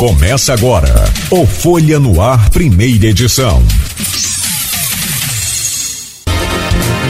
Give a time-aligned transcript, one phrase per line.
[0.00, 0.88] Começa agora
[1.30, 3.62] o Folha no Ar, primeira edição.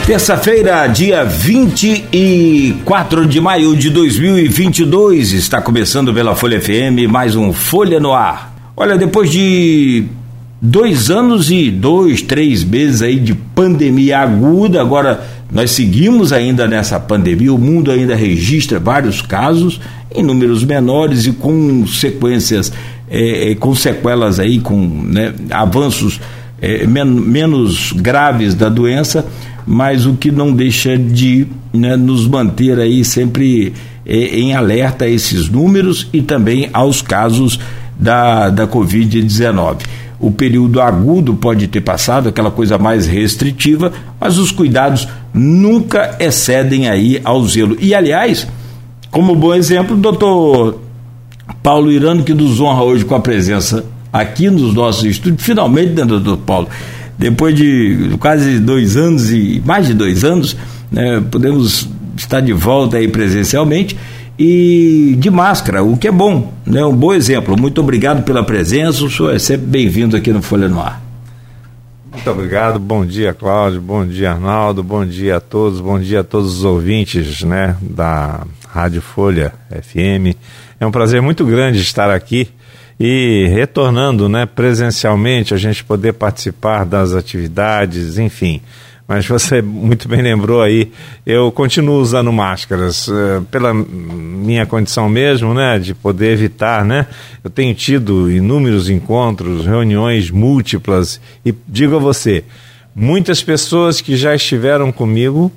[0.05, 8.01] Terça-feira, dia 24 de maio de 2022, está começando pela Folha FM mais um Folha
[8.01, 8.73] no Ar.
[8.77, 10.07] Olha, depois de
[10.61, 16.99] dois anos e dois, três meses aí de pandemia aguda, agora nós seguimos ainda nessa
[17.01, 19.81] pandemia, o mundo ainda registra vários casos
[20.15, 22.73] em números menores e com sequências,
[23.09, 26.21] é, é, com sequelas aí, com né, avanços
[26.61, 29.27] é, men menos graves da doença,
[29.67, 33.73] mas o que não deixa de né, nos manter aí sempre
[34.07, 37.59] é, em alerta a esses números e também aos casos
[37.99, 39.79] da, da Covid-19
[40.21, 46.89] o período agudo pode ter passado, aquela coisa mais restritiva, mas os cuidados nunca excedem
[46.89, 47.77] aí ao zelo.
[47.81, 48.47] E, aliás,
[49.11, 50.79] como bom exemplo, o doutor
[51.63, 56.05] Paulo Irano, que nos honra hoje com a presença aqui nos nossos estúdios, finalmente, né,
[56.05, 56.69] doutor Paulo?
[57.19, 60.55] Depois de quase dois anos e mais de dois anos,
[60.93, 63.97] né, podemos estar de volta aí presencialmente
[64.43, 66.83] e de máscara, o que é bom, né?
[66.83, 67.61] Um bom exemplo.
[67.61, 70.99] Muito obrigado pela presença, o senhor é sempre bem-vindo aqui no Folha no Ar.
[72.11, 76.25] Muito obrigado, bom dia Cláudio, bom dia Arnaldo, bom dia a todos, bom dia a
[76.25, 80.35] todos os ouvintes né, da Rádio Folha FM.
[80.81, 82.49] É um prazer muito grande estar aqui
[82.99, 88.63] e retornando né, presencialmente, a gente poder participar das atividades, enfim.
[89.11, 90.93] Mas você muito bem lembrou aí,
[91.27, 97.09] eu continuo usando máscaras uh, pela minha condição mesmo, né, de poder evitar, né?
[97.43, 102.45] Eu tenho tido inúmeros encontros, reuniões múltiplas e digo a você,
[102.95, 105.51] muitas pessoas que já estiveram comigo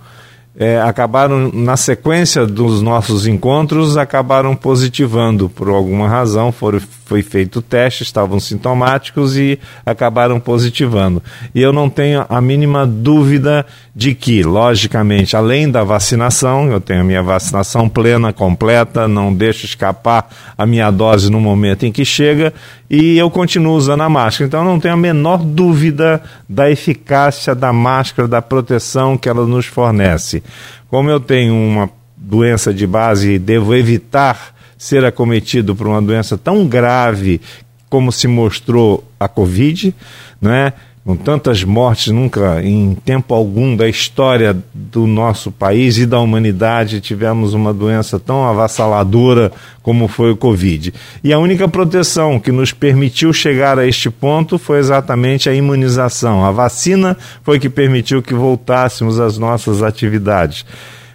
[0.56, 7.60] é, acabaram, na sequência dos nossos encontros, acabaram positivando por alguma razão, foram, foi feito
[7.60, 11.22] o teste, estavam sintomáticos e acabaram positivando.
[11.54, 17.02] E eu não tenho a mínima dúvida de que, logicamente, além da vacinação, eu tenho
[17.02, 22.06] a minha vacinação plena, completa, não deixo escapar a minha dose no momento em que
[22.06, 22.54] chega,
[22.90, 24.48] e eu continuo usando a máscara.
[24.48, 29.46] Então, eu não tenho a menor dúvida da eficácia da máscara, da proteção que ela
[29.46, 30.44] nos fornece.
[30.90, 36.38] Como eu tenho uma doença de base e devo evitar ser acometido por uma doença
[36.38, 37.42] tão grave
[37.90, 39.94] como se mostrou a Covid,
[40.42, 40.74] não é?
[41.06, 47.02] com tantas mortes nunca em tempo algum da história do nosso país e da humanidade
[47.02, 49.52] tivemos uma doença tão avassaladora
[49.82, 50.94] como foi o Covid.
[51.22, 56.46] E a única proteção que nos permitiu chegar a este ponto foi exatamente a imunização.
[56.46, 60.66] A vacina foi que permitiu que voltássemos às nossas atividades.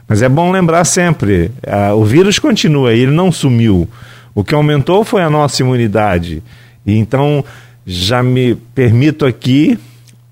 [0.09, 1.51] Mas é bom lembrar sempre,
[1.95, 3.87] o vírus continua, ele não sumiu.
[4.35, 6.43] O que aumentou foi a nossa imunidade.
[6.87, 7.45] E então
[7.85, 9.79] já me permito aqui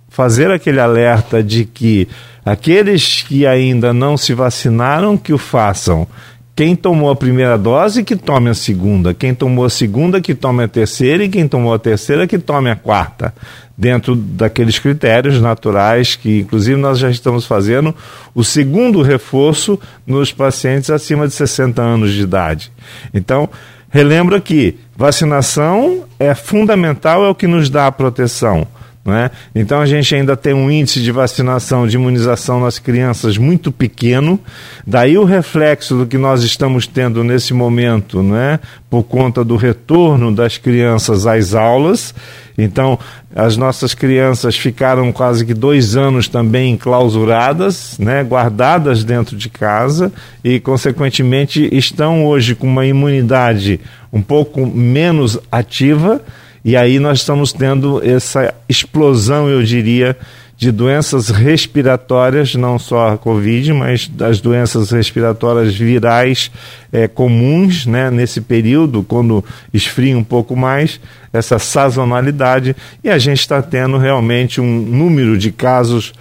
[0.08, 2.08] fazer aquele alerta de que
[2.42, 6.06] aqueles que ainda não se vacinaram, que o façam.
[6.54, 9.12] Quem tomou a primeira dose, que tome a segunda.
[9.12, 11.22] Quem tomou a segunda, que tome a terceira.
[11.22, 13.34] E quem tomou a terceira, que tome a quarta.
[13.78, 17.94] Dentro daqueles critérios naturais que, inclusive, nós já estamos fazendo
[18.34, 22.72] o segundo reforço nos pacientes acima de 60 anos de idade.
[23.12, 23.48] Então,
[23.90, 28.66] relembro aqui: vacinação é fundamental, é o que nos dá a proteção.
[29.08, 29.30] É?
[29.54, 34.40] Então a gente ainda tem um índice de vacinação, de imunização nas crianças muito pequeno.
[34.84, 38.58] Daí o reflexo do que nós estamos tendo nesse momento, né?
[38.90, 42.12] por conta do retorno das crianças às aulas.
[42.58, 42.98] Então
[43.32, 48.24] as nossas crianças ficaram quase que dois anos também enclausuradas, né?
[48.24, 50.12] guardadas dentro de casa
[50.42, 53.78] e, consequentemente, estão hoje com uma imunidade
[54.12, 56.20] um pouco menos ativa
[56.66, 60.18] e aí nós estamos tendo essa explosão, eu diria,
[60.56, 66.50] de doenças respiratórias, não só a Covid, mas das doenças respiratórias virais
[66.92, 70.98] é, comuns né, nesse período, quando esfria um pouco mais,
[71.32, 72.74] essa sazonalidade,
[73.04, 76.12] e a gente está tendo realmente um número de casos,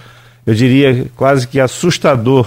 [0.45, 2.45] eu diria, quase que assustador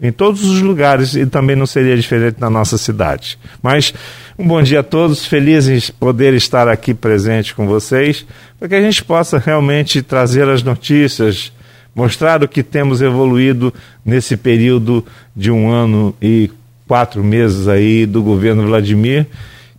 [0.00, 3.38] em todos os lugares e também não seria diferente na nossa cidade.
[3.62, 3.92] Mas
[4.38, 8.24] um bom dia a todos, felizes poder estar aqui presente com vocês,
[8.58, 11.52] para que a gente possa realmente trazer as notícias,
[11.94, 13.74] mostrar o que temos evoluído
[14.04, 15.04] nesse período
[15.36, 16.50] de um ano e
[16.88, 19.26] quatro meses aí do governo Vladimir,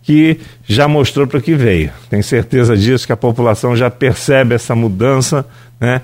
[0.02, 1.90] que já mostrou para que veio.
[2.08, 5.44] Tenho certeza disso que a população já percebe essa mudança,
[5.80, 6.00] né,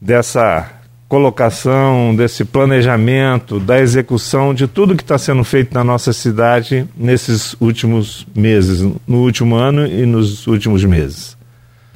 [0.00, 0.68] dessa
[1.12, 7.54] colocação, desse planejamento, da execução de tudo que está sendo feito na nossa cidade nesses
[7.60, 11.36] últimos meses, no último ano e nos últimos meses.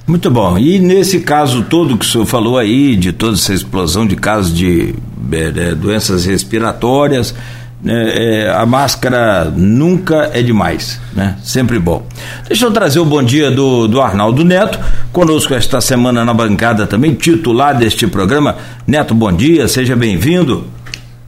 [0.07, 0.59] Muito bom.
[0.59, 4.55] E nesse caso todo que o senhor falou aí, de toda essa explosão de casos
[4.55, 4.95] de
[5.33, 7.35] é, doenças respiratórias,
[7.89, 11.37] é, a máscara nunca é demais, né?
[11.43, 12.07] Sempre bom.
[12.47, 14.79] Deixa eu trazer o bom dia do, do Arnaldo Neto,
[15.13, 18.57] conosco esta semana na bancada também, titular deste programa.
[18.87, 20.67] Neto, bom dia, seja bem-vindo.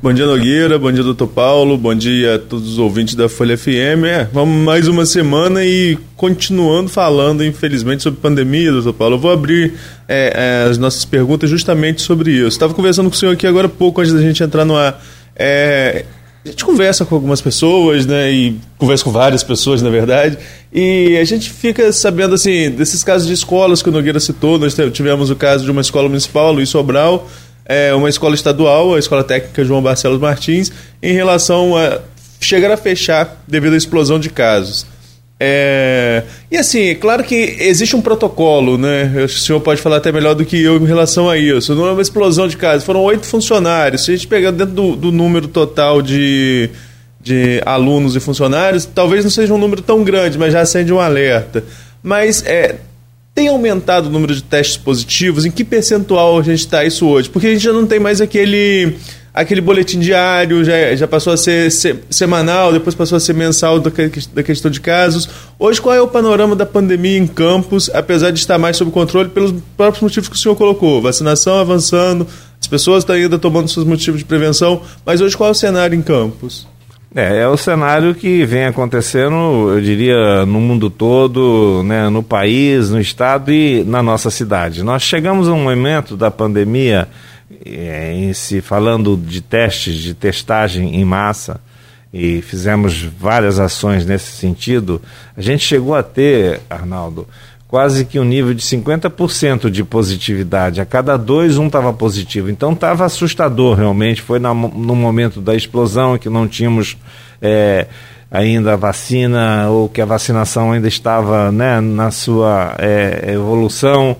[0.00, 0.78] Bom dia, Nogueira.
[0.78, 1.76] Bom dia, doutor Paulo.
[1.76, 4.04] Bom dia a todos os ouvintes da Folha FM.
[4.06, 9.16] É, vamos mais uma semana e continuando falando, infelizmente, sobre pandemia, doutor Paulo.
[9.16, 9.74] Eu vou abrir
[10.06, 12.46] é, é, as nossas perguntas justamente sobre isso.
[12.46, 15.02] Estava conversando com o senhor aqui agora há pouco, antes da gente entrar no ar.
[15.34, 16.04] É,
[16.44, 18.30] a gente conversa com algumas pessoas, né?
[18.32, 20.38] E conversa com várias pessoas, na verdade.
[20.72, 24.58] E a gente fica sabendo, assim, desses casos de escolas que o Nogueira citou.
[24.58, 27.28] Nós tivemos o caso de uma escola municipal, Luiz Sobral,
[27.64, 32.00] é, uma escola estadual, a Escola Técnica João Barcelos Martins, em relação a
[32.40, 34.86] chegar a fechar devido à explosão de casos.
[35.40, 36.24] É...
[36.50, 39.24] E assim, claro que existe um protocolo, né?
[39.24, 41.74] O senhor pode falar até melhor do que eu em relação a isso.
[41.74, 44.04] Não é uma explosão de casos, foram oito funcionários.
[44.04, 46.70] Se a gente pegar dentro do, do número total de,
[47.20, 50.98] de alunos e funcionários, talvez não seja um número tão grande, mas já acende um
[50.98, 51.62] alerta.
[52.02, 52.76] Mas é,
[53.34, 55.44] tem aumentado o número de testes positivos?
[55.44, 57.30] Em que percentual a gente está isso hoje?
[57.30, 58.96] Porque a gente já não tem mais aquele
[59.40, 63.78] aquele boletim diário, já, já passou a ser se, semanal, depois passou a ser mensal
[63.78, 63.90] da,
[64.34, 65.28] da questão de casos.
[65.58, 69.28] Hoje, qual é o panorama da pandemia em campos, apesar de estar mais sob controle
[69.28, 71.00] pelos próprios motivos que o senhor colocou?
[71.00, 72.26] Vacinação avançando,
[72.60, 75.96] as pessoas estão ainda tomando seus motivos de prevenção, mas hoje qual é o cenário
[75.96, 76.66] em campos?
[77.14, 82.90] É, é o cenário que vem acontecendo, eu diria, no mundo todo, né, no país,
[82.90, 84.82] no estado e na nossa cidade.
[84.82, 87.08] Nós chegamos a um momento da pandemia,
[87.64, 91.60] em se falando de testes, de testagem em massa,
[92.12, 95.00] e fizemos várias ações nesse sentido.
[95.36, 97.26] A gente chegou a ter, Arnaldo,
[97.68, 100.80] quase que um nível de 50% de positividade.
[100.80, 102.48] A cada dois, um estava positivo.
[102.50, 104.22] Então estava assustador realmente.
[104.22, 106.96] Foi no, no momento da explosão que não tínhamos
[107.42, 107.86] é,
[108.30, 114.16] ainda a vacina ou que a vacinação ainda estava né, na sua é, evolução.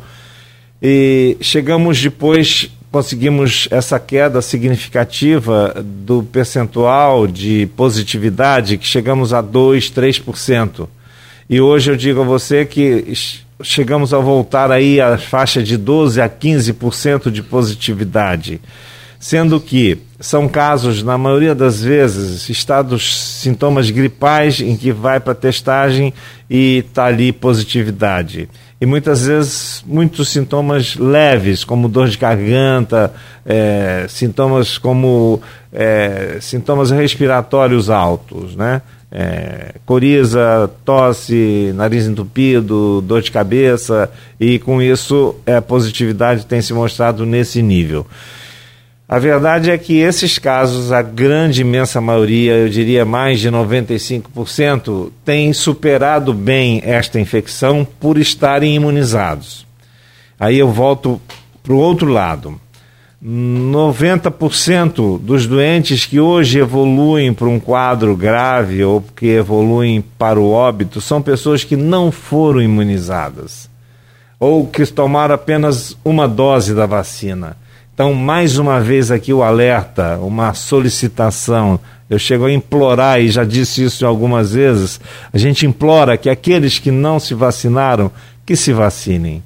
[0.81, 9.91] E chegamos depois, conseguimos essa queda significativa do percentual de positividade, que chegamos a 2,
[9.91, 10.89] 3%.
[11.51, 13.13] E hoje eu digo a você que
[13.63, 18.61] chegamos a voltar aí à faixa de 12 a 15% de positividade,
[19.19, 25.35] sendo que são casos, na maioria das vezes, estados, sintomas gripais em que vai para
[25.35, 26.13] testagem
[26.51, 28.49] e está ali positividade.
[28.81, 33.13] E muitas vezes muitos sintomas leves, como dor de garganta,
[33.45, 35.41] é, sintomas como
[35.73, 38.83] é, sintomas respiratórios altos, né?
[39.11, 46.61] é, coriza, tosse, nariz entupido, dor de cabeça, e com isso é, a positividade tem
[46.61, 48.07] se mostrado nesse nível.
[49.09, 55.11] A verdade é que esses casos, a grande imensa maioria, eu diria mais de 95%,
[55.25, 59.67] têm superado bem esta infecção por estarem imunizados.
[60.39, 61.19] Aí eu volto
[61.63, 62.61] para o outro lado.
[63.25, 70.51] 90% dos doentes que hoje evoluem para um quadro grave ou que evoluem para o
[70.51, 73.71] óbito são pessoas que não foram imunizadas
[74.39, 77.57] ou que tomaram apenas uma dose da vacina.
[77.99, 81.81] Então, mais uma vez aqui o alerta, uma solicitação.
[82.09, 85.01] Eu chego a implorar, e já disse isso algumas vezes,
[85.33, 88.09] a gente implora que aqueles que não se vacinaram,
[88.47, 89.43] que se vacinem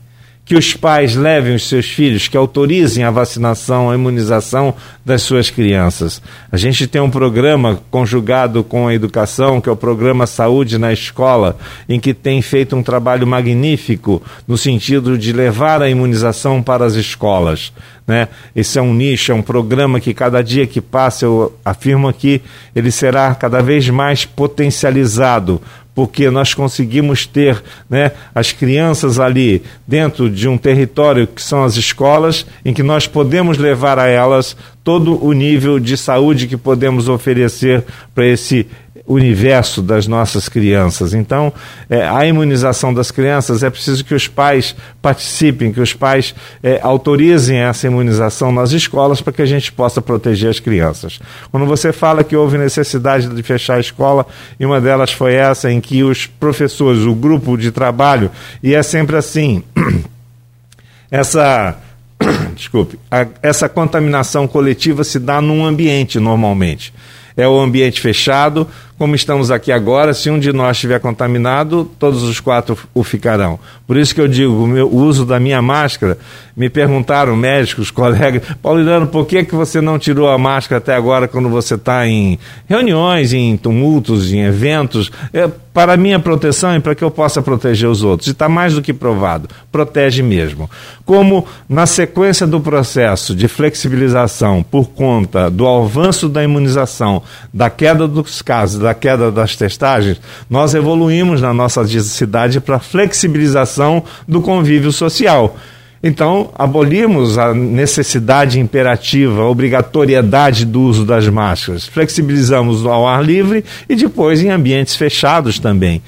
[0.53, 5.49] que os pais levem os seus filhos, que autorizem a vacinação, a imunização das suas
[5.49, 6.21] crianças.
[6.51, 10.93] A gente tem um programa conjugado com a educação, que é o programa Saúde na
[10.93, 11.57] Escola,
[11.89, 16.97] em que tem feito um trabalho magnífico no sentido de levar a imunização para as
[16.97, 17.73] escolas.
[18.07, 18.29] Né?
[18.55, 22.43] Esse é um nicho, é um programa que cada dia que passa, eu afirmo que
[22.77, 25.63] ele será cada vez mais potencializado,
[25.95, 31.77] porque nós conseguimos ter né, as crianças ali dentro de um território que são as
[31.77, 37.09] escolas, em que nós podemos levar a elas todo o nível de saúde que podemos
[37.09, 37.85] oferecer
[38.15, 38.67] para esse
[39.07, 41.13] universo das nossas crianças.
[41.13, 41.53] Então,
[41.91, 46.79] é, a imunização das crianças é preciso que os pais participem, que os pais é,
[46.83, 51.21] autorizem essa imunização nas escolas para que a gente possa proteger as crianças.
[51.51, 54.27] Quando você fala que houve necessidade de fechar a escola,
[54.59, 58.31] e uma delas foi essa em que os professores, o grupo de trabalho,
[58.63, 59.63] e é sempre assim,
[61.11, 61.77] essa
[62.55, 66.93] desculpe, a, essa contaminação coletiva se dá num ambiente normalmente.
[67.37, 68.69] É o ambiente fechado,
[69.03, 73.59] como estamos aqui agora, se um de nós estiver contaminado, todos os quatro o ficarão.
[73.85, 76.17] Por isso que eu digo, o, meu, uso da minha máscara,
[76.57, 81.27] me perguntaram médicos, colegas, Paulino, por que, que você não tirou a máscara até agora
[81.27, 85.11] quando você está em reuniões, em tumultos, em eventos?
[85.33, 88.29] É, para minha proteção e para que eu possa proteger os outros.
[88.29, 90.71] E está mais do que provado, protege mesmo.
[91.05, 98.07] Como na sequência do processo de flexibilização por conta do avanço da imunização, da queda
[98.07, 104.93] dos casos, da queda das testagens, nós evoluímos na nossa cidade para flexibilização do convívio
[104.93, 105.57] social.
[106.05, 113.65] Então, abolimos a necessidade imperativa, a obrigatoriedade do uso das máscaras, flexibilizamos ao ar livre
[113.89, 116.03] e depois em ambientes fechados também.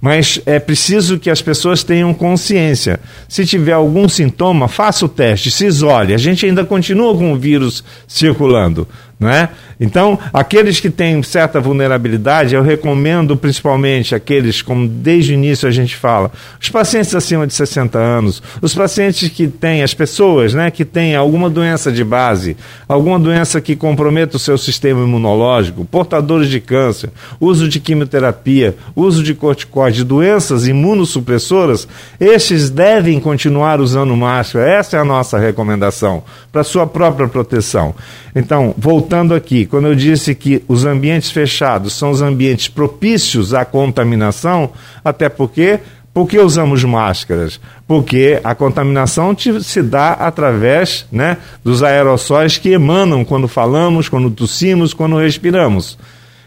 [0.00, 2.98] Mas é preciso que as pessoas tenham consciência.
[3.28, 6.14] Se tiver algum sintoma, faça o teste, se isole.
[6.14, 8.88] A gente ainda continua com o vírus circulando.
[9.20, 9.50] Não é?
[9.78, 15.70] Então, aqueles que têm certa vulnerabilidade, eu recomendo principalmente aqueles, como desde o início a
[15.70, 20.70] gente fala, os pacientes acima de 60 anos, os pacientes que têm, as pessoas né,
[20.70, 22.56] que têm alguma doença de base,
[22.88, 29.22] alguma doença que comprometa o seu sistema imunológico, portadores de câncer, uso de quimioterapia, uso
[29.22, 31.86] de corticoide, doenças imunossupressoras,
[32.18, 34.66] estes devem continuar usando máscara.
[34.70, 37.94] Essa é a nossa recomendação para sua própria proteção.
[38.34, 43.64] Então, voltando aqui, quando eu disse que os ambientes fechados são os ambientes propícios à
[43.64, 44.70] contaminação,
[45.04, 45.80] até porque
[46.12, 47.60] por que usamos máscaras?
[47.86, 54.92] Porque a contaminação se dá através né, dos aerossóis que emanam quando falamos, quando tossimos,
[54.92, 55.96] quando respiramos.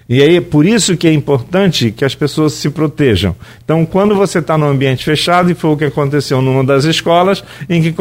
[0.07, 3.35] E aí, por isso que é importante que as pessoas se protejam.
[3.63, 7.43] Então, quando você está no ambiente fechado, e foi o que aconteceu numa das escolas,
[7.69, 7.95] em que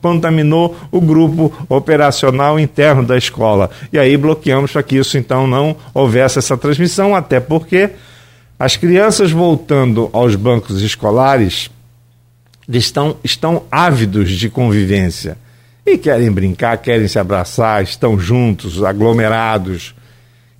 [0.00, 3.70] contaminou o grupo operacional interno da escola.
[3.92, 7.90] E aí bloqueamos para que isso, então, não houvesse essa transmissão, até porque
[8.58, 11.70] as crianças voltando aos bancos escolares
[12.68, 15.36] estão, estão ávidos de convivência.
[15.84, 19.94] E querem brincar, querem se abraçar, estão juntos, aglomerados.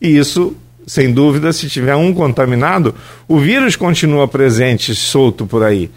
[0.00, 0.57] E isso
[0.88, 2.95] sem dúvida, se tiver um contaminado,
[3.28, 5.90] o vírus continua presente, solto por aí.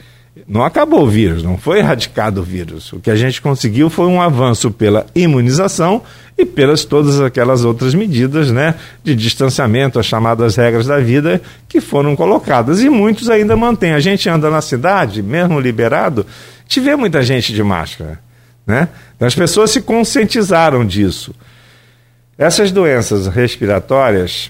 [0.48, 2.92] Não acabou o vírus, não foi erradicado o vírus.
[2.94, 6.04] O que a gente conseguiu foi um avanço pela imunização
[6.38, 11.82] e pelas todas aquelas outras medidas né, de distanciamento, as chamadas regras da vida, que
[11.82, 12.82] foram colocadas.
[12.82, 13.94] E muitos ainda mantêm.
[13.94, 16.26] A gente anda na cidade, mesmo liberado,
[16.82, 18.20] vê muita gente de máscara.
[18.66, 18.88] Né?
[19.16, 21.34] Então as pessoas se conscientizaram disso.
[22.38, 24.50] Essas doenças respiratórias,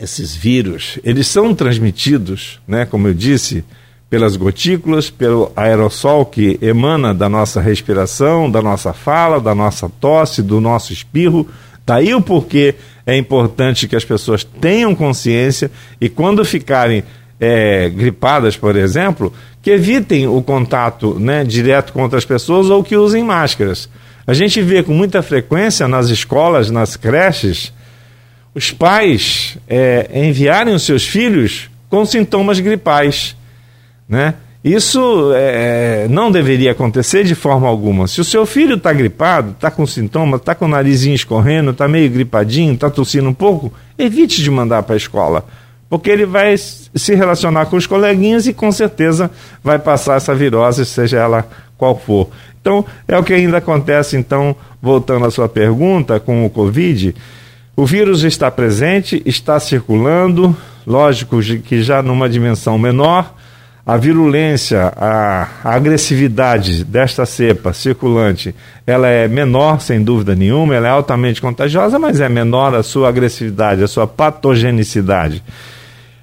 [0.00, 3.64] esses vírus, eles são transmitidos, né, como eu disse,
[4.08, 10.42] pelas gotículas, pelo aerossol que emana da nossa respiração, da nossa fala, da nossa tosse,
[10.42, 11.46] do nosso espirro.
[11.86, 12.74] Daí o porquê
[13.06, 17.04] é importante que as pessoas tenham consciência e quando ficarem
[17.38, 22.96] é, gripadas, por exemplo, que evitem o contato né, direto com outras pessoas ou que
[22.96, 23.88] usem máscaras.
[24.26, 27.72] A gente vê com muita frequência nas escolas, nas creches,
[28.54, 33.36] os pais é, enviarem os seus filhos com sintomas gripais.
[34.08, 34.34] Né?
[34.62, 38.06] Isso é, não deveria acontecer de forma alguma.
[38.06, 41.88] Se o seu filho está gripado, está com sintomas, está com o narizinho escorrendo, está
[41.88, 45.46] meio gripadinho, está tossindo um pouco, evite de mandar para a escola.
[45.88, 49.30] Porque ele vai se relacionar com os coleguinhas e com certeza
[49.64, 52.28] vai passar essa virose, seja ela qual for.
[52.60, 57.14] Então, é o que ainda acontece, então, voltando à sua pergunta com o Covid,
[57.76, 63.34] o vírus está presente, está circulando, lógico que já numa dimensão menor.
[63.86, 68.54] A virulência, a, a, agressividade desta cepa circulante,
[68.86, 73.08] ela é menor, sem dúvida nenhuma, ela é altamente contagiosa, mas é menor a sua
[73.08, 75.42] agressividade, a sua patogenicidade.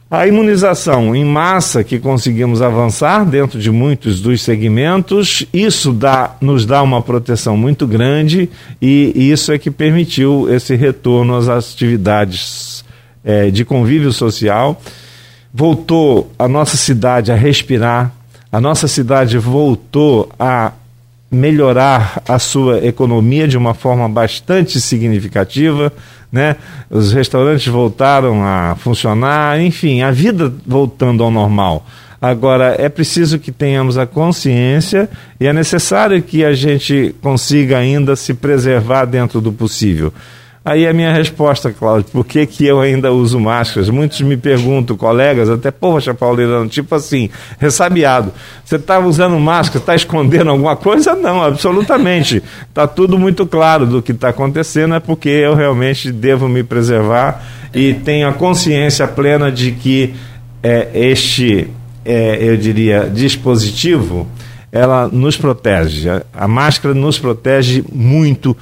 [0.10, 6.66] A imunização em massa que conseguimos avançar dentro de muitos dos segmentos, isso dá, nos
[6.66, 8.50] dá uma proteção muito grande
[8.82, 12.86] e, isso é que permitiu esse retorno às atividades
[13.22, 14.82] é, de convívio social.
[15.54, 18.10] Voltou a nossa cidade a respirar,
[18.50, 20.72] a nossa cidade voltou a
[21.30, 25.92] melhorar a sua economia de uma forma bastante significativa
[26.31, 26.55] né?
[26.89, 31.86] Os restaurantes voltaram a funcionar, enfim, a vida voltando ao normal.
[32.22, 35.07] Agora, é preciso que tenhamos a consciência
[35.39, 40.12] e é necessário que a gente consiga ainda se preservar dentro do possível.
[40.68, 43.90] Aí a minha resposta, Cláudio, por que, que eu ainda uso máscaras?
[43.90, 48.34] Muitos me perguntam, colegas, até, poxa, Paulino, tipo assim, ressabiado.
[48.66, 51.16] Você está usando máscara, está escondendo alguma coisa?
[51.16, 52.44] Não, absolutamente.
[52.68, 57.46] Está tudo muito claro do que está acontecendo, é porque eu realmente devo me preservar
[57.74, 60.16] e tenho a consciência plena de que
[60.62, 61.70] é, este,
[62.04, 64.28] é, eu diria, dispositivo,
[64.70, 66.10] ela nos protege.
[66.34, 68.54] A máscara nos protege muito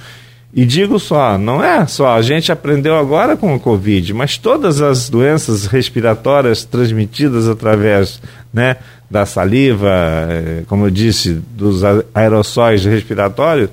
[0.55, 4.81] e digo só, não é só, a gente aprendeu agora com o Covid, mas todas
[4.81, 8.21] as doenças respiratórias transmitidas através
[8.53, 8.77] né,
[9.11, 9.89] da saliva,
[10.29, 11.81] eh, como eu disse, dos
[12.13, 13.69] aerossóis respiratórios,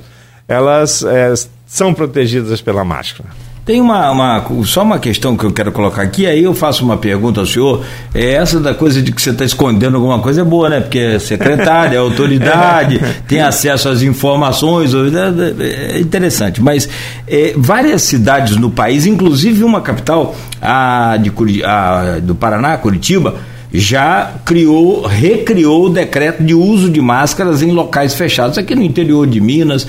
[0.49, 1.33] elas é,
[1.65, 3.31] são protegidas pela máscara.
[3.65, 6.97] Tem uma, uma, só uma questão que eu quero colocar aqui, aí eu faço uma
[6.97, 7.85] pergunta ao senhor.
[8.13, 10.81] É essa da coisa de que você está escondendo alguma coisa é boa, né?
[10.81, 16.61] Porque é secretária, é autoridade, tem acesso às informações, é, é interessante.
[16.61, 16.89] Mas
[17.29, 23.37] é, várias cidades no país, inclusive uma capital, a, de, a do Paraná, Curitiba,
[23.73, 28.59] já criou, recriou o decreto de uso de máscaras em locais fechados.
[28.59, 29.87] Aqui no interior de Minas,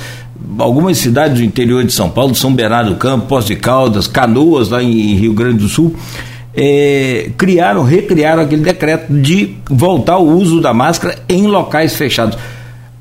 [0.57, 4.69] algumas cidades do interior de São Paulo, São Bernardo do Campo, Poço de Caldas, Canoas,
[4.69, 5.95] lá em Rio Grande do Sul,
[6.55, 12.37] é, criaram, recriaram aquele decreto de voltar ao uso da máscara em locais fechados.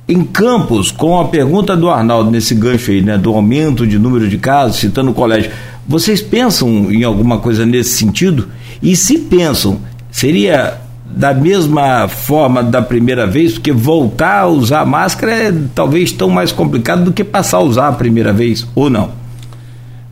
[0.08, 4.28] Em Campos, com a pergunta do Arnaldo nesse gancho aí, né, do aumento de número
[4.28, 5.50] de casos, citando o colégio,
[5.86, 8.48] vocês pensam em alguma coisa nesse sentido?
[8.82, 9.80] E se pensam,
[10.10, 10.80] seria
[11.14, 16.50] da mesma forma da primeira vez, porque voltar a usar máscara é talvez tão mais
[16.50, 19.12] complicado do que passar a usar a primeira vez, ou não?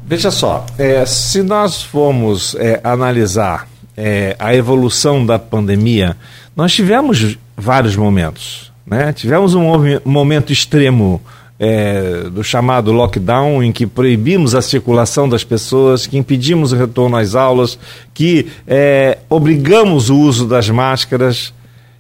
[0.07, 3.67] Veja só, é, se nós formos é, analisar
[3.97, 6.17] é, a evolução da pandemia,
[6.55, 8.71] nós tivemos vários momentos.
[8.85, 9.13] Né?
[9.13, 9.63] Tivemos um
[10.05, 11.23] momento extremo
[11.63, 17.19] é, do chamado lockdown, em que proibimos a circulação das pessoas, que impedimos o retorno
[17.19, 17.79] às aulas,
[18.15, 21.53] que é, obrigamos o uso das máscaras,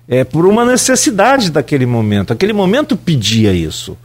[0.09, 2.33] é, por uma necessidade daquele momento.
[2.33, 3.99] Aquele momento pedia isso.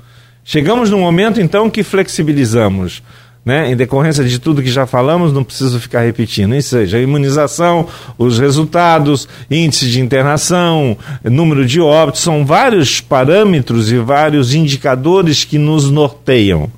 [0.43, 3.01] Chegamos num momento, então, que flexibilizamos
[3.45, 3.71] né?
[3.71, 6.55] Em decorrência de tudo que já falamos, não preciso ficar repetindo.
[6.55, 7.87] Ou seja, a imunização,
[8.17, 15.59] os resultados, índice de internação, número de óbitos, são vários parâmetros e vários indicadores que
[15.59, 16.71] nos norteiam.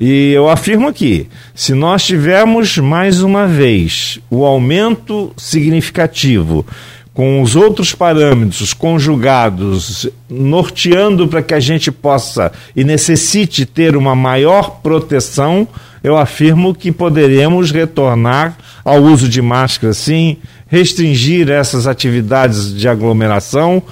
[0.00, 6.66] E eu afirmo aqui: se nós tivermos mais uma vez o aumento significativo
[7.12, 14.14] com os outros parâmetros conjugados, norteando para que a gente possa e necessite ter uma
[14.14, 15.66] maior proteção,
[16.02, 23.82] eu afirmo que poderemos retornar ao uso de máscara sim, restringir essas atividades de aglomeração.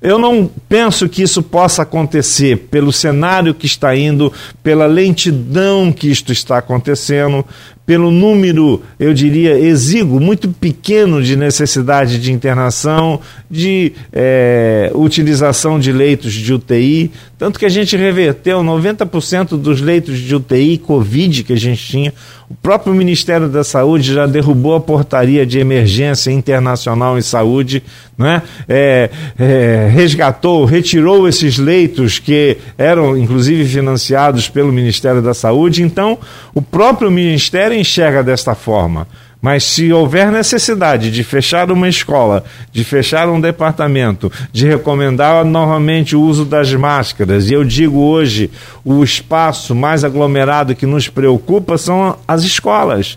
[0.00, 6.08] Eu não penso que isso possa acontecer pelo cenário que está indo, pela lentidão que
[6.08, 7.44] isto está acontecendo,
[7.88, 13.18] pelo número, eu diria, exíguo, muito pequeno de necessidade de internação,
[13.50, 20.18] de é, utilização de leitos de UTI, tanto que a gente reverteu 90% dos leitos
[20.18, 22.12] de UTI Covid que a gente tinha.
[22.50, 27.82] O próprio Ministério da Saúde já derrubou a portaria de emergência internacional em saúde,
[28.16, 28.42] né?
[28.66, 35.82] É, é, resgatou, retirou esses leitos que eram inclusive financiados pelo Ministério da Saúde.
[35.82, 36.18] Então,
[36.54, 39.06] o próprio Ministério enxerga desta forma.
[39.40, 46.16] Mas se houver necessidade de fechar uma escola, de fechar um departamento, de recomendar novamente
[46.16, 48.50] o uso das máscaras, e eu digo hoje,
[48.84, 53.16] o espaço mais aglomerado que nos preocupa são as escolas,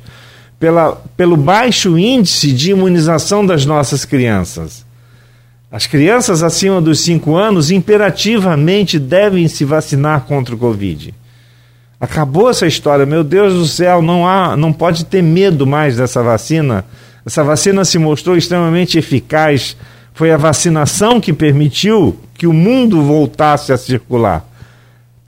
[0.60, 4.86] pela, pelo baixo índice de imunização das nossas crianças.
[5.72, 11.16] As crianças acima dos 5 anos imperativamente devem se vacinar contra o Covid.
[12.02, 16.24] Acabou essa história, meu Deus do céu, não há, não pode ter medo mais dessa
[16.24, 16.84] vacina.
[17.24, 19.78] Essa vacina se mostrou extremamente eficaz.
[20.12, 24.44] Foi a vacinação que permitiu que o mundo voltasse a circular.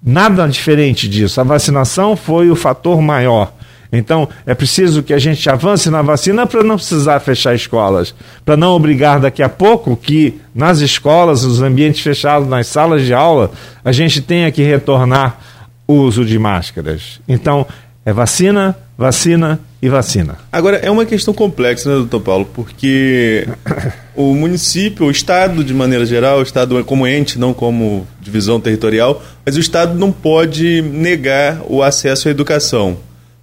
[0.02, 1.40] Nada diferente disso.
[1.40, 3.54] A vacinação foi o fator maior.
[3.92, 8.58] Então, é preciso que a gente avance na vacina para não precisar fechar escolas, para
[8.58, 13.52] não obrigar daqui a pouco que nas escolas, nos ambientes fechados, nas salas de aula,
[13.86, 15.40] a gente tenha que retornar
[15.88, 17.20] o uso de máscaras.
[17.28, 17.66] Então,
[18.06, 20.38] é vacina, vacina e vacina.
[20.52, 22.46] Agora, é uma questão complexa, né, doutor Paulo?
[22.54, 23.48] Porque
[24.16, 28.60] o município, o Estado, de maneira geral, o Estado é como ente, não como divisão
[28.60, 32.98] territorial, mas o Estado não pode negar o acesso à educação.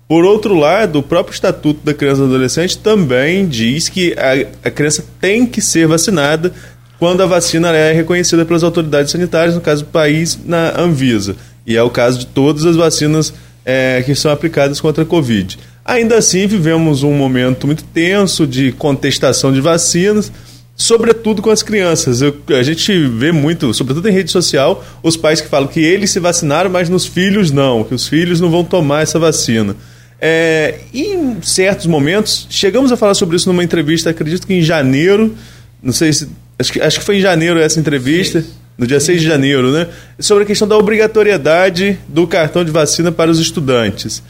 [0.06, 4.68] Por outro lado, o próprio Estatuto da Criança e do Adolescente também diz que a,
[4.68, 6.52] a criança tem que ser vacinada
[6.98, 11.34] quando a vacina é reconhecida pelas autoridades sanitárias, no caso do país, na Anvisa.
[11.66, 13.32] E é o caso de todas as vacinas
[13.64, 15.58] é, que são aplicadas contra a Covid.
[15.84, 20.30] Ainda assim, vivemos um momento muito tenso de contestação de vacinas,
[20.76, 22.22] sobretudo com as crianças.
[22.22, 26.10] Eu, a gente vê muito, sobretudo em rede social, os pais que falam que eles
[26.10, 29.74] se vacinaram, mas nos filhos não, que os filhos não vão tomar essa vacina.
[30.20, 35.34] É, em certos momentos, chegamos a falar sobre isso numa entrevista, acredito que em janeiro,
[35.82, 36.28] não sei se.
[36.58, 38.42] Acho que, acho que foi em janeiro essa entrevista.
[38.42, 39.86] Sim no dia 6 de janeiro, né?
[40.18, 44.22] Sobre a questão da obrigatoriedade do cartão de vacina para os estudantes.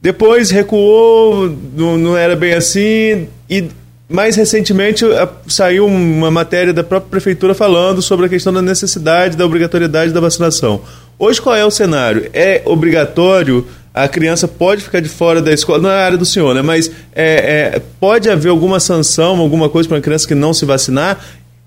[0.00, 3.68] Depois recuou, não, não era bem assim, e
[4.08, 5.04] mais recentemente
[5.46, 10.20] saiu uma matéria da própria prefeitura falando sobre a questão da necessidade da obrigatoriedade da
[10.20, 10.80] vacinação.
[11.18, 12.30] Hoje qual é o cenário?
[12.32, 16.24] É obrigatório a criança pode ficar de fora da escola, não é a área do
[16.24, 16.62] senhor, né?
[16.62, 20.64] Mas é, é, pode haver alguma sanção, alguma coisa para uma criança que não se
[20.64, 21.20] vacinar?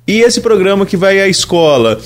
[0.08, 2.00] E esse programa que vai à escola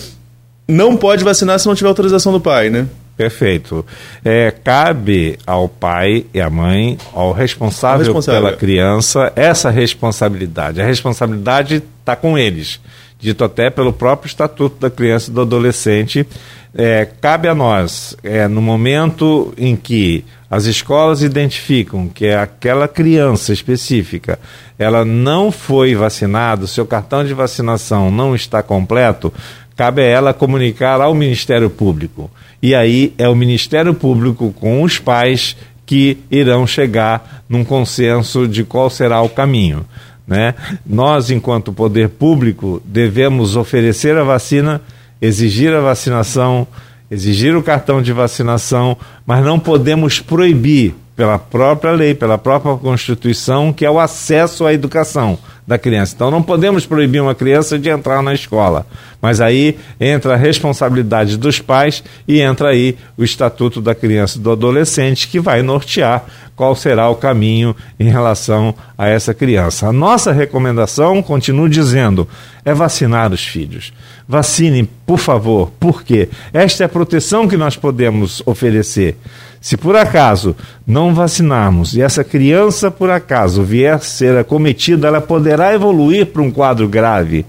[0.68, 2.88] não pode vacinar se não tiver autorização do pai, né?
[3.16, 3.86] Perfeito.
[4.26, 10.82] É, cabe ao pai e à mãe, ao responsável, responsável, pela criança, essa responsabilidade.
[10.82, 12.80] A responsabilidade está com eles,
[13.22, 16.28] dito até pelo próprio Estatuto da Criança e do Adolescente.
[16.74, 22.88] É, cabe a nós, é, no momento em que as escolas identificam que é aquela
[22.88, 24.40] criança específica
[24.82, 29.32] ela não foi vacinada, seu cartão de vacinação não está completo,
[29.76, 32.32] cabe a ela comunicar ao Ministério Público.
[32.64, 35.56] E aí é o Ministério Público com os pais
[35.86, 39.86] que irão chegar num consenso de qual será o caminho.
[40.32, 40.56] Né?
[40.86, 44.80] Nós, enquanto poder público, devemos oferecer a vacina,
[45.22, 46.66] exigir a vacinação,
[47.12, 53.72] exigir o cartão de vacinação, mas não podemos proibir pela própria lei, pela própria Constituição,
[53.72, 56.16] que é o acesso à educação da criança.
[56.16, 58.88] Então não podemos proibir uma criança de entrar na escola.
[59.22, 64.42] Mas aí entra a responsabilidade dos pais e entra aí o Estatuto da Criança e
[64.42, 69.88] do Adolescente, que vai nortear qual será o caminho em relação a essa criança.
[69.88, 72.28] A nossa recomendação, continuo dizendo,
[72.66, 73.94] é vacinar os filhos.
[74.28, 75.72] Vacinem, por favor.
[75.80, 76.30] Por quê?
[76.52, 79.18] Esta é a proteção que nós podemos oferecer.
[79.62, 80.56] Se por acaso
[80.88, 86.50] não vacinarmos e essa criança por acaso vier ser acometida, ela poderá evoluir para um
[86.50, 87.46] quadro grave.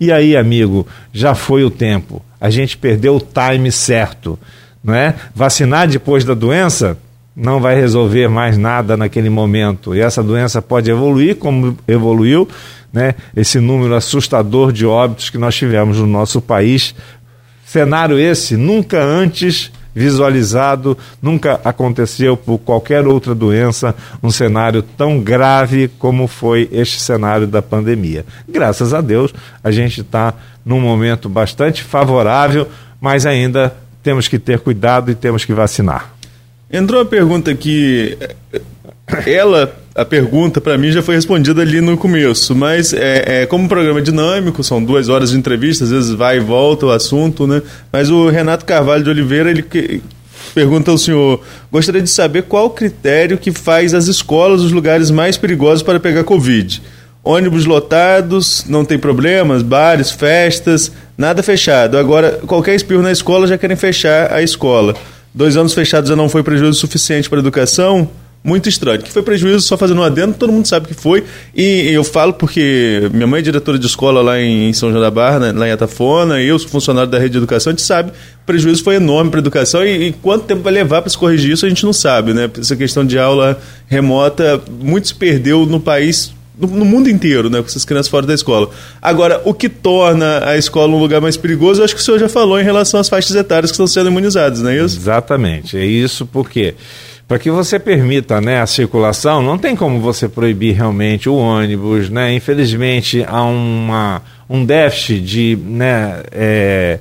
[0.00, 2.22] E aí, amigo, já foi o tempo.
[2.40, 4.38] A gente perdeu o time certo,
[4.82, 5.16] não é?
[5.34, 6.96] Vacinar depois da doença
[7.34, 9.92] não vai resolver mais nada naquele momento.
[9.92, 12.48] E essa doença pode evoluir como evoluiu,
[12.92, 13.16] né?
[13.34, 16.94] Esse número assustador de óbitos que nós tivemos no nosso país.
[17.64, 25.88] Cenário esse nunca antes visualizado, nunca aconteceu por qualquer outra doença um cenário tão grave
[25.98, 28.26] como foi este cenário da pandemia.
[28.46, 29.32] Graças a Deus,
[29.64, 32.68] a gente está num momento bastante favorável,
[33.00, 36.12] mas ainda temos que ter cuidado e temos que vacinar.
[36.70, 38.18] Entrou uma pergunta aqui,
[39.26, 43.64] ela a pergunta para mim já foi respondida ali no começo, mas é, é, como
[43.64, 47.46] um programa dinâmico, são duas horas de entrevista, às vezes vai e volta o assunto,
[47.46, 47.62] né?
[47.90, 50.02] Mas o Renato Carvalho de Oliveira, ele que,
[50.54, 51.40] pergunta ao senhor,
[51.72, 55.98] gostaria de saber qual o critério que faz as escolas os lugares mais perigosos para
[55.98, 56.82] pegar Covid.
[57.24, 61.96] Ônibus lotados, não tem problemas, bares, festas, nada fechado.
[61.96, 64.94] Agora, qualquer espirro na escola já querem fechar a escola.
[65.34, 68.10] Dois anos fechados já não foi prejuízo suficiente para a educação?
[68.42, 69.02] Muito estranho.
[69.02, 71.24] Que foi prejuízo, só fazendo um adendo, todo mundo sabe que foi.
[71.54, 75.10] E eu falo porque minha mãe é diretora de escola lá em São João da
[75.10, 78.10] Barra, né, lá em Atafona, eu sou funcionário da rede de educação, a gente sabe
[78.10, 81.18] o prejuízo foi enorme para a educação e, e, quanto tempo vai levar para se
[81.18, 82.48] corrigir isso a gente não sabe, né?
[82.56, 87.66] Essa questão de aula remota, muito se perdeu no país no, mundo inteiro, né, com
[87.66, 88.70] essas crianças fora da escola.
[89.00, 92.28] Agora, o que torna a escola um lugar mais perigoso, acho que o senhor já
[92.28, 94.96] falou em relação às faixas etárias que estão sendo imunizadas, não é isso?
[94.96, 96.74] Exatamente, é isso porque
[97.28, 102.08] para que você permita né, a circulação, não tem como você proibir realmente o ônibus,
[102.08, 102.32] né?
[102.32, 107.00] Infelizmente há uma, um déficit de né, é,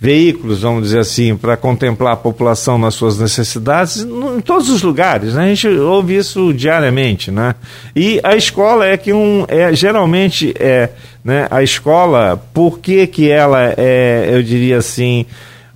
[0.00, 5.34] veículos, vamos dizer assim, para contemplar a população nas suas necessidades em todos os lugares.
[5.34, 5.44] Né?
[5.44, 7.54] A gente ouve isso diariamente, né?
[7.94, 10.88] E a escola é que um é geralmente é,
[11.22, 11.46] né?
[11.50, 15.26] A escola, por que que ela é, eu diria assim,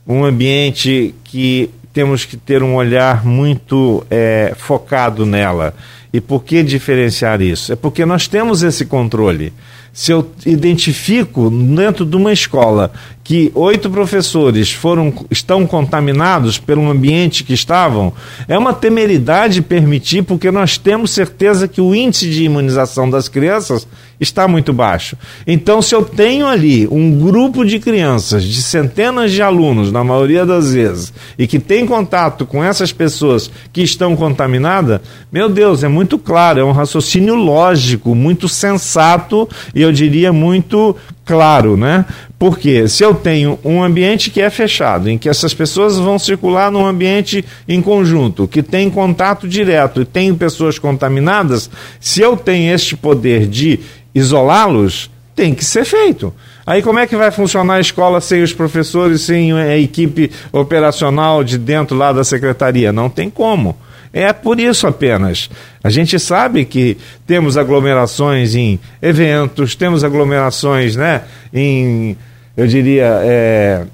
[0.06, 5.72] um ambiente que temos que ter um olhar muito é, focado nela.
[6.12, 7.72] E por que diferenciar isso?
[7.72, 9.52] É porque nós temos esse controle.
[9.92, 17.44] Se eu identifico dentro de uma escola que oito professores foram, estão contaminados pelo ambiente
[17.44, 18.12] que estavam,
[18.48, 23.86] é uma temeridade permitir, porque nós temos certeza que o índice de imunização das crianças
[24.20, 25.16] está muito baixo.
[25.46, 30.46] Então, se eu tenho ali um grupo de crianças, de centenas de alunos, na maioria
[30.46, 35.00] das vezes, e que tem contato com essas pessoas que estão contaminadas,
[35.30, 40.96] meu Deus, é muito claro, é um raciocínio lógico, muito sensato e eu diria muito
[41.24, 42.04] claro, né?
[42.38, 46.70] Porque se eu tenho um ambiente que é fechado, em que essas pessoas vão circular
[46.70, 52.72] num ambiente em conjunto, que tem contato direto e tem pessoas contaminadas, se eu tenho
[52.74, 53.80] este poder de
[54.14, 56.32] isolá-los, tem que ser feito.
[56.66, 61.42] Aí como é que vai funcionar a escola sem os professores, sem a equipe operacional
[61.42, 62.92] de dentro lá da secretaria?
[62.92, 63.76] Não tem como.
[64.14, 65.50] É por isso apenas.
[65.82, 66.96] A gente sabe que
[67.26, 71.22] temos aglomerações em eventos, temos aglomerações né,
[71.52, 72.16] em,
[72.56, 73.84] eu diria, é,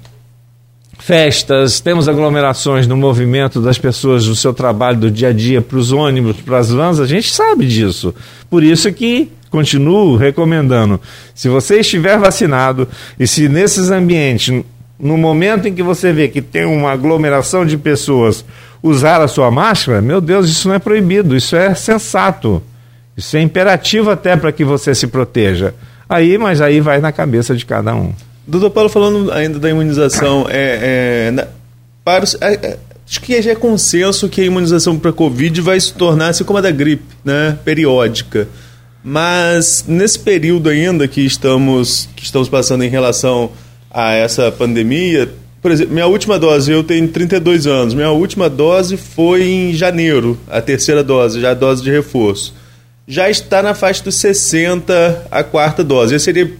[0.99, 5.79] festas, temos aglomerações no movimento das pessoas do seu trabalho do dia a dia para
[5.79, 8.13] os ônibus, para as vans, a gente sabe disso.
[8.47, 11.01] Por isso que continuo recomendando,
[11.33, 12.87] se você estiver vacinado
[13.19, 14.63] e se nesses ambientes,
[14.99, 18.45] no momento em que você vê que tem uma aglomeração de pessoas,
[18.81, 22.61] usar a sua máscara, meu Deus, isso não é proibido, isso é sensato.
[23.15, 25.73] Isso é imperativo até para que você se proteja.
[26.09, 28.13] Aí, mas aí vai na cabeça de cada um.
[28.47, 31.47] Doutor Paulo, falando ainda da imunização, é, é, na,
[32.03, 35.79] para é, é acho que já é consenso que a imunização para a Covid vai
[35.79, 38.47] se tornar assim como a da gripe, né, periódica.
[39.03, 43.51] Mas nesse período ainda que estamos, que estamos passando em relação
[43.89, 45.29] a essa pandemia,
[45.61, 50.37] por exemplo, minha última dose, eu tenho 32 anos, minha última dose foi em janeiro,
[50.49, 52.53] a terceira dose, já a dose de reforço.
[53.07, 56.15] Já está na faixa dos 60 a quarta dose.
[56.15, 56.51] Esse seria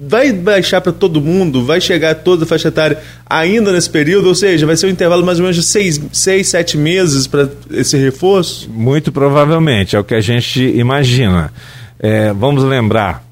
[0.00, 4.28] vai baixar para todo mundo, vai chegar a toda a faixa etária ainda nesse período,
[4.28, 7.48] ou seja, vai ser um intervalo mais ou menos de seis, seis sete meses para
[7.70, 8.70] esse reforço?
[8.70, 11.52] Muito provavelmente, é o que a gente imagina.
[11.98, 13.22] É, vamos lembrar,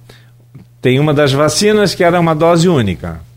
[0.83, 3.28] tem uma das vacinas que era uma dose única.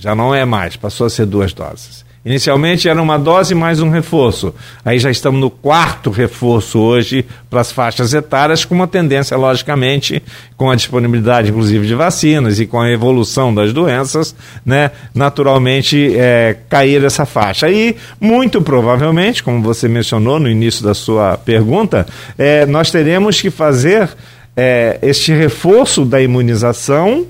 [0.00, 2.08] Já não é mais, passou a ser duas doses.
[2.24, 4.54] Inicialmente era uma dose mais um reforço.
[4.82, 10.22] Aí já estamos no quarto reforço hoje para as faixas etárias, com uma tendência, logicamente,
[10.56, 14.34] com a disponibilidade, inclusive, de vacinas e com a evolução das doenças,
[14.64, 17.70] né, naturalmente é, cair essa faixa.
[17.70, 22.06] E, muito provavelmente, como você mencionou no início da sua pergunta,
[22.38, 24.10] é, nós teremos que fazer
[24.56, 27.26] é, este reforço da imunização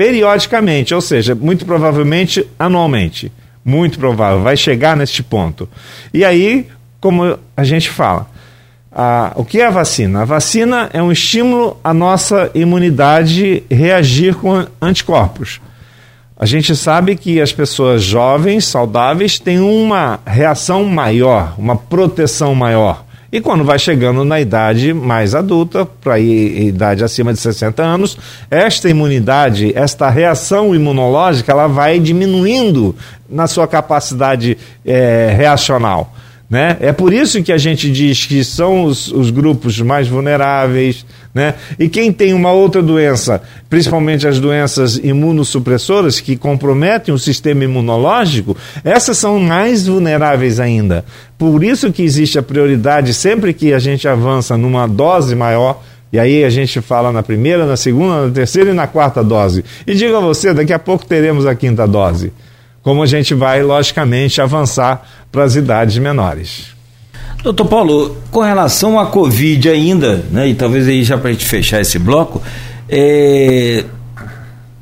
[0.00, 3.30] periodicamente, ou seja, muito provavelmente anualmente.
[3.62, 5.68] Muito provável, vai chegar neste ponto.
[6.14, 6.66] E aí,
[6.98, 8.26] como a gente fala,
[8.90, 10.22] a, o que é a vacina?
[10.22, 15.60] A vacina é um estímulo à nossa imunidade reagir com anticorpos.
[16.34, 23.04] A gente sabe que as pessoas jovens, saudáveis, têm uma reação maior, uma proteção maior.
[23.32, 28.18] E quando vai chegando na idade mais adulta, para idade acima de 60 anos,
[28.50, 32.94] esta imunidade, esta reação imunológica, ela vai diminuindo
[33.28, 36.12] na sua capacidade é, reacional.
[36.50, 36.76] Né?
[36.80, 41.06] É por isso que a gente diz que são os, os grupos mais vulneráveis.
[41.32, 41.54] Né?
[41.78, 48.56] E quem tem uma outra doença, principalmente as doenças imunossupressoras que comprometem o sistema imunológico,
[48.82, 51.04] essas são mais vulneráveis ainda.
[51.38, 55.82] Por isso que existe a prioridade sempre que a gente avança numa dose maior.
[56.12, 59.64] E aí a gente fala na primeira, na segunda, na terceira e na quarta dose.
[59.86, 62.32] E diga a você, daqui a pouco teremos a quinta dose
[62.82, 66.79] como a gente vai, logicamente, avançar para as idades menores.
[67.42, 71.46] Doutor Paulo, com relação à Covid ainda, né, e talvez aí já para a gente
[71.46, 72.42] fechar esse bloco,
[72.86, 73.82] é,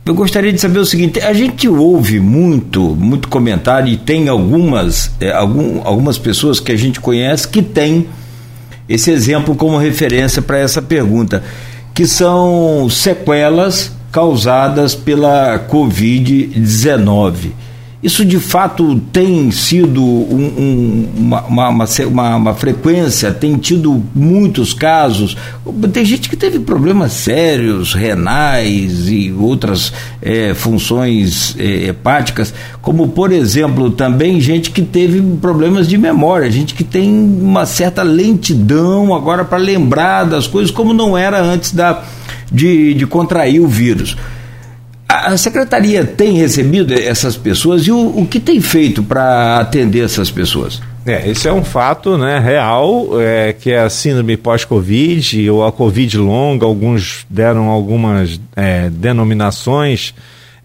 [0.04, 5.12] eu gostaria de saber o seguinte: a gente ouve muito, muito comentário e tem algumas,
[5.20, 8.08] é, algum, algumas pessoas que a gente conhece que têm
[8.88, 11.44] esse exemplo como referência para essa pergunta,
[11.94, 17.50] que são sequelas causadas pela Covid-19.
[18.00, 24.72] Isso de fato tem sido um, um, uma, uma, uma, uma, frequência, tem tido muitos
[24.72, 25.36] casos.
[25.92, 33.32] Tem gente que teve problemas sérios, renais e outras é, funções é, hepáticas, como por
[33.32, 39.44] exemplo também gente que teve problemas de memória, gente que tem uma certa lentidão agora
[39.44, 42.04] para lembrar das coisas como não era antes da,
[42.52, 44.16] de, de contrair o vírus.
[45.24, 50.30] A secretaria tem recebido essas pessoas e o, o que tem feito para atender essas
[50.30, 50.80] pessoas?
[51.04, 55.72] É, esse é um fato né, real, é, que é a síndrome pós-Covid ou a
[55.72, 60.14] Covid longa, alguns deram algumas é, denominações,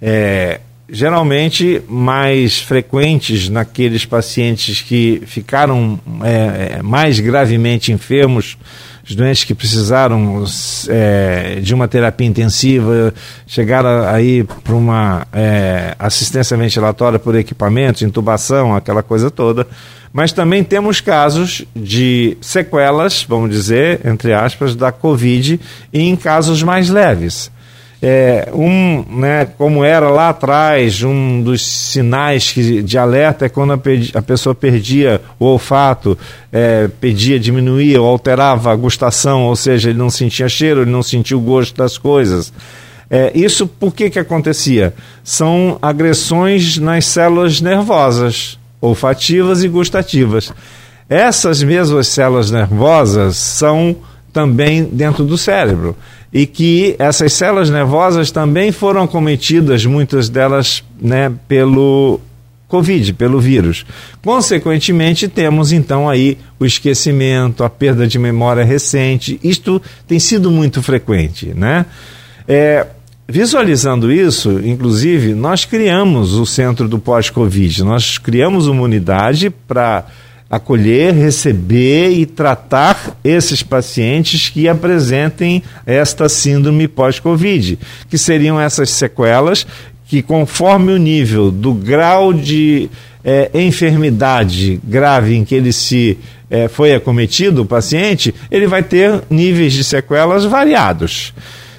[0.02, 8.58] é, geralmente mais frequentes naqueles pacientes que ficaram é, é, mais gravemente enfermos
[9.04, 10.46] os doentes que precisaram
[10.88, 13.14] é, de uma terapia intensiva,
[13.46, 19.68] chegaram aí para uma é, assistência ventilatória por equipamentos, intubação, aquela coisa toda.
[20.14, 25.60] Mas também temos casos de sequelas, vamos dizer, entre aspas, da Covid
[25.92, 27.52] e em casos mais leves.
[28.06, 33.72] É, um, né, como era lá atrás, um dos sinais que, de alerta é quando
[33.72, 33.80] a,
[34.16, 36.18] a pessoa perdia o olfato,
[36.52, 41.02] é, pedia, diminuía ou alterava a gustação, ou seja, ele não sentia cheiro, ele não
[41.02, 42.52] sentia o gosto das coisas.
[43.10, 44.94] É, isso por que, que acontecia?
[45.24, 50.52] São agressões nas células nervosas olfativas e gustativas.
[51.08, 53.96] Essas mesmas células nervosas são
[54.34, 55.96] também dentro do cérebro
[56.34, 62.20] e que essas células nervosas também foram cometidas, muitas delas, né, pelo
[62.68, 63.86] Covid, pelo vírus.
[64.24, 69.40] Consequentemente, temos então aí o esquecimento, a perda de memória recente.
[69.44, 71.86] Isto tem sido muito frequente, né?
[72.48, 72.88] É,
[73.28, 80.06] Visualizando isso, inclusive, nós criamos o centro do pós-Covid, nós criamos uma unidade para
[80.56, 89.66] acolher, receber e tratar esses pacientes que apresentem esta síndrome pós-Covid, que seriam essas sequelas
[90.08, 92.88] que, conforme o nível do grau de
[93.26, 96.20] é, enfermidade grave em que ele se
[96.52, 101.34] é, foi acometido, o paciente, ele vai ter níveis de sequelas variados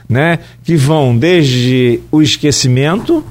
[0.08, 3.24] né, que vão desde o esquecimento,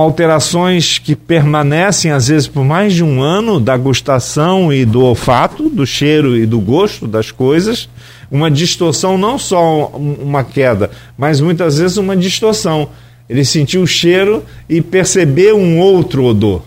[0.00, 5.68] alterações que permanecem às vezes por mais de um ano da gustação e do olfato,
[5.68, 7.88] do cheiro e do gosto das coisas,
[8.28, 12.88] uma distorção, não só uma queda, mas muitas vezes uma distorção.
[13.28, 16.62] Ele sentiu o cheiro e percebeu um outro odor.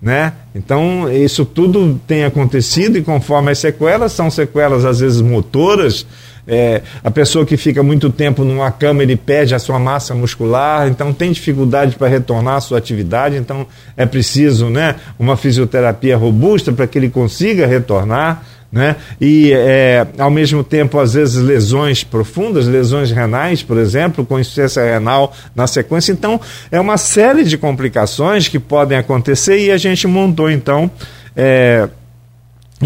[0.00, 0.32] Né?
[0.52, 6.04] Então, isso tudo tem acontecido e conforme as sequelas, são sequelas às vezes motoras,
[6.46, 10.88] é, a pessoa que fica muito tempo numa cama, ele perde a sua massa muscular,
[10.88, 16.72] então tem dificuldade para retornar à sua atividade, então é preciso né, uma fisioterapia robusta
[16.72, 18.44] para que ele consiga retornar.
[18.72, 18.96] Né?
[19.20, 24.82] E é, ao mesmo tempo, às vezes, lesões profundas, lesões renais, por exemplo, com insuficiência
[24.82, 26.10] renal na sequência.
[26.10, 30.90] Então, é uma série de complicações que podem acontecer e a gente montou, então.
[31.36, 31.86] É,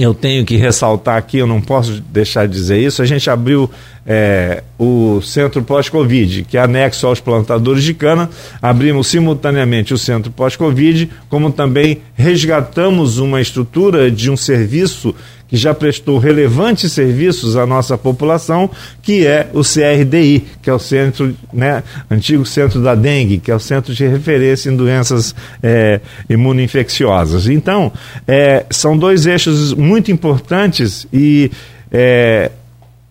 [0.03, 3.71] eu tenho que ressaltar aqui, eu não posso deixar de dizer isso, a gente abriu
[4.07, 8.31] é, o centro pós-Covid, que é anexo aos plantadores de cana,
[8.63, 15.15] abrimos simultaneamente o centro pós-Covid, como também resgatamos uma estrutura de um serviço
[15.49, 18.69] que já prestou relevantes serviços à nossa população,
[19.01, 23.55] que é o CRDI, que é o centro, né, antigo centro da dengue, que é
[23.55, 27.47] o centro de referência em doenças é, imunoinfecciosas.
[27.47, 27.93] Então,
[28.27, 31.51] é, são dois eixos muito importantes e
[31.93, 32.51] é,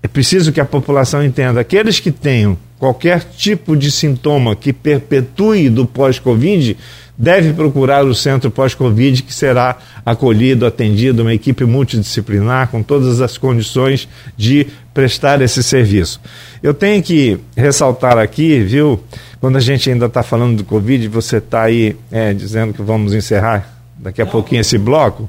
[0.06, 5.68] é preciso que a população entenda: aqueles que tenham qualquer tipo de sintoma que perpetue
[5.68, 6.78] do pós-Covid,
[7.18, 13.36] deve procurar o centro pós-Covid, que será acolhido, atendido, uma equipe multidisciplinar com todas as
[13.36, 16.22] condições de prestar esse serviço.
[16.62, 19.04] Eu tenho que ressaltar aqui, viu,
[19.42, 23.12] quando a gente ainda está falando do Covid, você está aí é, dizendo que vamos
[23.16, 25.28] encerrar daqui a pouquinho esse bloco,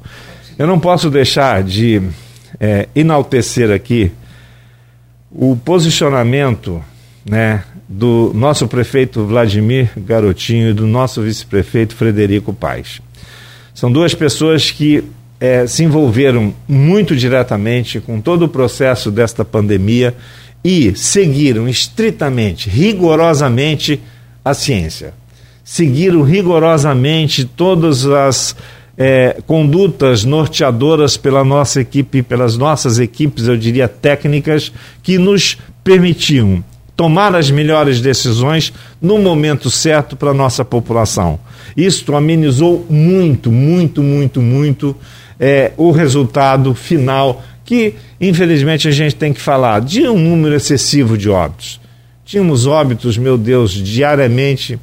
[0.59, 2.03] eu não posso deixar de
[2.61, 4.12] é, enaltecer aqui
[5.31, 6.83] o posicionamento
[7.29, 13.01] né, do nosso prefeito Vladimir Garotinho e do nosso vice-prefeito Frederico Paes.
[13.75, 15.05] São duas pessoas que
[15.39, 20.15] é, se envolveram muito diretamente com todo o processo desta pandemia
[20.65, 24.01] e seguiram estritamente, rigorosamente
[24.45, 25.12] a ciência.
[25.62, 28.57] Seguiram rigorosamente todas as
[28.97, 36.65] é, condutas norteadoras pela nossa equipe, pelas nossas equipes, eu diria, técnicas, que nos permitiam
[36.97, 41.39] tomar as melhores decisões no momento certo para a nossa população.
[41.77, 44.97] Isto amenizou muito, muito, muito, muito
[45.39, 51.19] é, o resultado final, que infelizmente a gente tem que falar de um número excessivo
[51.19, 51.79] de óbitos.
[52.25, 54.79] Tínhamos óbitos, meu Deus, diariamente,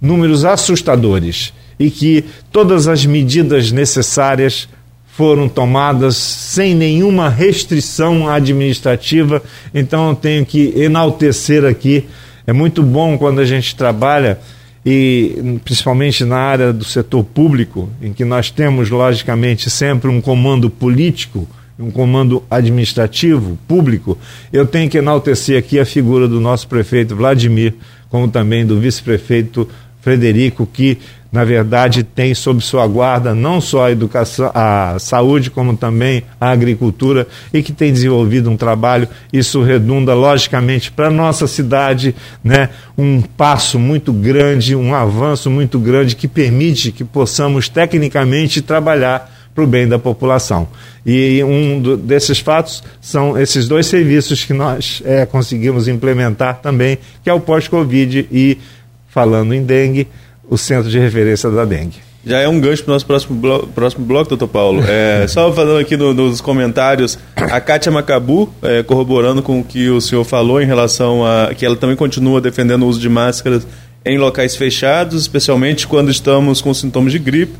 [0.00, 4.68] números assustadores, e que todas as medidas necessárias
[5.16, 9.40] foram tomadas sem nenhuma restrição administrativa,
[9.72, 12.04] então eu tenho que enaltecer aqui.
[12.46, 14.38] É muito bom quando a gente trabalha
[14.84, 20.68] e principalmente na área do setor público, em que nós temos logicamente sempre um comando
[20.68, 21.48] político,
[21.78, 24.18] um comando administrativo público,
[24.52, 27.74] eu tenho que enaltecer aqui a figura do nosso prefeito Vladimir,
[28.10, 29.68] como também do vice-prefeito
[30.00, 30.98] Frederico, que
[31.34, 36.50] na verdade tem sob sua guarda não só a educação, a saúde, como também a
[36.50, 39.08] agricultura e que tem desenvolvido um trabalho.
[39.32, 46.14] Isso redunda logicamente para nossa cidade, né, um passo muito grande, um avanço muito grande
[46.14, 50.68] que permite que possamos tecnicamente trabalhar para o bem da população.
[51.04, 56.96] E um do, desses fatos são esses dois serviços que nós é, conseguimos implementar também,
[57.24, 58.56] que é o pós-Covid e,
[59.08, 60.06] falando em dengue,
[60.48, 61.98] o centro de referência da dengue.
[62.26, 64.82] Já é um gancho para o nosso próximo bloco, próximo bloco, doutor Paulo.
[64.88, 69.90] É, só falando aqui no, nos comentários, a Kátia Macabu, é, corroborando com o que
[69.90, 73.66] o senhor falou em relação a que ela também continua defendendo o uso de máscaras
[74.04, 77.54] em locais fechados, especialmente quando estamos com sintomas de gripe.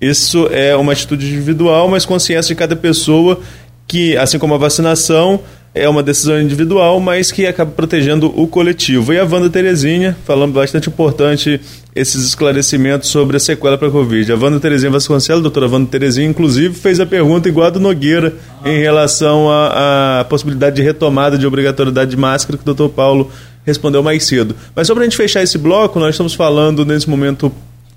[0.00, 3.40] Isso é uma atitude individual, mas consciência de cada pessoa
[3.86, 5.40] que, assim como a vacinação,
[5.72, 9.12] é uma decisão individual, mas que acaba protegendo o coletivo.
[9.12, 11.60] E a Wanda Terezinha, falando bastante importante
[11.94, 14.32] esses esclarecimentos sobre a sequela para a Covid.
[14.32, 18.34] A Wanda Terezinha Vasconcelos, doutora Wanda Terezinha, inclusive, fez a pergunta igual a do Nogueira
[18.64, 23.30] em relação à possibilidade de retomada de obrigatoriedade de máscara que o doutor Paulo
[23.64, 24.56] respondeu mais cedo.
[24.74, 27.52] Mas só para a gente fechar esse bloco, nós estamos falando nesse momento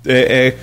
[0.06, 0.56] é, é,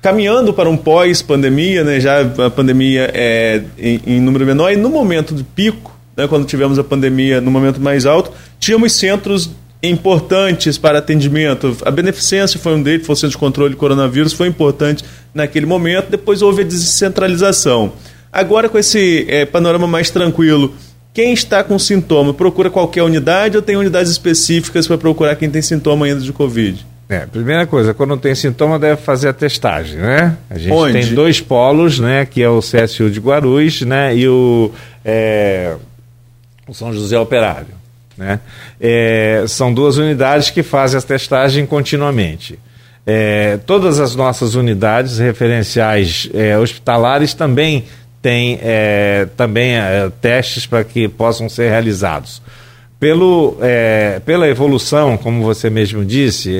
[0.00, 2.00] caminhando para um pós-pandemia, né?
[2.00, 6.26] já a pandemia é em, em, número menor, e no momento de pico, né?
[6.26, 9.50] quando tivemos a pandemia no momento mais alto, tínhamos centros
[9.82, 11.76] importantes para atendimento.
[11.84, 15.04] A beneficência foi um deles, foi o Centro de Controle de Coronavírus, foi importante
[15.34, 17.92] naquele momento, depois houve a descentralização.
[18.32, 20.74] Agora, com esse é, panorama mais tranquilo,
[21.12, 25.62] quem está com sintoma procura qualquer unidade ou tem unidades específicas para procurar quem tem
[25.62, 26.84] sintoma ainda de Covid?
[27.08, 30.36] É, primeira coisa, quando tem sintoma deve fazer a testagem, né?
[30.48, 30.92] A gente Onde?
[30.94, 32.24] tem dois polos, né?
[32.24, 34.16] Que é o CSU de Guarulhos, né?
[34.16, 34.72] E o,
[35.04, 35.76] é,
[36.66, 37.74] o São José Operário,
[38.16, 38.40] né?
[38.80, 42.58] É, são duas unidades que fazem a testagem continuamente.
[43.06, 47.84] É, todas as nossas unidades referenciais é, hospitalares também
[48.22, 52.40] têm é, também é, testes para que possam ser realizados
[52.98, 56.50] pelo, é, pela evolução, como você mesmo disse,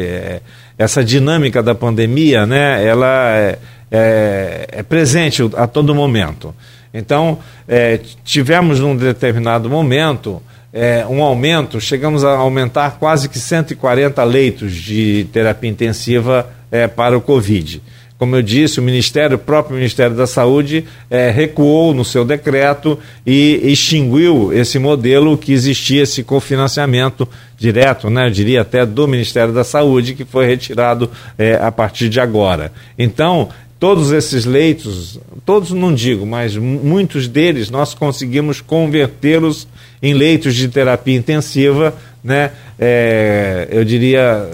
[0.77, 3.57] essa dinâmica da pandemia, né, ela
[3.91, 6.55] é presente a todo momento.
[6.95, 7.39] Então,
[7.69, 10.41] é, tivemos num determinado momento
[10.73, 16.49] é, um aumento, chegamos a aumentar quase que 140 leitos de terapia intensiva
[16.97, 17.81] para o Covid.
[18.17, 22.97] Como eu disse, o Ministério, o próprio Ministério da Saúde, é, recuou no seu decreto
[23.27, 27.29] e extinguiu esse modelo que existia, esse cofinanciamento
[27.59, 32.09] direto, né, eu diria até do Ministério da Saúde, que foi retirado é, a partir
[32.09, 32.73] de agora.
[32.97, 33.49] Então,
[33.85, 39.69] todos esses leitos, todos não digo, mas muitos deles nós conseguimos convertê-los
[40.03, 44.49] em leitos de terapia intensiva, né, é, eu diria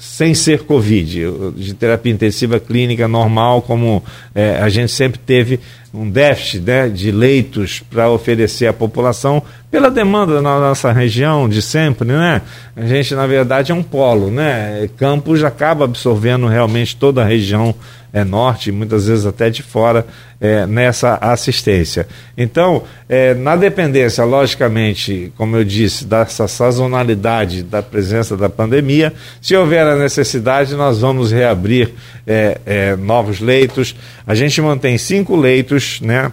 [0.00, 4.02] sem ser Covid, de terapia intensiva clínica normal, como
[4.34, 5.60] é, a gente sempre teve
[5.94, 11.62] um déficit né, de leitos para oferecer à população pela demanda na nossa região de
[11.62, 12.42] sempre, né?
[12.74, 14.88] A gente, na verdade, é um polo, né?
[14.96, 17.72] Campos acaba absorvendo realmente toda a região
[18.14, 20.06] é, norte, muitas vezes até de fora,
[20.40, 22.06] é, nessa assistência.
[22.38, 29.12] Então, é, na dependência, logicamente, como eu disse, dessa sazonalidade da presença da pandemia,
[29.42, 31.92] se houver a necessidade, nós vamos reabrir
[32.24, 33.96] é, é, novos leitos.
[34.24, 36.30] A gente mantém cinco leitos, né?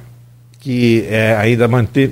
[0.60, 1.68] Que é, ainda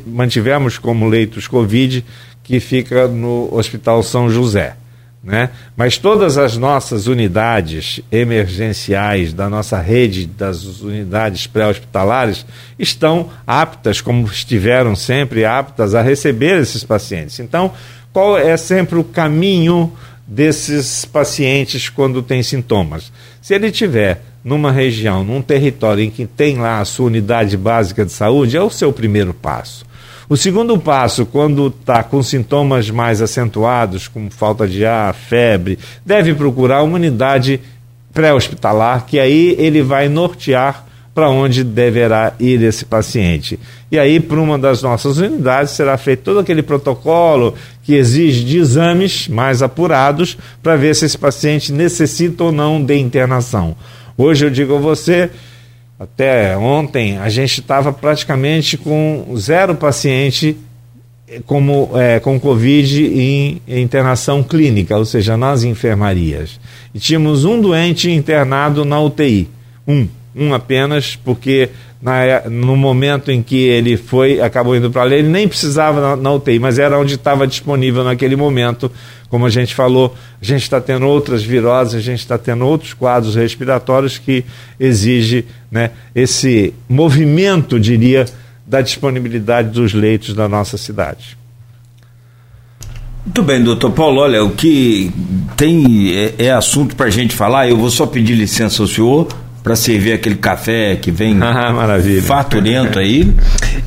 [0.07, 2.03] mantivemos como leitos Covid,
[2.43, 4.74] que fica no Hospital São José.
[5.22, 5.49] Né?
[5.76, 12.45] Mas todas as nossas unidades emergenciais da nossa rede das unidades pré-hospitalares
[12.78, 17.39] estão aptas, como estiveram sempre aptas, a receber esses pacientes.
[17.39, 17.74] Então,
[18.13, 19.91] qual é sempre o caminho
[20.26, 23.11] desses pacientes quando tem sintomas?
[23.41, 28.05] Se ele tiver numa região, num território em que tem lá a sua unidade básica
[28.05, 29.89] de saúde, é o seu primeiro passo.
[30.30, 36.36] O segundo passo, quando está com sintomas mais acentuados, como falta de ar, febre, deve
[36.36, 37.59] procurar uma unidade
[38.13, 43.59] pré-hospitalar, que aí ele vai nortear para onde deverá ir esse paciente.
[43.91, 48.59] E aí, para uma das nossas unidades, será feito todo aquele protocolo que exige de
[48.59, 53.75] exames mais apurados para ver se esse paciente necessita ou não de internação.
[54.15, 55.32] Hoje eu digo a você
[56.00, 60.56] até ontem, a gente estava praticamente com zero paciente
[61.45, 66.60] como, é, com Covid em, em internação clínica, ou seja, nas enfermarias.
[66.93, 69.50] E tínhamos um doente internado na UTI,
[69.86, 71.70] um, um apenas, porque
[72.02, 76.16] na, no momento em que ele foi, acabou indo para lá, ele nem precisava na,
[76.16, 78.91] na UTI, mas era onde estava disponível naquele momento.
[79.28, 82.93] Como a gente falou, a gente está tendo outras viroses, a gente está tendo outros
[82.93, 84.45] quadros respiratórios que
[84.80, 88.26] exige né, esse movimento, diria,
[88.66, 91.38] da disponibilidade dos leitos da nossa cidade.
[93.26, 94.22] Muito bem, doutor Paulo.
[94.22, 95.12] Olha, o que
[95.58, 97.68] tem é, é assunto para a gente falar.
[97.68, 99.28] Eu vou só pedir licença ao senhor
[99.64, 102.22] para servir aquele café que vem ah, maravilha.
[102.22, 103.32] faturento aí.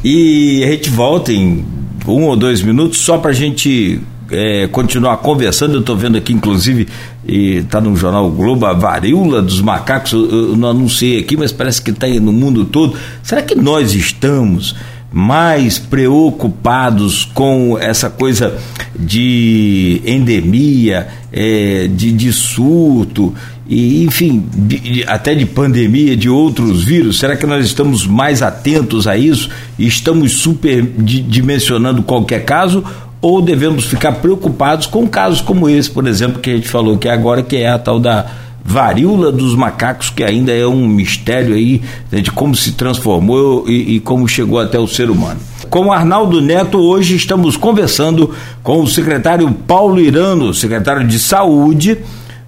[0.05, 1.65] E a gente volta em
[2.07, 4.01] um ou dois minutos só para a gente
[4.31, 5.75] é, continuar conversando.
[5.75, 6.89] Eu estou vendo aqui, inclusive,
[7.27, 10.13] está no jornal Globo, a varíola dos macacos.
[10.13, 12.97] Eu, eu não anunciei aqui, mas parece que está no mundo todo.
[13.23, 14.75] Será que nós estamos
[15.13, 18.59] mais preocupados com essa coisa
[18.99, 23.35] de endemia, é, de, de surto,
[23.69, 27.19] e, enfim, de, até de pandemia, de outros vírus?
[27.19, 29.49] Será que nós estamos mais atentos a isso
[29.79, 32.85] estamos superdimensionando qualquer caso?
[33.21, 37.09] Ou devemos ficar preocupados com casos como esse, por exemplo, que a gente falou que
[37.09, 38.27] agora, que é a tal da
[38.65, 43.97] varíola dos macacos, que ainda é um mistério aí né, de como se transformou e,
[43.97, 45.41] e como chegou até o ser humano.
[45.69, 48.31] Com o Arnaldo Neto, hoje estamos conversando
[48.63, 51.99] com o secretário Paulo Irano, secretário de Saúde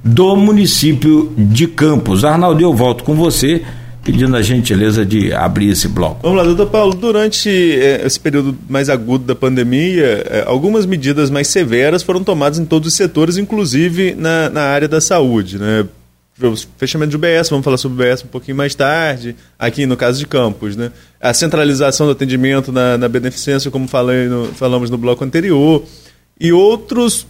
[0.03, 2.25] do município de Campos.
[2.25, 3.62] Arnaldo, eu volto com você
[4.05, 6.21] pedindo a gentileza de abrir esse bloco.
[6.23, 6.95] Vamos lá, doutor Paulo.
[6.95, 12.59] Durante eh, esse período mais agudo da pandemia, eh, algumas medidas mais severas foram tomadas
[12.59, 15.59] em todos os setores, inclusive na, na área da saúde.
[15.59, 15.87] Né?
[16.76, 20.26] Fechamento de UBS, vamos falar sobre UBS um pouquinho mais tarde, aqui no caso de
[20.26, 20.91] Campos, né?
[21.20, 25.85] A centralização do atendimento na, na beneficência, como falei no, falamos no bloco anterior,
[26.39, 27.26] e outros,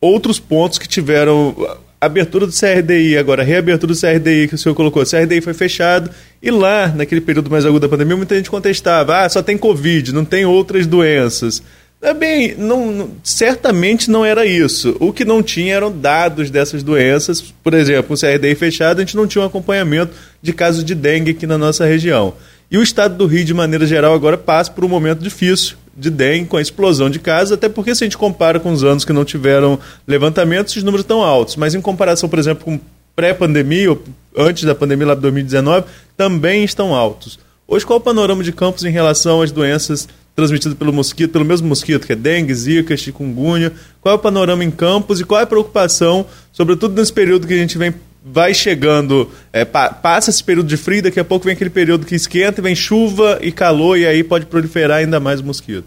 [0.00, 1.54] outros pontos que tiveram
[2.00, 5.02] abertura do CRDI, agora reabertura do CRDI que o senhor colocou.
[5.02, 6.10] O CRDI foi fechado
[6.42, 10.12] e lá, naquele período mais agudo da pandemia, muita gente contestava, ah, só tem Covid,
[10.12, 11.62] não tem outras doenças.
[12.06, 14.96] É bem, não, certamente não era isso.
[15.00, 17.40] O que não tinha eram dados dessas doenças.
[17.64, 21.32] Por exemplo, o CRDI fechado, a gente não tinha um acompanhamento de casos de dengue
[21.32, 22.34] aqui na nossa região.
[22.70, 26.08] E o estado do Rio, de maneira geral, agora passa por um momento difícil de
[26.08, 29.04] dengue, com a explosão de casos, até porque se a gente compara com os anos
[29.04, 29.76] que não tiveram
[30.06, 31.56] levantamentos, os números estão altos.
[31.56, 32.78] Mas em comparação, por exemplo, com
[33.16, 34.00] pré-pandemia, ou
[34.38, 35.86] antes da pandemia lá de 2019,
[36.16, 37.36] também estão altos.
[37.66, 40.06] Hoje, qual é o panorama de campos em relação às doenças
[40.36, 43.72] transmitidas pelo mosquito, pelo mesmo mosquito, que é dengue, zika, chikungunya?
[44.02, 47.54] Qual é o panorama em campos e qual é a preocupação, sobretudo nesse período que
[47.54, 47.94] a gente vem
[48.28, 52.04] vai chegando, é, pa, passa esse período de frio, daqui a pouco vem aquele período
[52.04, 55.86] que esquenta, vem chuva e calor, e aí pode proliferar ainda mais o mosquito.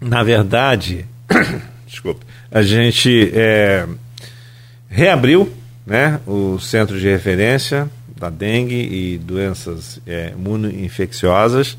[0.00, 1.04] Na verdade,
[1.86, 3.86] desculpe, a gente é,
[4.88, 5.52] reabriu
[5.86, 7.88] né, o centro de referência
[8.22, 11.76] da dengue e doenças é, imunoinfecciosas,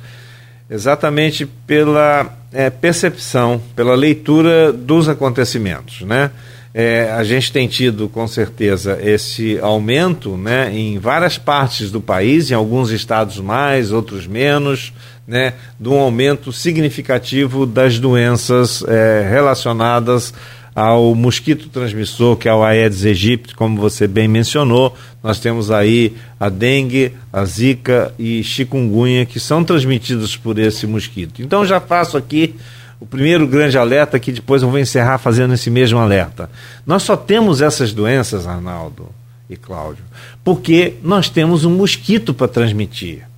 [0.70, 6.32] exatamente pela é, percepção, pela leitura dos acontecimentos, né?
[6.76, 12.50] É, a gente tem tido com certeza esse aumento né, em várias partes do país,
[12.50, 14.92] em alguns estados mais, outros menos,
[15.28, 20.34] né, de um aumento significativo das doenças é, relacionadas
[20.76, 24.96] ao mosquito transmissor, que é o Aedes aegypti, como você bem mencionou.
[25.22, 31.42] Nós temos aí a dengue, a zika e chikungunya, que são transmitidos por esse mosquito.
[31.42, 32.56] Então já faço aqui
[33.00, 36.50] o primeiro grande alerta que depois eu vou encerrar fazendo esse mesmo alerta.
[36.86, 39.10] Nós só temos essas doenças, Arnaldo
[39.50, 40.04] e Cláudio,
[40.44, 43.33] porque nós temos um mosquito para transmitir.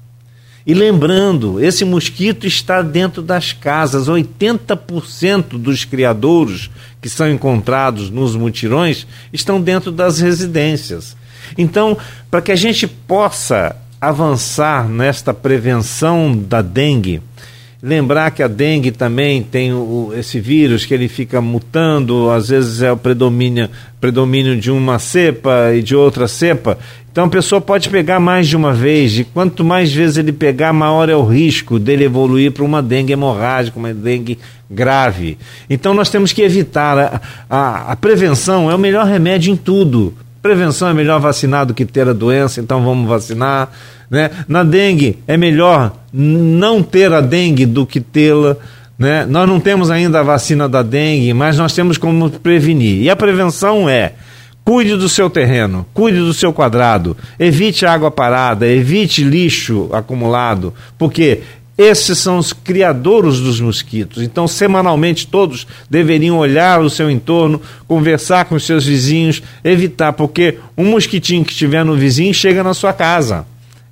[0.66, 4.08] E lembrando, esse mosquito está dentro das casas.
[4.08, 11.16] 80% dos criadouros que são encontrados nos mutirões estão dentro das residências.
[11.56, 11.96] Então,
[12.32, 17.22] para que a gente possa avançar nesta prevenção da dengue,
[17.86, 22.82] Lembrar que a dengue também tem o, esse vírus que ele fica mutando, às vezes
[22.82, 23.70] é o predomínio,
[24.02, 26.80] predomínio de uma cepa e de outra cepa.
[27.12, 30.74] Então a pessoa pode pegar mais de uma vez, e quanto mais vezes ele pegar,
[30.74, 35.38] maior é o risco dele evoluir para uma dengue hemorrágica, uma dengue grave.
[35.70, 36.98] Então nós temos que evitar.
[36.98, 40.12] A, a, a prevenção é o melhor remédio em tudo.
[40.42, 43.70] Prevenção é melhor vacinar do que ter a doença, então vamos vacinar.
[44.10, 44.30] Né?
[44.48, 48.56] Na dengue, é melhor não ter a dengue do que tê-la.
[48.98, 49.26] Né?
[49.26, 53.02] Nós não temos ainda a vacina da dengue, mas nós temos como prevenir.
[53.02, 54.14] E a prevenção é
[54.64, 61.42] cuide do seu terreno, cuide do seu quadrado, evite água parada, evite lixo acumulado, porque
[61.78, 64.24] esses são os criadores dos mosquitos.
[64.24, 70.58] Então, semanalmente, todos deveriam olhar o seu entorno, conversar com os seus vizinhos, evitar, porque
[70.78, 73.46] um mosquitinho que estiver no vizinho chega na sua casa.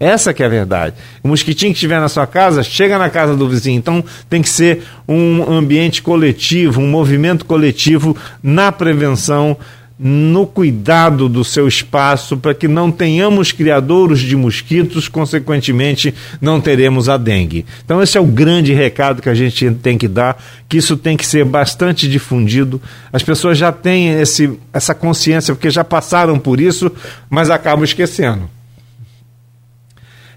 [0.04, 0.96] Essa que é a verdade.
[1.24, 3.78] O mosquitinho que estiver na sua casa, chega na casa do vizinho.
[3.78, 9.58] Então tem que ser um ambiente coletivo, um movimento coletivo na prevenção
[9.98, 17.08] no cuidado do seu espaço para que não tenhamos criadouros de mosquitos, consequentemente não teremos
[17.08, 17.66] a dengue.
[17.86, 21.16] Então esse é o grande recado que a gente tem que dar, que isso tem
[21.16, 22.82] que ser bastante difundido.
[23.14, 26.92] As pessoas já têm esse, essa consciência porque já passaram por isso,
[27.30, 28.50] mas acabam esquecendo.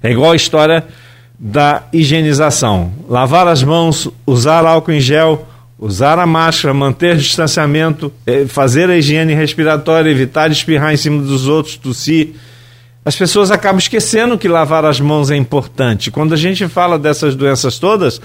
[0.06, 0.84] É igual a história
[1.36, 2.92] da higienização.
[3.08, 8.96] Lavar as mãos, usar álcool em gel, usar a máscara, manter distanciamento, eh, fazer a
[8.96, 12.34] higiene respiratória, evitar espirrar em cima dos outros, tossir.
[13.04, 16.08] As pessoas acabam esquecendo que lavar as mãos é importante.
[16.08, 18.20] Quando a gente fala dessas doenças todas,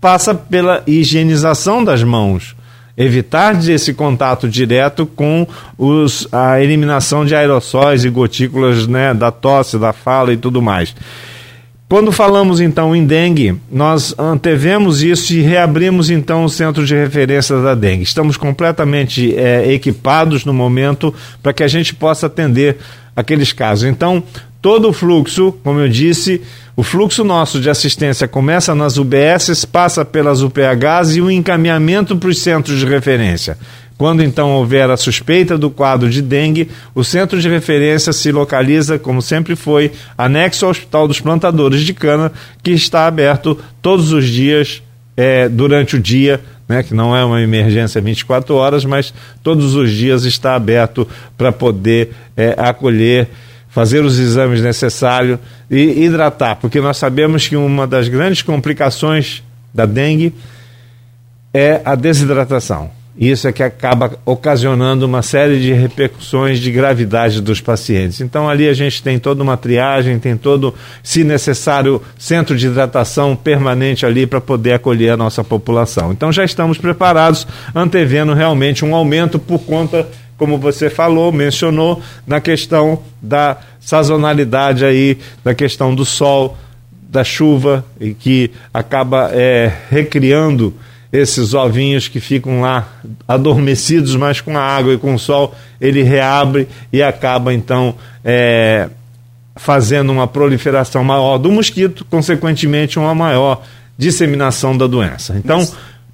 [0.00, 2.54] passa pela higienização das mãos.
[2.96, 9.78] Evitar esse contato direto com os, a eliminação de aerossóis e gotículas né, da tosse,
[9.78, 10.94] da fala e tudo mais.
[11.88, 17.60] Quando falamos então em dengue, nós antevemos isso e reabrimos então o centro de referência
[17.60, 18.02] da dengue.
[18.02, 22.78] Estamos completamente é, equipados no momento para que a gente possa atender
[23.14, 23.84] aqueles casos.
[23.84, 24.22] Então,
[24.64, 26.40] todo o fluxo, como eu disse,
[26.74, 32.30] o fluxo nosso de assistência começa nas UBSs, passa pelas UPHs e o encaminhamento para
[32.30, 33.58] os centros de referência.
[33.98, 38.98] Quando então houver a suspeita do quadro de dengue, o centro de referência se localiza,
[38.98, 44.26] como sempre foi, anexo ao Hospital dos Plantadores de Cana, que está aberto todos os
[44.26, 44.82] dias
[45.14, 49.12] é, durante o dia, né, que não é uma emergência 24 horas, mas
[49.42, 51.06] todos os dias está aberto
[51.36, 53.28] para poder é, acolher,
[53.74, 59.42] fazer os exames necessários e hidratar, porque nós sabemos que uma das grandes complicações
[59.74, 60.32] da dengue
[61.52, 62.90] é a desidratação.
[63.18, 68.20] Isso é que acaba ocasionando uma série de repercussões de gravidade dos pacientes.
[68.20, 73.36] Então, ali a gente tem toda uma triagem, tem todo, se necessário, centro de hidratação
[73.36, 76.10] permanente ali para poder acolher a nossa população.
[76.10, 82.40] Então, já estamos preparados, antevendo realmente um aumento por conta, como você falou, mencionou, na
[82.40, 86.56] questão da sazonalidade aí, da questão do sol,
[87.08, 90.74] da chuva, e que acaba é, recriando
[91.12, 92.88] esses ovinhos que ficam lá
[93.28, 98.88] adormecidos, mas com a água e com o sol, ele reabre e acaba então é,
[99.54, 103.62] fazendo uma proliferação maior do mosquito, consequentemente uma maior
[103.96, 105.36] disseminação da doença.
[105.36, 105.64] Então,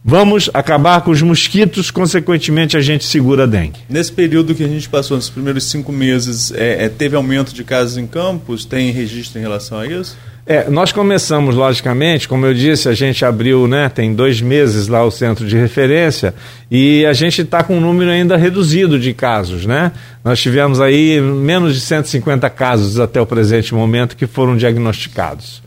[0.04, 3.80] vamos acabar com os mosquitos, consequentemente a gente segura a dengue.
[3.88, 7.64] Nesse período que a gente passou, nos primeiros cinco meses, é, é, teve aumento de
[7.64, 8.64] casos em campos?
[8.64, 10.16] Tem registro em relação a isso?
[10.46, 15.04] É, nós começamos, logicamente, como eu disse, a gente abriu, né, tem dois meses lá
[15.04, 16.34] o centro de referência
[16.68, 19.92] e a gente está com um número ainda reduzido de casos, né?
[20.24, 25.62] Nós tivemos aí menos de 150 casos até o presente momento que foram diagnosticados,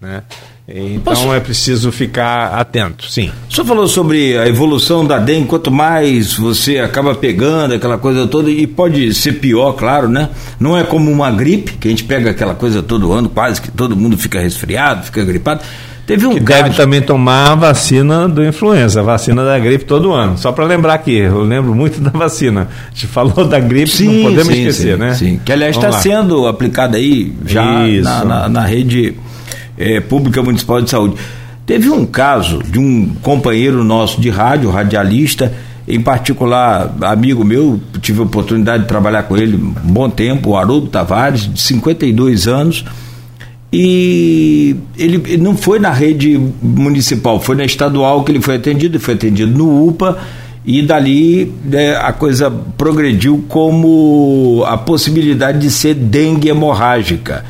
[0.00, 0.22] né?
[0.68, 1.32] Então Posso...
[1.32, 3.30] é preciso ficar atento, sim.
[3.48, 8.26] O senhor falou sobre a evolução da dengue, quanto mais você acaba pegando aquela coisa
[8.26, 10.28] toda, e pode ser pior, claro, né?
[10.58, 13.70] Não é como uma gripe, que a gente pega aquela coisa todo ano, quase que
[13.70, 15.60] todo mundo fica resfriado, fica gripado.
[16.04, 16.64] Teve um que caso...
[16.64, 20.36] deve também tomar a vacina do influenza, a vacina da gripe todo ano.
[20.36, 22.68] Só para lembrar aqui, eu lembro muito da vacina.
[22.86, 25.14] A gente falou da gripe, sim, não podemos sim, esquecer, sim, né?
[25.14, 29.14] Sim, que aliás está sendo aplicada aí já na, na, na rede
[29.78, 31.16] é, Pública Municipal de Saúde.
[31.64, 35.52] Teve um caso de um companheiro nosso de rádio, radialista,
[35.88, 40.56] em particular, amigo meu, tive a oportunidade de trabalhar com ele um bom tempo, o
[40.56, 42.84] Haroldo Tavares, de 52 anos,
[43.72, 49.04] e ele não foi na rede municipal, foi na estadual que ele foi atendido, ele
[49.04, 50.18] foi atendido no UPA,
[50.64, 57.44] e dali né, a coisa progrediu como a possibilidade de ser dengue hemorrágica.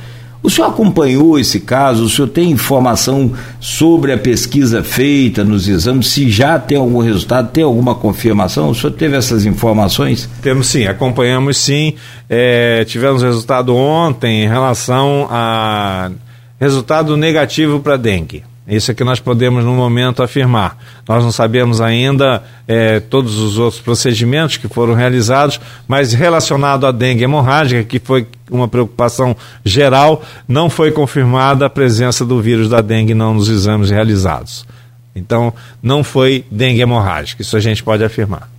[0.47, 2.05] O senhor acompanhou esse caso?
[2.05, 6.07] O senhor tem informação sobre a pesquisa feita nos exames?
[6.07, 8.71] Se já tem algum resultado, tem alguma confirmação?
[8.71, 10.31] O senhor teve essas informações?
[10.41, 11.95] Temos sim, acompanhamos sim.
[12.31, 16.13] É, tivemos resultado ontem em relação a
[16.61, 18.45] resultado negativo para dengue.
[18.67, 20.77] Isso é que nós podemos, no momento, afirmar.
[21.09, 26.91] Nós não sabemos ainda é, todos os outros procedimentos que foram realizados, mas relacionado à
[26.91, 32.81] dengue hemorrágica, que foi uma preocupação geral, não foi confirmada a presença do vírus da
[32.81, 34.67] dengue não nos exames realizados.
[35.15, 38.51] Então, não foi dengue hemorrágica, isso a gente pode afirmar.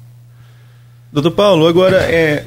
[1.11, 2.45] Doutor Paulo, agora é,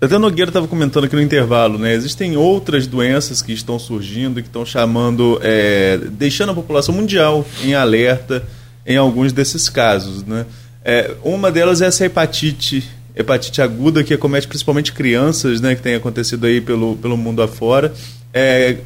[0.00, 1.94] até Nogueira estava comentando aqui no intervalo, né?
[1.94, 7.74] Existem outras doenças que estão surgindo, que estão chamando, é, deixando a população mundial em
[7.74, 8.42] alerta
[8.86, 10.46] em alguns desses casos, né?
[10.84, 15.74] É, uma delas é essa hepatite, hepatite aguda que acomete principalmente crianças, né?
[15.74, 17.92] Que tem acontecido aí pelo, pelo mundo afora.
[18.32, 18.78] É,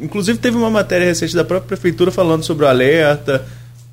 [0.00, 3.44] Inclusive teve uma matéria recente da própria prefeitura falando sobre o alerta.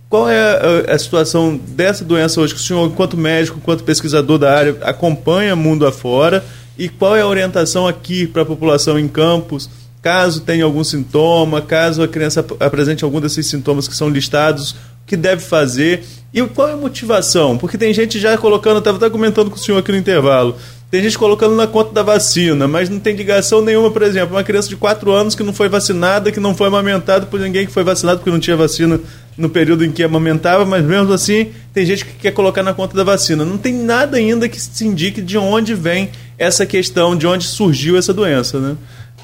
[0.09, 4.37] Qual é a, a situação dessa doença hoje que o senhor, enquanto médico, enquanto pesquisador
[4.37, 6.43] da área, acompanha mundo afora?
[6.77, 9.69] E qual é a orientação aqui para a população em campos?
[10.01, 14.77] Caso tenha algum sintoma, caso a criança apresente algum desses sintomas que são listados, o
[15.07, 16.03] que deve fazer?
[16.33, 17.57] E qual é a motivação?
[17.57, 20.55] Porque tem gente já colocando, estava até comentando com o senhor aqui no intervalo,
[20.89, 24.43] tem gente colocando na conta da vacina, mas não tem ligação nenhuma, por exemplo, uma
[24.43, 27.73] criança de 4 anos que não foi vacinada, que não foi amamentada por ninguém que
[27.73, 28.99] foi vacinado porque não tinha vacina
[29.37, 32.95] no período em que amamentava, mas mesmo assim tem gente que quer colocar na conta
[32.95, 33.43] da vacina.
[33.43, 37.97] Não tem nada ainda que se indique de onde vem essa questão, de onde surgiu
[37.97, 38.77] essa doença, né?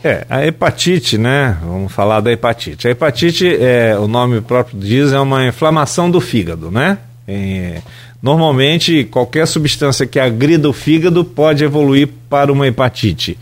[0.04, 1.58] É, a hepatite, né?
[1.64, 2.90] Vamos falar da hepatite.
[2.90, 6.98] A hepatite, é, o nome próprio diz, é uma inflamação do fígado, né?
[7.28, 7.82] É,
[8.24, 13.38] Normalmente, qualquer substância que agrida o fígado pode evoluir para uma hepatite.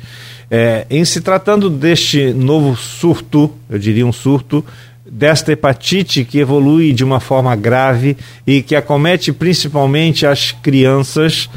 [0.50, 4.66] É, em se tratando deste novo surto, eu diria um surto,
[5.06, 11.48] desta hepatite que evolui de uma forma grave e que acomete principalmente as crianças,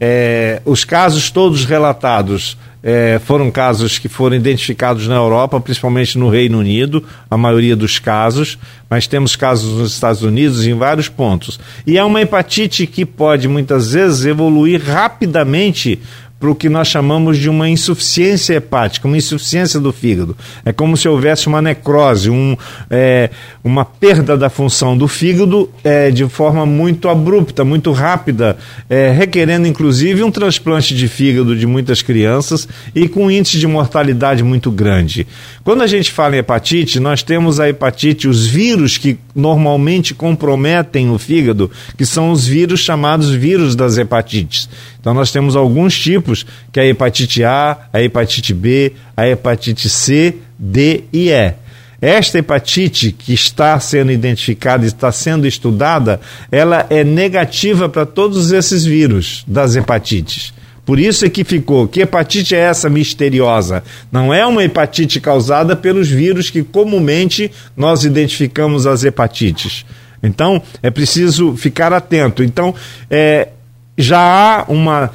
[0.00, 6.28] é, os casos todos relatados é, foram casos que foram identificados na Europa, principalmente no
[6.28, 8.58] Reino Unido, a maioria dos casos,
[8.90, 11.58] mas temos casos nos Estados Unidos em vários pontos.
[11.86, 15.98] E é uma hepatite que pode muitas vezes evoluir rapidamente
[16.44, 20.36] para o que nós chamamos de uma insuficiência hepática, uma insuficiência do fígado.
[20.62, 22.54] É como se houvesse uma necrose, um,
[22.90, 23.30] é,
[23.64, 28.58] uma perda da função do fígado é, de forma muito abrupta, muito rápida,
[28.90, 34.42] é, requerendo inclusive um transplante de fígado de muitas crianças e com índice de mortalidade
[34.42, 35.26] muito grande.
[35.64, 41.10] Quando a gente fala em hepatite, nós temos a hepatite, os vírus que normalmente comprometem
[41.10, 44.68] o fígado, que são os vírus chamados vírus das hepatites.
[45.00, 49.88] Então nós temos alguns tipos, que é a hepatite A, a hepatite B, a hepatite
[49.88, 51.54] C, D e E.
[52.00, 56.20] Esta hepatite que está sendo identificada e está sendo estudada,
[56.52, 60.52] ela é negativa para todos esses vírus das hepatites.
[60.84, 61.88] Por isso é que ficou.
[61.88, 63.82] Que hepatite é essa misteriosa?
[64.12, 69.86] Não é uma hepatite causada pelos vírus que comumente nós identificamos as hepatites.
[70.22, 72.42] Então, é preciso ficar atento.
[72.42, 72.74] Então,
[73.10, 73.48] é,
[73.96, 75.10] já há uma,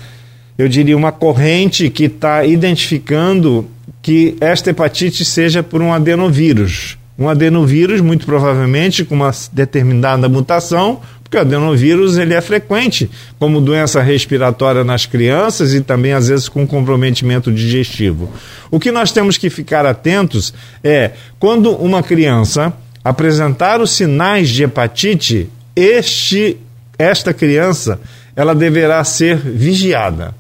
[0.58, 3.70] eu diria, uma corrente que está identificando
[4.02, 6.98] que esta hepatite seja por um adenovírus.
[7.18, 13.08] Um adenovírus, muito provavelmente, com uma determinada mutação, porque o adenovírus ele é frequente
[13.38, 18.34] como doença respiratória nas crianças e também às vezes com comprometimento digestivo.
[18.72, 20.52] O que nós temos que ficar atentos
[20.84, 22.74] é quando uma criança
[23.04, 26.58] apresentar os sinais de hepatite, este
[26.98, 28.02] esta criança
[28.36, 30.34] ela deverá ser vigiada.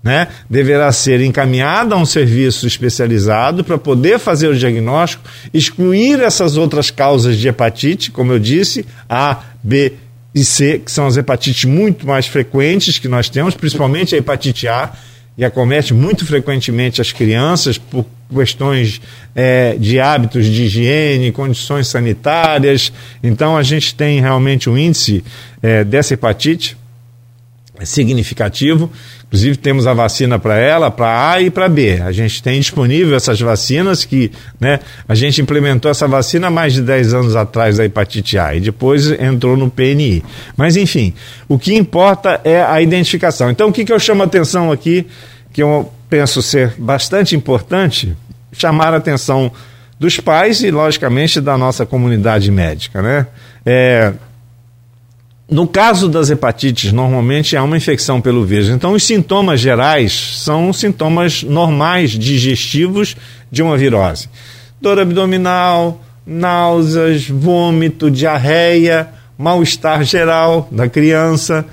[0.00, 0.28] Né?
[0.48, 6.92] Deverá ser encaminhada a um serviço especializado para poder fazer o diagnóstico, excluir essas outras
[6.92, 9.94] causas de hepatite, como eu disse, A, B
[10.40, 14.68] e C, que são as hepatites muito mais frequentes que nós temos, principalmente a hepatite
[14.68, 14.92] A,
[15.36, 19.00] e acomete muito frequentemente as crianças por questões
[19.34, 22.92] é, de hábitos de higiene, condições sanitárias.
[23.22, 25.24] Então, a gente tem realmente um índice
[25.62, 26.76] é, dessa hepatite
[27.84, 28.90] significativo.
[29.26, 32.00] Inclusive temos a vacina para ela, para A e para B.
[32.00, 36.82] A gente tem disponível essas vacinas que, né, a gente implementou essa vacina mais de
[36.82, 40.22] 10 anos atrás da hepatite A e depois entrou no PNI.
[40.56, 41.12] Mas enfim,
[41.46, 43.50] o que importa é a identificação.
[43.50, 45.06] Então o que, que eu chamo a atenção aqui,
[45.52, 48.16] que eu penso ser bastante importante,
[48.52, 49.52] chamar a atenção
[49.98, 53.26] dos pais e, logicamente, da nossa comunidade médica, né?
[53.66, 54.12] É,
[55.50, 58.68] no caso das hepatites, normalmente há uma infecção pelo vírus.
[58.68, 63.16] Então, os sintomas gerais são sintomas normais digestivos
[63.50, 64.28] de uma virose:
[64.80, 71.64] dor abdominal, náuseas, vômito, diarreia, mal-estar geral da criança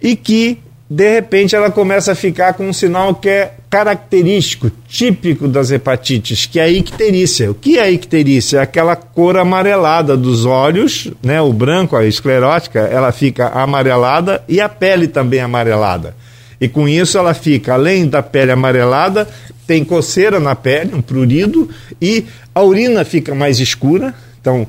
[0.00, 0.58] e que
[0.88, 6.44] de repente ela começa a ficar com um sinal que é característico, típico das hepatites,
[6.44, 7.50] que é a icterícia.
[7.50, 8.58] O que é a icterícia?
[8.58, 11.40] É aquela cor amarelada dos olhos, né?
[11.40, 16.14] o branco, a esclerótica, ela fica amarelada e a pele também amarelada.
[16.60, 19.26] E com isso ela fica, além da pele amarelada,
[19.66, 24.14] tem coceira na pele, um prurido, e a urina fica mais escura.
[24.38, 24.66] Então,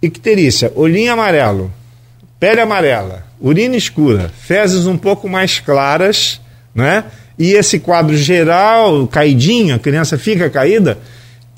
[0.00, 1.70] icterícia, olhinho amarelo,
[2.40, 6.40] pele amarela, urina escura, fezes um pouco mais claras,
[6.74, 7.04] né?
[7.38, 10.98] E esse quadro geral, caidinho, a criança fica caída,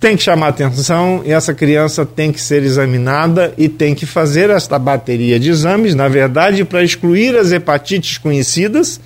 [0.01, 4.51] tem que chamar atenção e essa criança tem que ser examinada e tem que fazer
[4.51, 9.01] esta bateria de exames, na verdade, para excluir as hepatites conhecidas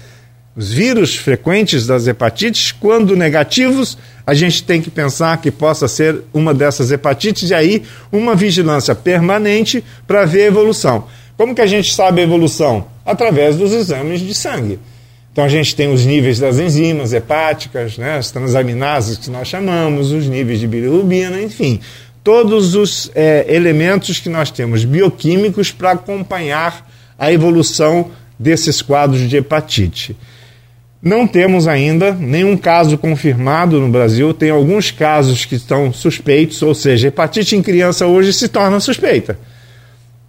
[0.55, 3.97] os vírus frequentes das hepatites, quando negativos,
[4.27, 8.95] a gente tem que pensar que possa ser uma dessas hepatites e aí uma vigilância
[8.95, 11.07] permanente para ver a evolução.
[11.39, 12.87] Como que a gente sabe a evolução?
[13.05, 14.79] Através dos exames de sangue.
[15.33, 20.13] Então a gente tem os níveis das enzimas hepáticas, né, as transaminases que nós chamamos,
[20.13, 21.81] os níveis de bilirrubina, enfim,
[22.23, 26.87] todos os é, elementos que nós temos bioquímicos para acompanhar
[27.19, 30.15] a evolução desses quadros de hepatite.
[31.03, 34.33] Não temos ainda nenhum caso confirmado no Brasil.
[34.33, 39.37] Tem alguns casos que estão suspeitos, ou seja, hepatite em criança hoje se torna suspeita.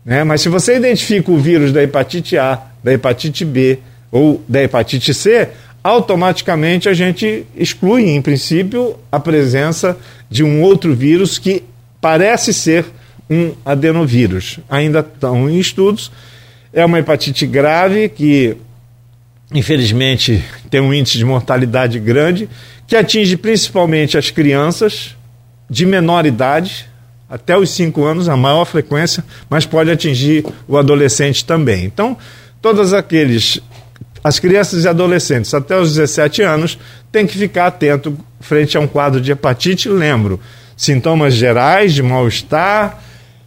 [0.03, 0.23] Né?
[0.23, 3.79] Mas se você identifica o vírus da hepatite A, da hepatite B
[4.13, 5.49] ou da hepatite C,
[5.83, 9.97] automaticamente a gente exclui, em princípio, a presença
[10.29, 11.63] de um outro vírus que
[11.99, 12.85] parece ser
[13.27, 14.59] um adenovírus.
[14.69, 16.11] Ainda estão em estudos.
[16.71, 18.55] É uma hepatite grave que
[19.53, 22.49] infelizmente, tem um índice de mortalidade grande,
[22.87, 25.15] que atinge principalmente as crianças
[25.69, 26.89] de menor idade,
[27.29, 31.85] até os 5 anos, a maior frequência, mas pode atingir o adolescente também.
[31.85, 32.17] Então,
[32.61, 33.59] todas aqueles
[34.23, 36.79] as crianças e adolescentes até os 17 anos
[37.11, 39.89] têm que ficar atento frente a um quadro de hepatite.
[39.89, 40.39] Lembro,
[40.77, 43.01] sintomas gerais de mal-estar,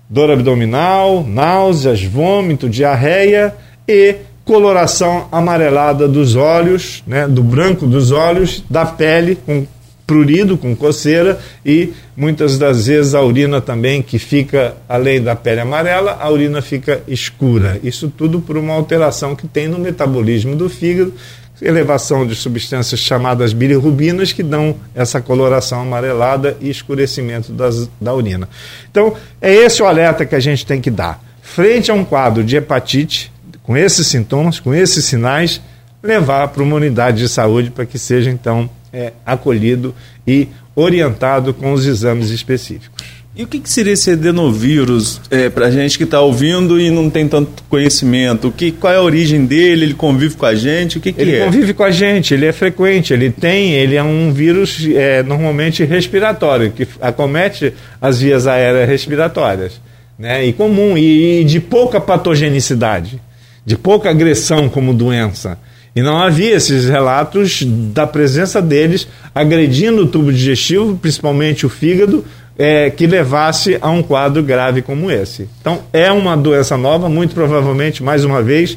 [0.08, 3.54] dor abdominal, náuseas, vômito, diarreia
[3.88, 9.66] e coloração amarelada dos olhos, né, do branco dos olhos, da pele com
[10.06, 15.60] prurido, com coceira e muitas das vezes a urina também que fica além da pele
[15.60, 17.80] amarela, a urina fica escura.
[17.82, 21.12] Isso tudo por uma alteração que tem no metabolismo do fígado,
[21.60, 28.48] elevação de substâncias chamadas bilirrubinas que dão essa coloração amarelada e escurecimento das, da urina.
[28.90, 31.22] Então, é esse o alerta que a gente tem que dar.
[31.42, 33.32] Frente a um quadro de hepatite,
[33.62, 35.60] com esses sintomas, com esses sinais,
[36.02, 39.94] levar para uma unidade de saúde para que seja então é, acolhido
[40.26, 43.04] e orientado com os exames específicos.
[43.34, 46.90] E o que, que seria esse adenovírus é, para a gente que está ouvindo e
[46.90, 48.48] não tem tanto conhecimento?
[48.48, 49.84] O que, qual é a origem dele?
[49.84, 50.96] Ele convive com a gente?
[50.96, 51.34] O que, que ele é?
[51.34, 55.22] Ele convive com a gente, ele é frequente, ele tem, ele é um vírus é,
[55.22, 59.80] normalmente respiratório, que acomete as vias aéreas respiratórias.
[60.18, 63.20] Né, e comum, e, e de pouca patogenicidade
[63.66, 65.58] de pouca agressão como doença.
[65.96, 72.22] E não havia esses relatos da presença deles agredindo o tubo digestivo, principalmente o fígado,
[72.58, 75.48] é, que levasse a um quadro grave como esse.
[75.58, 78.76] Então, é uma doença nova, muito provavelmente, mais uma vez,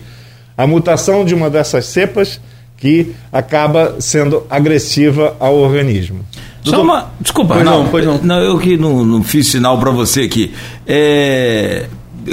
[0.57, 2.39] a mutação de uma dessas cepas
[2.77, 6.25] que acaba sendo agressiva ao organismo.
[6.63, 7.11] Só uma.
[7.19, 8.17] Desculpa, pois não, não, pois não.
[8.19, 10.53] não, eu que não, não fiz sinal para você aqui.
[10.87, 11.87] É,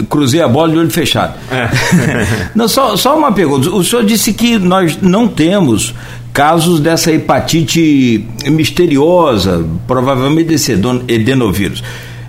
[0.09, 1.35] cruzei a bola de olho fechado.
[1.51, 1.69] É.
[2.55, 3.71] não, só, só uma pergunta.
[3.71, 5.95] O senhor disse que nós não temos
[6.33, 10.73] casos dessa hepatite misteriosa, provavelmente desse
[11.09, 11.83] edenovírus.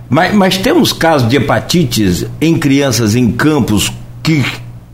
[0.09, 3.91] Mas, mas temos casos de hepatites em crianças em campos
[4.23, 4.45] que,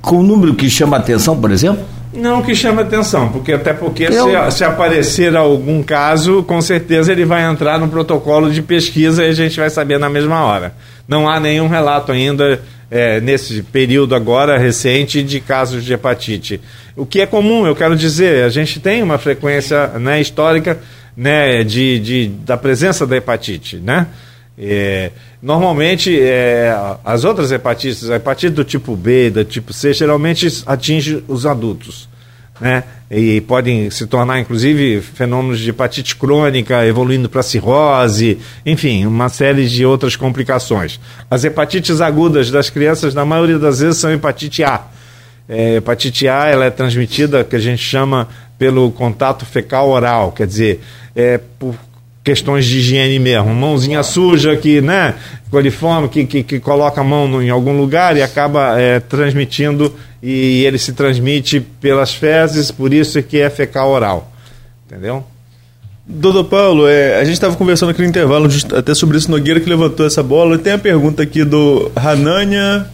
[0.01, 1.84] com um número que chama atenção, por exemplo?
[2.14, 4.51] Não que chama atenção, porque até porque eu...
[4.51, 9.30] se, se, aparecer algum caso, com certeza ele vai entrar no protocolo de pesquisa e
[9.30, 10.76] a gente vai saber na mesma hora.
[11.08, 16.62] Não há nenhum relato ainda é, nesse período agora recente de casos de hepatite.
[16.95, 20.80] O que é comum, eu quero dizer, a gente tem uma frequência né, histórica
[21.18, 24.08] né, de, de, da presença da hepatite, né?
[24.56, 30.47] É, normalmente, é, as outras hepatites, a hepatite do tipo B, do tipo C, geralmente
[30.68, 32.08] atinge os adultos.
[32.64, 32.82] Né?
[33.11, 39.68] E podem se tornar, inclusive, fenômenos de hepatite crônica, evoluindo para cirrose, enfim, uma série
[39.68, 40.97] de outras complicações.
[41.30, 44.82] As hepatites agudas das crianças, na maioria das vezes, são hepatite A.
[45.49, 50.47] É, hepatite A ela é transmitida, que a gente chama pelo contato fecal oral, quer
[50.47, 50.82] dizer,
[51.14, 51.76] é por
[52.24, 53.53] questões de higiene mesmo.
[53.53, 55.15] Mãozinha suja que, né,
[55.51, 60.63] coliforme, que, que, que coloca a mão em algum lugar e acaba é, transmitindo, e
[60.65, 64.32] ele se transmite pelas fezes, por isso é que é fecal oral.
[64.88, 65.26] Entendeu?
[66.05, 69.69] Doutor Paulo, é, a gente estava conversando aqui no intervalo até sobre isso, Nogueira que
[69.69, 70.57] levantou essa bola.
[70.57, 72.88] Tem a pergunta aqui do Hanania.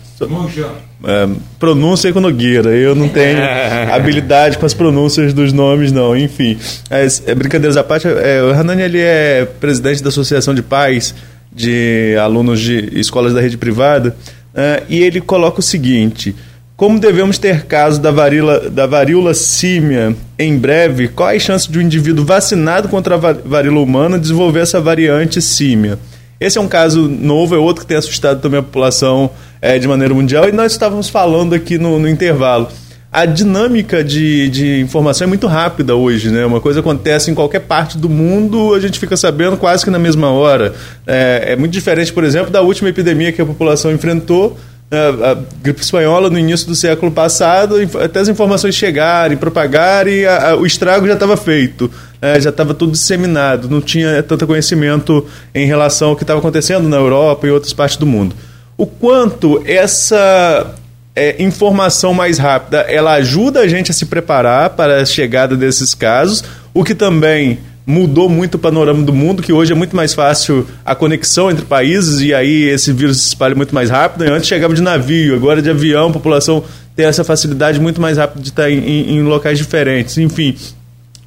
[1.03, 2.70] É, pronúncia com Nogueira.
[2.72, 3.39] Eu não tenho
[3.93, 6.15] habilidade com as pronúncias dos nomes, não.
[6.15, 6.57] Enfim,
[6.89, 11.15] é, é, brincadeiras à parte, é, o Hanani ele é presidente da Associação de Pais
[11.51, 14.15] de Alunos de Escolas da Rede Privada
[14.53, 16.36] é, e ele coloca o seguinte.
[16.76, 21.78] Como devemos ter caso da varíola, da varíola símia em breve, qual a chance de
[21.78, 25.99] um indivíduo vacinado contra a varíola humana desenvolver essa variante símia?
[26.39, 29.30] Esse é um caso novo, é outro que tem assustado também a população
[29.62, 32.68] é, de maneira mundial, e nós estávamos falando aqui no, no intervalo.
[33.12, 36.45] a dinâmica de, de informação é muito rápida hoje, né?
[36.45, 39.99] Uma coisa acontece em qualquer parte do mundo, a gente fica sabendo quase que na
[39.99, 40.74] mesma hora.
[41.07, 44.57] É, é muito diferente, por exemplo, da última epidemia que a população enfrentou,
[44.91, 50.55] a, a, gripe espanhola no início do século passado, até as informações chegarem, propagarem, a,
[50.55, 51.91] o estrago já estava feito,
[52.22, 56.88] é, já estava tudo disseminado, não tinha tanto conhecimento em relação ao que estava acontecendo
[56.89, 58.36] na Europa e outras partes do mundo.
[58.80, 60.73] O quanto essa
[61.13, 65.93] é, informação mais rápida, ela ajuda a gente a se preparar para a chegada desses
[65.93, 70.13] casos, o que também mudou muito o panorama do mundo, que hoje é muito mais
[70.13, 74.21] fácil a conexão entre países e aí esse vírus se espalha muito mais rápido.
[74.32, 76.63] Antes chegava de navio, agora de avião, a população
[76.95, 80.17] tem essa facilidade muito mais rápida de estar em, em, em locais diferentes.
[80.17, 80.55] Enfim,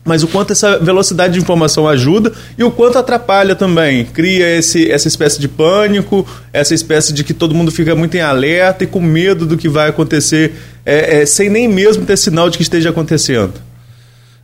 [0.05, 4.05] mas o quanto essa velocidade de informação ajuda e o quanto atrapalha também.
[4.05, 8.21] Cria esse, essa espécie de pânico, essa espécie de que todo mundo fica muito em
[8.21, 12.51] alerta e com medo do que vai acontecer, é, é, sem nem mesmo ter sinal
[12.51, 13.55] de que esteja acontecendo.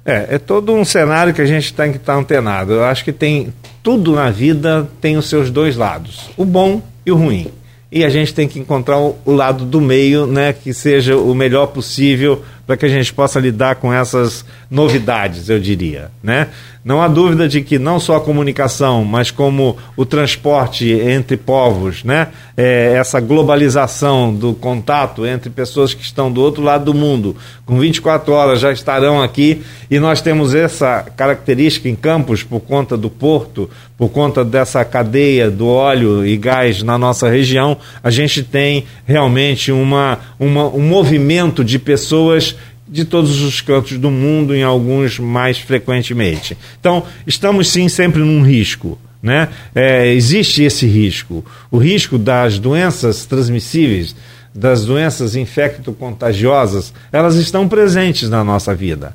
[0.05, 2.73] É, é todo um cenário que a gente tem que estar antenado.
[2.73, 3.53] Eu acho que tem
[3.83, 7.49] tudo na vida tem os seus dois lados, o bom e o ruim.
[7.91, 11.35] E a gente tem que encontrar o, o lado do meio, né, que seja o
[11.35, 16.49] melhor possível para que a gente possa lidar com essas novidades, eu diria, né?
[16.89, 22.03] Não há dúvida de que não só a comunicação, mas como o transporte entre povos,
[22.03, 22.29] né?
[22.57, 27.37] É, essa globalização do contato entre pessoas que estão do outro lado do mundo,
[27.67, 32.97] com 24 horas já estarão aqui, e nós temos essa característica em Campos por conta
[32.97, 33.69] do porto,
[33.99, 39.71] por conta dessa cadeia do óleo e gás na nossa região, a gente tem realmente
[39.71, 42.57] uma, uma um movimento de pessoas
[42.89, 46.57] de todos os cantos do mundo, em alguns mais frequentemente.
[46.81, 48.99] Então, estamos sim sempre num risco.
[49.23, 49.49] Né?
[49.75, 51.45] É, existe esse risco.
[51.71, 54.15] O risco das doenças transmissíveis,
[54.55, 59.15] das doenças infecto-contagiosas, elas estão presentes na nossa vida.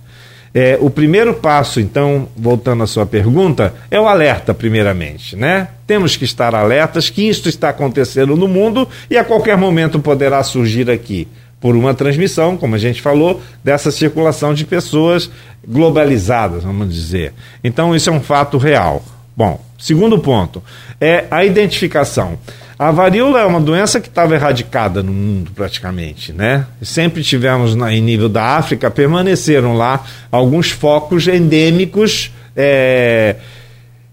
[0.55, 5.35] É, o primeiro passo, então, voltando à sua pergunta, é o alerta, primeiramente.
[5.35, 5.67] Né?
[5.87, 10.43] Temos que estar alertas que isto está acontecendo no mundo e a qualquer momento poderá
[10.43, 11.27] surgir aqui
[11.63, 15.31] por uma transmissão, como a gente falou, dessa circulação de pessoas
[15.65, 17.31] globalizadas, vamos dizer.
[17.63, 19.01] Então, isso é um fato real.
[19.33, 20.61] Bom, segundo ponto
[20.99, 22.37] é a identificação.
[22.77, 26.67] A varíola é uma doença que estava erradicada no mundo praticamente, né?
[26.81, 33.37] Sempre tivemos na, em nível da África, permaneceram lá alguns focos endêmicos é,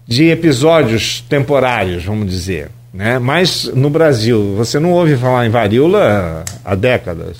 [0.07, 2.71] de episódios temporários, vamos dizer.
[2.93, 3.19] Né?
[3.19, 7.37] Mas no Brasil, você não ouve falar em varíola há décadas.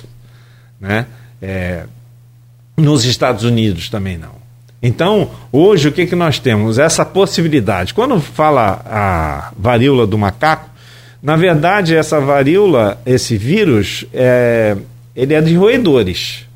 [0.80, 1.06] Né?
[1.40, 1.84] É,
[2.76, 4.42] nos Estados Unidos também não.
[4.82, 6.78] Então, hoje o que, que nós temos?
[6.78, 7.94] Essa possibilidade.
[7.94, 10.68] Quando fala a varíola do macaco,
[11.22, 14.76] na verdade, essa varíola, esse vírus, é,
[15.14, 16.46] ele é de roedores.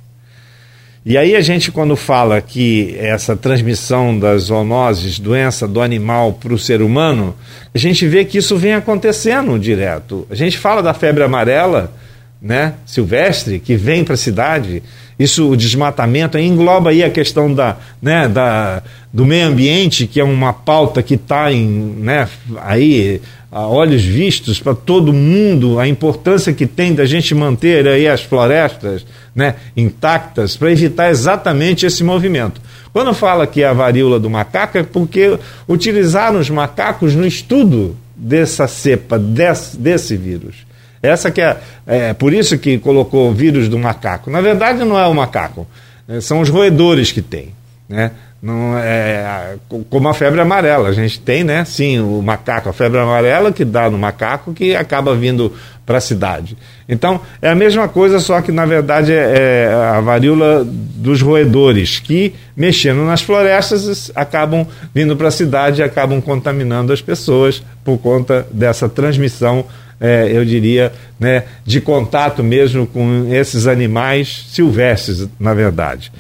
[1.09, 6.53] E aí a gente, quando fala que essa transmissão das zoonoses, doença do animal para
[6.53, 7.33] o ser humano,
[7.73, 10.27] a gente vê que isso vem acontecendo direto.
[10.29, 11.95] A gente fala da febre amarela,
[12.43, 14.83] né, silvestre, que vem para a cidade.
[15.17, 18.83] Isso, o desmatamento, engloba aí a questão da, né, da,
[19.13, 22.29] do meio ambiente, que é uma pauta que está né,
[22.65, 23.23] aí
[23.57, 28.21] a olhos vistos para todo mundo a importância que tem da gente manter aí as
[28.21, 32.61] florestas né, intactas para evitar exatamente esse movimento.
[32.93, 37.97] Quando fala que é a varíola do macaco é porque utilizaram os macacos no estudo
[38.15, 40.57] dessa cepa, desse, desse vírus.
[41.03, 44.31] Essa que é, é por isso que colocou o vírus do macaco.
[44.31, 45.67] Na verdade não é o macaco,
[46.07, 47.55] né, são os roedores que tem.
[47.89, 48.11] Né?
[48.47, 49.57] Não é
[49.90, 50.88] como a febre amarela.
[50.88, 51.64] A gente tem, né?
[51.64, 55.53] Sim, o macaco, a febre amarela que dá no macaco que acaba vindo
[55.84, 56.57] para a cidade.
[56.88, 61.99] Então é a mesma coisa, só que na verdade é, é a varíola dos roedores
[61.99, 67.99] que mexendo nas florestas acabam vindo para a cidade e acabam contaminando as pessoas por
[67.99, 69.64] conta dessa transmissão.
[69.99, 76.12] É, eu diria, né, de contato mesmo com esses animais silvestres, na verdade.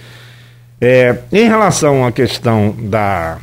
[0.80, 3.38] É, em relação à questão da,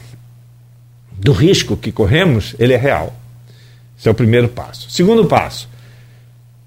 [1.11, 3.13] do risco que corremos, ele é real.
[3.97, 4.89] Esse é o primeiro passo.
[4.89, 5.67] Segundo passo,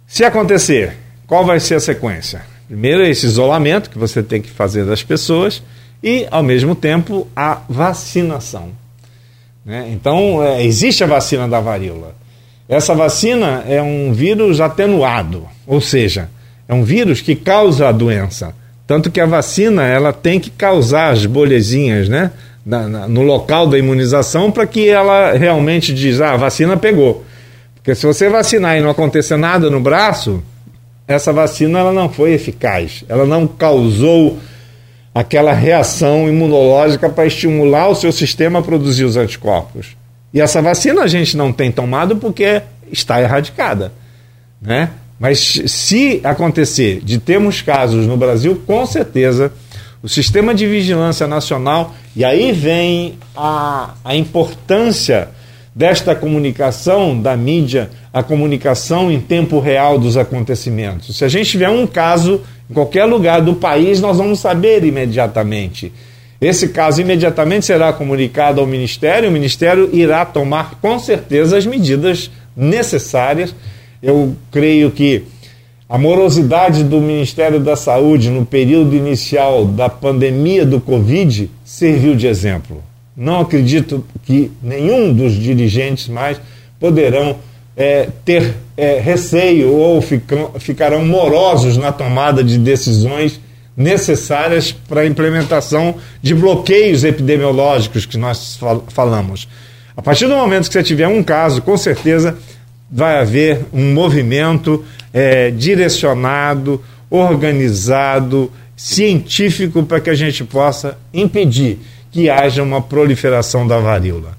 [0.06, 0.96] se acontecer,
[1.26, 2.42] qual vai ser a sequência?
[2.66, 5.62] Primeiro, esse isolamento que você tem que fazer das pessoas
[6.02, 8.70] e, ao mesmo tempo, a vacinação.
[9.64, 9.88] Né?
[9.90, 12.14] Então, é, existe a vacina da varíola.
[12.68, 16.28] Essa vacina é um vírus atenuado, ou seja,
[16.66, 18.52] é um vírus que causa a doença
[18.86, 22.30] tanto que a vacina ela tem que causar as bolhezinhas, né?
[22.64, 27.24] Na, na, no local da imunização para que ela realmente diz, ah, a vacina pegou.
[27.74, 30.42] Porque se você vacinar e não acontecer nada no braço,
[31.06, 34.40] essa vacina ela não foi eficaz, ela não causou
[35.14, 39.96] aquela reação imunológica para estimular o seu sistema a produzir os anticorpos.
[40.34, 42.60] E essa vacina a gente não tem tomado porque
[42.90, 43.92] está erradicada,
[44.60, 44.90] né?
[45.18, 49.52] Mas se acontecer de termos casos no Brasil, com certeza
[50.02, 55.30] o sistema de vigilância nacional, e aí vem a, a importância
[55.74, 61.16] desta comunicação da mídia, a comunicação em tempo real dos acontecimentos.
[61.16, 62.40] Se a gente tiver um caso
[62.70, 65.92] em qualquer lugar do país, nós vamos saber imediatamente.
[66.40, 72.30] Esse caso imediatamente será comunicado ao Ministério, o Ministério irá tomar com certeza as medidas
[72.56, 73.54] necessárias.
[74.06, 75.24] Eu creio que
[75.88, 82.28] a morosidade do Ministério da Saúde no período inicial da pandemia do Covid serviu de
[82.28, 82.84] exemplo.
[83.16, 86.40] Não acredito que nenhum dos dirigentes mais
[86.78, 87.38] poderão
[87.76, 90.00] é, ter é, receio ou
[90.60, 93.40] ficarão morosos na tomada de decisões
[93.76, 99.48] necessárias para a implementação de bloqueios epidemiológicos que nós fal falamos.
[99.96, 102.38] A partir do momento que você tiver um caso, com certeza
[102.90, 111.78] vai haver um movimento é, direcionado, organizado, científico para que a gente possa impedir
[112.10, 114.36] que haja uma proliferação da varíola.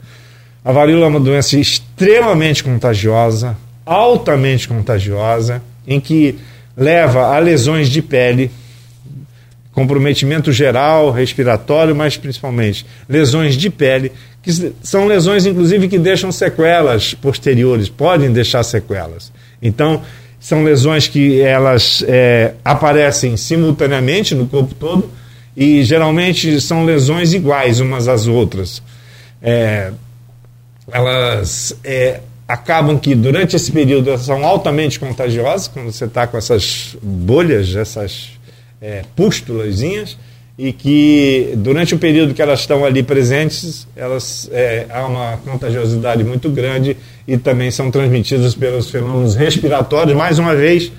[0.63, 6.37] A varíola é uma doença extremamente contagiosa, altamente contagiosa, em que
[6.75, 8.51] leva a lesões de pele,
[9.71, 14.11] comprometimento geral, respiratório, mas principalmente lesões de pele,
[14.47, 19.29] que são lesões, inclusive, que deixam sequelas posteriores, podem deixar sequelas.
[19.61, 20.01] Então,
[20.39, 25.09] são lesões que elas é, aparecem simultaneamente no corpo todo
[25.55, 28.81] e geralmente são lesões iguais umas às outras.
[29.41, 29.91] É,
[30.89, 36.95] elas é, acabam que durante esse período são altamente contagiosas, quando você está com essas
[37.03, 38.29] bolhas, essas
[38.81, 40.17] é, pústulazinhas
[40.57, 46.23] e que durante o período que elas estão ali presentes, elas é, há uma contagiosidade
[46.23, 46.97] muito grande
[47.27, 50.17] e também são transmitidas pelos fenômenos respiratórios.
[50.17, 50.91] Mais uma vez,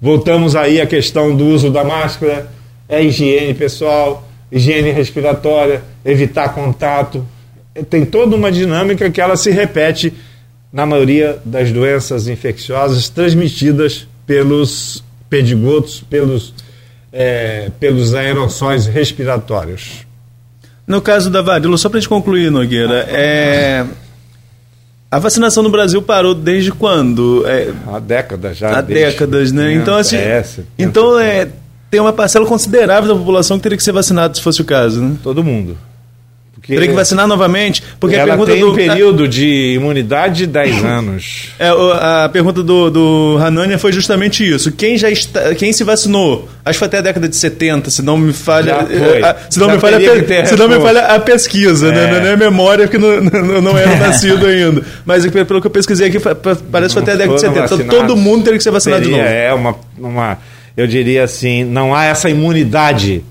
[0.00, 2.50] voltamos aí à questão do uso da máscara,
[2.88, 7.26] é higiene pessoal, higiene respiratória, evitar contato.
[7.90, 10.12] Tem toda uma dinâmica que ela se repete
[10.72, 16.54] na maioria das doenças infecciosas transmitidas pelos pedigotos, pelos
[17.12, 20.06] é, pelos aerossóis respiratórios.
[20.86, 23.84] No caso da varíola, só para a gente concluir, Nogueira, é...
[25.10, 27.44] a vacinação no Brasil parou desde quando?
[27.46, 27.72] É...
[27.86, 28.78] Há décadas já.
[28.78, 29.74] Há décadas, né?
[29.74, 30.44] Então, assim, é,
[30.78, 31.48] então é,
[31.90, 35.00] tem uma parcela considerável da população que teria que ser vacinada se fosse o caso,
[35.00, 35.16] né?
[35.22, 35.76] Todo mundo.
[36.62, 37.82] Porque Teria que vacinar novamente?
[37.98, 41.48] Porque ela a pergunta tem do um período de imunidade de 10 anos.
[41.58, 44.70] É, a pergunta do, do Hanania foi justamente isso.
[44.70, 46.48] Quem já está, quem se vacinou?
[46.64, 49.68] Acho que foi até a década de 70, se não me falha, a, se não
[49.70, 52.04] me falha, a, se não me falha a pesquisa, né?
[52.04, 52.10] é.
[52.12, 52.20] né?
[52.20, 54.84] não é a memória que não, não, não era nascido ainda.
[55.04, 57.74] Mas pelo que eu pesquisei aqui, parece que foi até a década de 70.
[57.74, 59.34] Então todo mundo teria que ser vacinado Seria, de novo.
[59.34, 60.38] É uma, uma,
[60.76, 63.24] eu diria assim, não há essa imunidade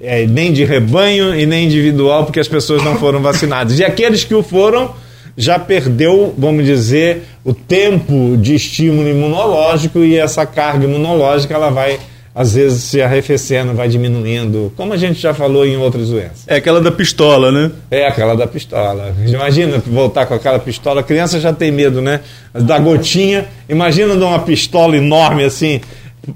[0.00, 3.78] é, nem de rebanho e nem individual, porque as pessoas não foram vacinadas.
[3.78, 4.94] E aqueles que o foram
[5.36, 11.98] já perdeu, vamos dizer, o tempo de estímulo imunológico e essa carga imunológica ela vai
[12.38, 16.44] às vezes se arrefecendo, vai diminuindo, como a gente já falou em outras doenças.
[16.46, 17.72] É aquela da pistola, né?
[17.90, 19.12] É aquela da pistola.
[19.26, 22.20] Imagina voltar com aquela pistola, a criança já tem medo, né?
[22.54, 23.46] Da gotinha.
[23.68, 25.80] Imagina de uma pistola enorme assim,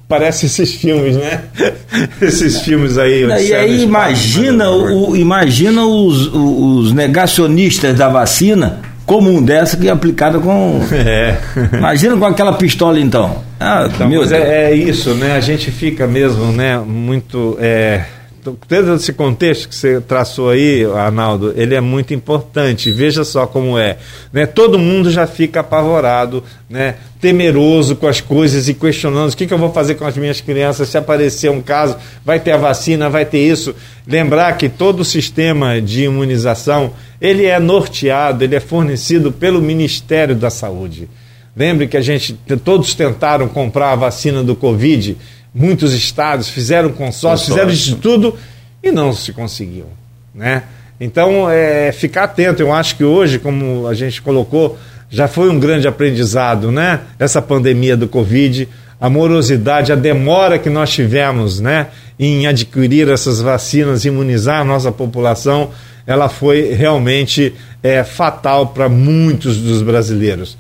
[0.09, 1.43] Parece esses filmes, né?
[2.20, 3.24] esses filmes aí.
[3.24, 10.39] E aí imagina, o, imagina os, os negacionistas da vacina comum dessa que é aplicada
[10.39, 10.80] com.
[10.93, 11.37] É.
[11.76, 13.43] Imagina com aquela pistola então.
[13.61, 14.33] Ah, então, meu Deus.
[14.33, 15.37] É, é, isso, né?
[15.37, 16.78] A gente fica mesmo, né?
[16.78, 17.57] Muito.
[17.61, 18.05] É
[18.43, 22.90] Todo esse contexto que você traçou aí, Arnaldo, ele é muito importante.
[22.90, 23.99] Veja só como é.
[24.32, 24.47] Né?
[24.47, 26.97] Todo mundo já fica apavorado, né?
[27.20, 30.40] temeroso com as coisas e questionando o que, que eu vou fazer com as minhas
[30.40, 33.76] crianças se aparecer um caso, vai ter a vacina, vai ter isso.
[34.05, 40.34] Lembrar que todo o sistema de imunização ele é norteado, ele é fornecido pelo Ministério
[40.34, 41.08] da Saúde.
[41.54, 42.33] Lembre que a gente
[42.64, 45.16] todos tentaram comprar a vacina do Covid
[45.54, 48.37] muitos estados fizeram consórcio, fizeram de tudo
[48.83, 49.87] e não se conseguiu,
[50.34, 50.62] né?
[51.00, 52.62] Então, é, ficar atento.
[52.62, 54.79] Eu acho que hoje, como a gente colocou,
[55.11, 57.00] já foi um grande aprendizado, né?
[57.18, 58.68] Essa pandemia do Covid,
[59.00, 61.88] a morosidade, a demora que nós tivemos, né?
[62.18, 65.70] Em adquirir essas vacinas, imunizar a nossa população,
[66.07, 67.53] ela foi realmente
[67.83, 70.57] é, fatal para muitos dos brasileiros.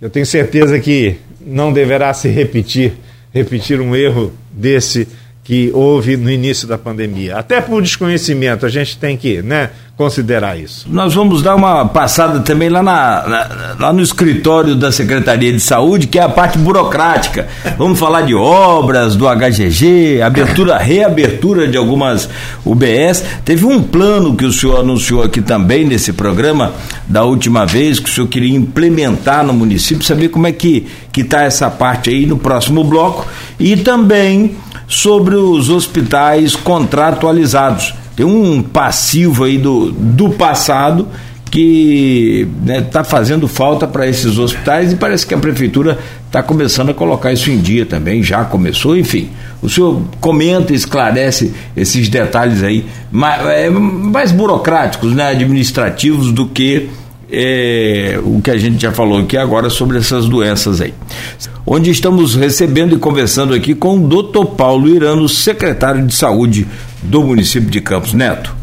[0.00, 2.92] Eu tenho certeza que não deverá se repetir
[3.32, 5.08] repetir um erro desse
[5.44, 7.36] que houve no início da pandemia.
[7.36, 10.86] Até por desconhecimento, a gente tem que né, considerar isso.
[10.88, 15.58] Nós vamos dar uma passada também lá, na, na, lá no escritório da Secretaria de
[15.58, 17.48] Saúde, que é a parte burocrática.
[17.76, 22.28] Vamos falar de obras, do HGG, abertura, reabertura de algumas
[22.64, 23.24] UBS.
[23.44, 26.72] Teve um plano que o senhor anunciou aqui também nesse programa,
[27.08, 30.86] da última vez, que o senhor queria implementar no município, saber como é que
[31.16, 33.26] está essa parte aí no próximo bloco.
[33.58, 34.56] E também
[34.92, 37.94] sobre os hospitais contratualizados.
[38.14, 41.08] Tem um passivo aí do, do passado
[41.50, 46.42] que está né, tá fazendo falta para esses hospitais e parece que a prefeitura está
[46.42, 49.30] começando a colocar isso em dia também, já começou, enfim.
[49.62, 56.90] O senhor comenta esclarece esses detalhes aí mais, é, mais burocráticos, né, administrativos do que
[57.32, 60.92] é, o que a gente já falou aqui agora sobre essas doenças aí.
[61.66, 66.66] Onde estamos recebendo e conversando aqui com o doutor Paulo Irano, secretário de saúde
[67.02, 68.54] do município de Campos Neto.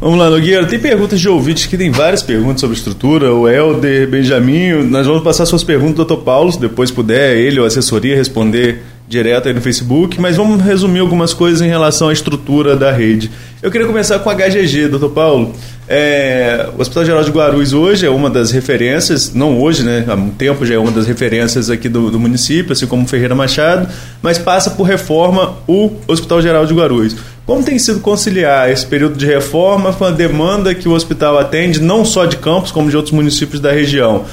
[0.00, 0.66] Vamos lá, Nogueira.
[0.66, 3.32] Tem perguntas de ouvintes que tem várias perguntas sobre estrutura.
[3.32, 7.64] O Helder, Benjamin, nós vamos passar suas perguntas, doutor Paulo, se depois puder, ele ou
[7.64, 12.12] a assessoria responder direto aí no Facebook, mas vamos resumir algumas coisas em relação à
[12.12, 13.30] estrutura da rede.
[13.62, 15.54] Eu queria começar com a HGG, doutor Paulo.
[15.88, 20.04] É, o Hospital Geral de Guarulhos hoje é uma das referências, não hoje, né?
[20.06, 23.34] Há um tempo já é uma das referências aqui do, do município, assim como Ferreira
[23.34, 23.88] Machado,
[24.20, 27.16] mas passa por reforma o Hospital Geral de Guarulhos.
[27.46, 31.80] Como tem sido conciliar esse período de reforma com a demanda que o hospital atende,
[31.80, 34.26] não só de Campos, como de outros municípios da região?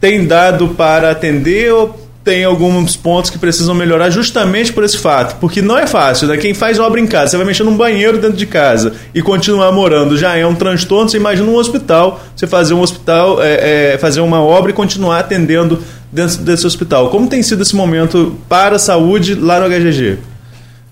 [0.00, 5.36] Tem dado para atender ou tem alguns pontos que precisam melhorar justamente por esse fato.
[5.38, 6.36] Porque não é fácil, né?
[6.36, 9.70] Quem faz obra em casa, você vai mexer num banheiro dentro de casa e continuar
[9.70, 11.08] morando já é um transtorno.
[11.08, 15.20] Você imagina um hospital, você fazer um hospital, é, é, fazer uma obra e continuar
[15.20, 15.80] atendendo
[16.10, 17.10] dentro desse hospital.
[17.10, 20.18] Como tem sido esse momento para a saúde lá no HGG?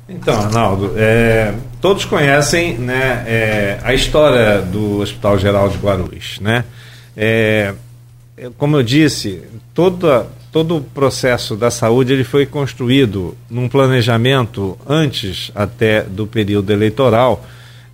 [0.09, 6.39] Então, Arnaldo, é, todos conhecem né, é, a história do Hospital Geral de Guarulhos.
[6.41, 6.63] Né?
[7.17, 7.75] É,
[8.57, 9.43] como eu disse,
[9.75, 16.73] toda todo o processo da saúde ele foi construído num planejamento antes até do período
[16.73, 17.45] eleitoral.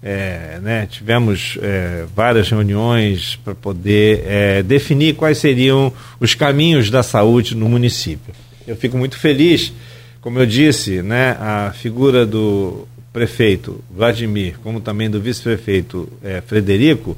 [0.03, 7.03] É, né, tivemos é, várias reuniões para poder é, definir quais seriam os caminhos da
[7.03, 8.35] saúde no município.
[8.67, 9.73] Eu fico muito feliz,
[10.21, 17.17] como eu disse, né, a figura do prefeito Vladimir, como também do vice-prefeito é, Frederico,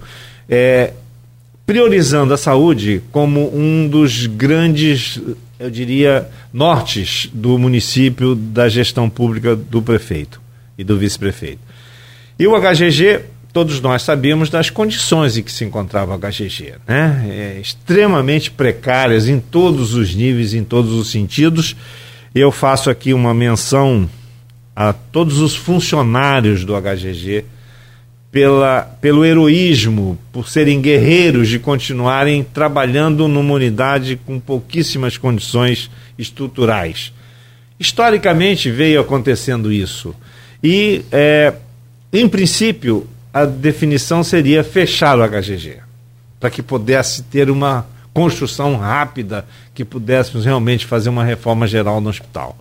[0.48, 0.92] é,
[1.66, 5.20] priorizando a saúde como um dos grandes,
[5.58, 10.40] eu diria, nortes do município da gestão pública do prefeito
[10.76, 11.60] e do vice-prefeito.
[12.38, 13.20] E o HGG,
[13.52, 17.24] todos nós sabíamos das condições em que se encontrava o HGG, né?
[17.28, 21.76] É, extremamente precárias em todos os níveis, em todos os sentidos.
[22.34, 24.08] Eu faço aqui uma menção
[24.74, 27.44] a todos os funcionários do HGG
[28.32, 37.12] pela, pelo heroísmo, por serem guerreiros de continuarem trabalhando numa unidade com pouquíssimas condições estruturais.
[37.78, 40.14] Historicamente veio acontecendo isso.
[40.64, 41.52] E, é,
[42.10, 45.80] em princípio, a definição seria fechar o HGG,
[46.40, 49.44] para que pudesse ter uma construção rápida,
[49.74, 52.56] que pudéssemos realmente fazer uma reforma geral no hospital.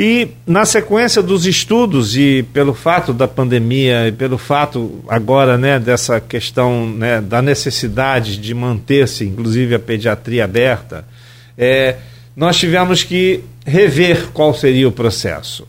[0.00, 5.76] E na sequência dos estudos e pelo fato da pandemia e pelo fato agora né,
[5.80, 11.04] dessa questão né, da necessidade de manter-se, inclusive a pediatria aberta,
[11.58, 11.96] é,
[12.36, 15.66] nós tivemos que rever qual seria o processo.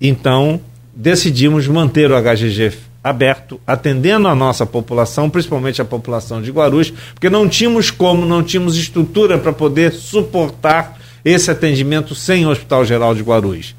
[0.00, 0.60] Então
[0.94, 7.28] decidimos manter o HGG aberto, atendendo a nossa população, principalmente a população de Guarulhos, porque
[7.28, 13.14] não tínhamos como, não tínhamos estrutura para poder suportar esse atendimento sem o Hospital Geral
[13.14, 13.74] de Guarulhos.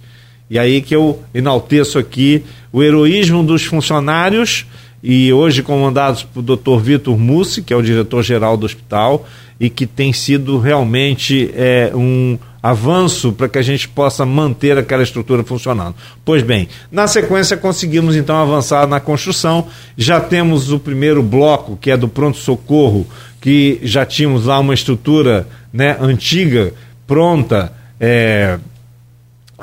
[0.49, 4.65] E aí que eu enalteço aqui o heroísmo dos funcionários,
[5.07, 6.79] e hoje comandados por Dr.
[6.79, 9.27] Vitor Mussi, que é o diretor-geral do hospital,
[9.59, 15.03] e que tem sido realmente é, um avanço para que a gente possa manter aquela
[15.03, 15.93] estrutura funcionando.
[16.25, 19.67] Pois bem, na sequência conseguimos então avançar na construção.
[19.95, 23.05] Já temos o primeiro bloco, que é do pronto-socorro,
[23.39, 26.73] que já tínhamos lá uma estrutura né, antiga
[27.07, 28.57] pronta é,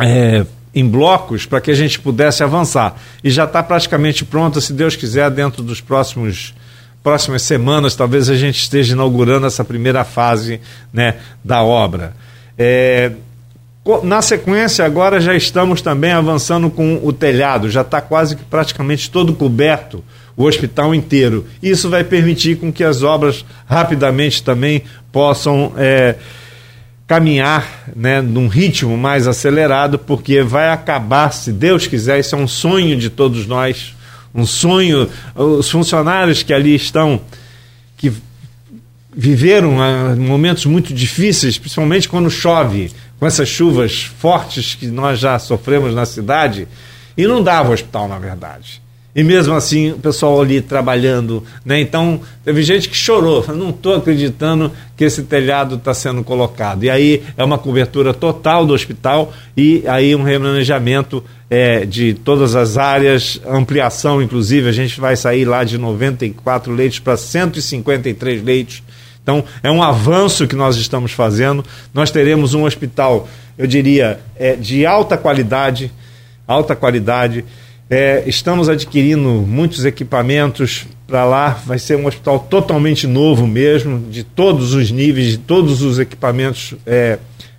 [0.00, 2.96] é, em blocos para que a gente pudesse avançar.
[3.22, 6.54] E já está praticamente pronta, se Deus quiser, dentro dos próximos
[7.02, 10.60] próximas semanas, talvez a gente esteja inaugurando essa primeira fase
[10.92, 12.14] né, da obra.
[12.56, 13.10] É,
[14.04, 19.10] na sequência, agora já estamos também avançando com o telhado, já está quase que praticamente
[19.10, 20.04] todo coberto
[20.36, 21.46] o hospital inteiro.
[21.60, 26.14] Isso vai permitir com que as obras rapidamente também possam é,
[27.06, 32.48] caminhar né, num ritmo mais acelerado, porque vai acabar, se Deus quiser, isso é um
[32.48, 33.94] sonho de todos nós,
[34.34, 37.20] um sonho, os funcionários que ali estão,
[37.96, 38.12] que
[39.14, 45.38] viveram uh, momentos muito difíceis, principalmente quando chove, com essas chuvas fortes que nós já
[45.38, 46.66] sofremos na cidade,
[47.16, 48.81] inundava o hospital, na verdade.
[49.14, 51.78] E mesmo assim, o pessoal ali trabalhando, né?
[51.78, 56.84] Então, teve gente que chorou, não estou acreditando que esse telhado está sendo colocado.
[56.84, 62.56] E aí é uma cobertura total do hospital e aí um remanejamento é, de todas
[62.56, 68.82] as áreas, ampliação, inclusive, a gente vai sair lá de 94 leitos para 153 leitos.
[69.22, 71.62] Então, é um avanço que nós estamos fazendo.
[71.92, 73.28] Nós teremos um hospital,
[73.58, 75.92] eu diria, é, de alta qualidade,
[76.48, 77.44] alta qualidade
[77.92, 81.60] é, estamos adquirindo muitos equipamentos para lá.
[81.66, 86.74] Vai ser um hospital totalmente novo mesmo, de todos os níveis, de todos os equipamentos
[86.86, 87.18] é,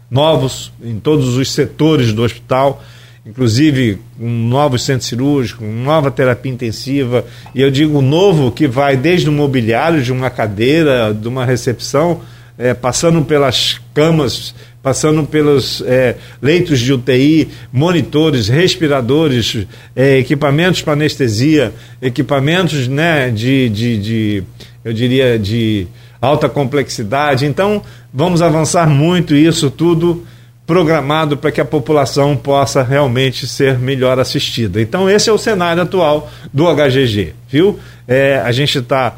[0.10, 2.84] novos, em todos os setores do hospital,
[3.24, 7.24] inclusive um novo centro cirúrgico, nova terapia intensiva.
[7.54, 12.22] E eu digo novo que vai desde o mobiliário de uma cadeira, de uma recepção,
[12.58, 19.66] é, passando pelas camas passando pelos é, leitos de UTI, monitores, respiradores,
[19.96, 24.44] é, equipamentos para anestesia, equipamentos né, de, de, de,
[24.84, 25.88] eu diria, de
[26.22, 27.46] alta complexidade.
[27.46, 27.82] Então,
[28.14, 30.26] vamos avançar muito isso tudo
[30.68, 34.82] programado para que a população possa realmente ser melhor assistida.
[34.82, 37.80] Então, esse é o cenário atual do HGG, viu?
[38.06, 39.16] É, a gente está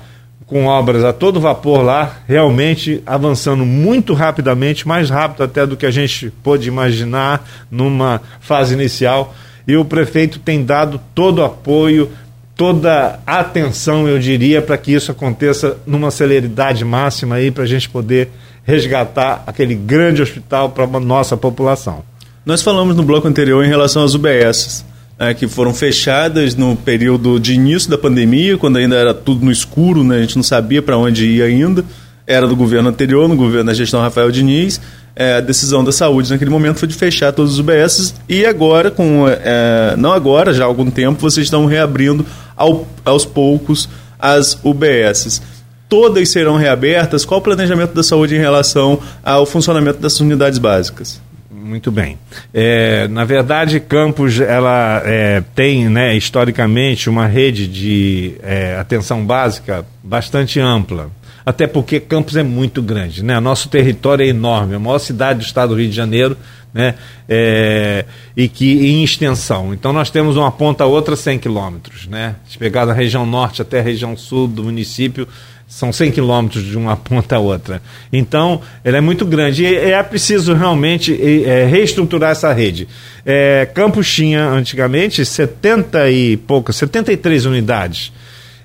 [0.48, 5.86] com obras a todo vapor lá, realmente avançando muito rapidamente, mais rápido até do que
[5.86, 9.34] a gente pôde imaginar numa fase inicial.
[9.68, 12.12] E o prefeito tem dado todo o apoio,
[12.56, 17.68] toda a atenção, eu diria, para que isso aconteça numa celeridade máxima aí, para a
[17.68, 18.30] gente poder
[18.64, 22.04] resgatar aquele grande hospital para a nossa população.
[22.46, 24.86] Nós falamos no bloco anterior em relação às UBSs
[25.20, 29.52] né, que foram fechadas no período de início da pandemia, quando ainda era tudo no
[29.52, 31.84] escuro, né, a gente não sabia para onde ia ainda.
[32.28, 34.82] Era do governo anterior, no governo da gestão Rafael Diniz.
[35.16, 38.92] É, a decisão da saúde naquele momento foi de fechar todos os UBSs e agora,
[38.92, 42.26] com é, não agora, já há algum tempo, vocês estão reabrindo
[42.56, 43.88] ao, aos poucos
[44.20, 45.42] as UBSs
[45.88, 47.24] todas serão reabertas?
[47.24, 51.22] Qual o planejamento da saúde em relação ao funcionamento dessas unidades básicas?
[51.50, 52.18] Muito bem.
[52.54, 59.86] É, na verdade, Campos ela é, tem, né, historicamente, uma rede de é, atenção básica
[60.04, 61.10] bastante ampla.
[61.46, 63.40] Até porque Campos é muito grande, né?
[63.40, 66.36] Nosso território é enorme, a maior cidade do estado do Rio de Janeiro,
[66.74, 66.96] né?
[67.30, 68.06] É,
[68.36, 69.72] e que em extensão.
[69.72, 72.36] Então nós temos uma ponta a outra 100 quilômetros, né?
[72.50, 75.28] Se pegar da região norte até a região sul do município,
[75.68, 77.82] são 100 quilômetros de uma ponta a outra.
[78.12, 81.14] Então, ela é muito grande e é preciso realmente
[81.46, 82.88] é, reestruturar essa rede.
[83.26, 88.12] É, Campos tinha antigamente 70 e poucas, 73 unidades.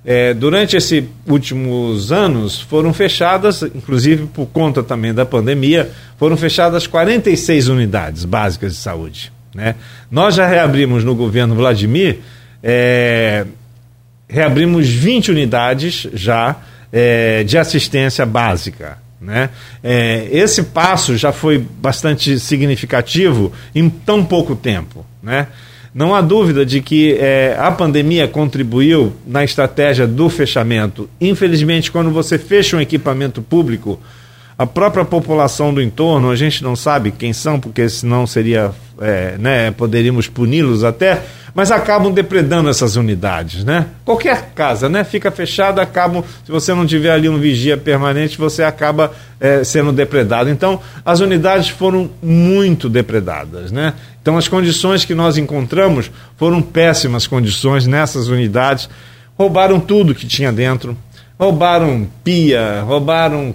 [0.04, 6.86] É, durante esses últimos anos foram fechadas, inclusive por conta também da pandemia, foram fechadas
[6.86, 9.30] 46 unidades básicas de saúde.
[9.54, 9.74] Né?
[10.10, 12.20] Nós já reabrimos no governo Vladimir,
[12.62, 13.44] é,
[14.26, 16.56] reabrimos 20 unidades já
[16.92, 18.98] é, de assistência básica.
[19.20, 19.50] Né?
[19.82, 25.04] É, esse passo já foi bastante significativo em tão pouco tempo.
[25.22, 25.46] Né?
[25.94, 31.10] Não há dúvida de que é, a pandemia contribuiu na estratégia do fechamento.
[31.20, 34.00] Infelizmente, quando você fecha um equipamento público,
[34.56, 39.36] a própria população do entorno, a gente não sabe quem são, porque senão seria, é,
[39.38, 41.22] né, poderíamos puni-los até,
[41.54, 43.86] mas acabam depredando essas unidades, né?
[44.04, 45.02] Qualquer casa, né?
[45.02, 49.92] Fica fechada, acabam, se você não tiver ali um vigia permanente, você acaba é, sendo
[49.92, 50.48] depredado.
[50.48, 53.94] Então, as unidades foram muito depredadas, né?
[54.22, 58.88] Então, as condições que nós encontramos foram péssimas condições nessas unidades.
[59.36, 60.96] Roubaram tudo que tinha dentro,
[61.38, 63.54] roubaram pia, roubaram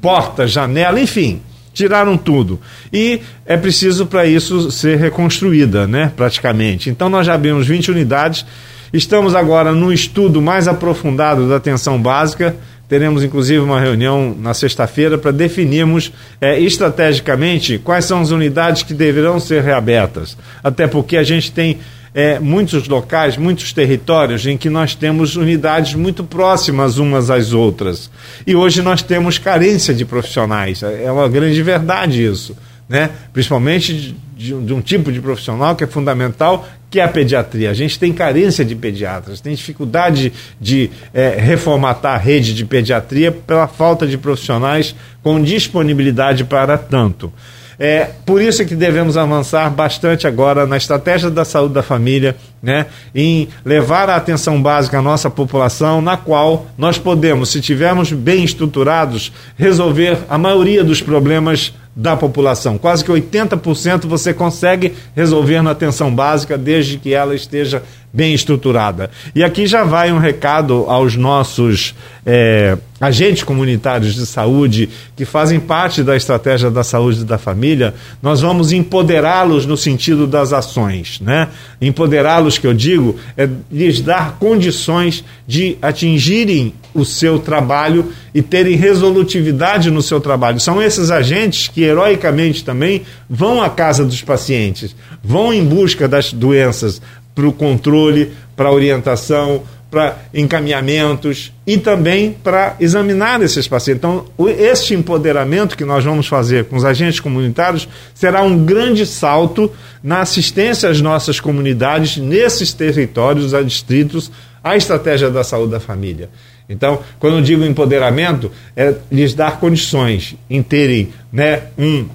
[0.00, 1.42] porta, janela, enfim,
[1.76, 2.58] tiraram tudo.
[2.90, 6.88] E é preciso para isso ser reconstruída, né, praticamente.
[6.88, 8.46] Então nós já abrimos 20 unidades,
[8.92, 12.56] estamos agora no estudo mais aprofundado da atenção básica.
[12.88, 18.94] Teremos inclusive uma reunião na sexta-feira para definirmos é, estrategicamente quais são as unidades que
[18.94, 20.36] deverão ser reabertas.
[20.64, 21.78] Até porque a gente tem
[22.16, 28.10] é, muitos locais, muitos territórios em que nós temos unidades muito próximas umas às outras.
[28.46, 30.82] E hoje nós temos carência de profissionais.
[30.82, 32.56] É uma grande verdade isso.
[32.88, 33.10] Né?
[33.34, 37.70] Principalmente de, de um tipo de profissional que é fundamental, que é a pediatria.
[37.70, 43.30] A gente tem carência de pediatras, tem dificuldade de é, reformatar a rede de pediatria
[43.30, 47.30] pela falta de profissionais com disponibilidade para tanto.
[47.78, 52.86] É, por isso que devemos avançar bastante agora na estratégia da saúde da família, né,
[53.14, 58.44] em levar a atenção básica à nossa população, na qual nós podemos, se tivermos bem
[58.44, 62.76] estruturados, resolver a maioria dos problemas da população.
[62.76, 67.82] Quase que 80% você consegue resolver na atenção básica, desde que ela esteja
[68.16, 69.10] bem estruturada.
[69.34, 71.94] E aqui já vai um recado aos nossos
[72.24, 77.94] é, agentes comunitários de saúde que fazem parte da estratégia da saúde da família.
[78.22, 81.48] Nós vamos empoderá-los no sentido das ações, né?
[81.78, 88.76] Empoderá-los, que eu digo, é lhes dar condições de atingirem o seu trabalho e terem
[88.76, 90.58] resolutividade no seu trabalho.
[90.58, 96.32] São esses agentes que, heroicamente também, vão à casa dos pacientes, vão em busca das
[96.32, 97.02] doenças
[97.36, 103.98] para o controle, para orientação, para encaminhamentos e também para examinar esses pacientes.
[103.98, 104.24] Então,
[104.58, 109.70] este empoderamento que nós vamos fazer com os agentes comunitários será um grande salto
[110.02, 114.32] na assistência às nossas comunidades nesses territórios adstritos
[114.64, 116.30] à estratégia da saúde da família.
[116.68, 122.06] Então, quando eu digo empoderamento, é lhes dar condições em terem né, um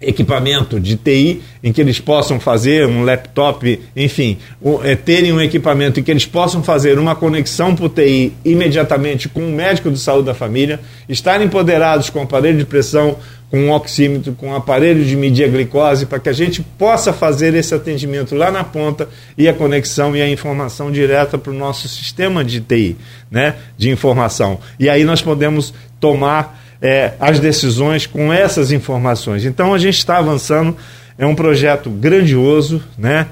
[0.00, 5.40] equipamento de TI em que eles possam fazer um laptop, enfim, um, é, terem um
[5.40, 9.98] equipamento em que eles possam fazer uma conexão por TI imediatamente com o médico de
[9.98, 13.16] saúde da família, estarem empoderados com aparelho de pressão,
[13.50, 17.12] com um oxímetro, com um aparelho de medir a glicose, para que a gente possa
[17.12, 21.54] fazer esse atendimento lá na ponta e a conexão e a informação direta para o
[21.54, 22.96] nosso sistema de TI,
[23.30, 24.60] né, de informação.
[24.78, 29.44] E aí nós podemos tomar é, as decisões com essas informações.
[29.44, 30.76] Então a gente está avançando,
[31.16, 33.26] é um projeto grandioso, né?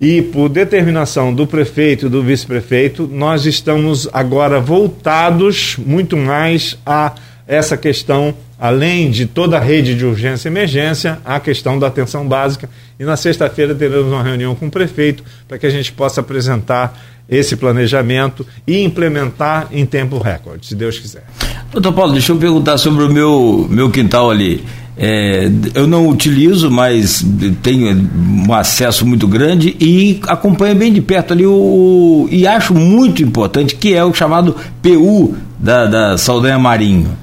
[0.00, 7.14] E por determinação do prefeito e do vice-prefeito, nós estamos agora voltados muito mais a
[7.48, 12.26] essa questão, além de toda a rede de urgência e emergência, a questão da atenção
[12.26, 12.68] básica.
[12.98, 16.98] E na sexta-feira teremos uma reunião com o prefeito para que a gente possa apresentar
[17.28, 21.24] esse planejamento e implementar em tempo recorde, se Deus quiser.
[21.70, 24.64] Doutor Paulo, deixa eu perguntar sobre o meu, meu quintal ali.
[25.00, 27.24] É, eu não utilizo, mas
[27.62, 28.10] tenho
[28.48, 33.76] um acesso muito grande e acompanho bem de perto ali o, e acho muito importante
[33.76, 37.16] que é o chamado PU da, da Saldanha Marinho.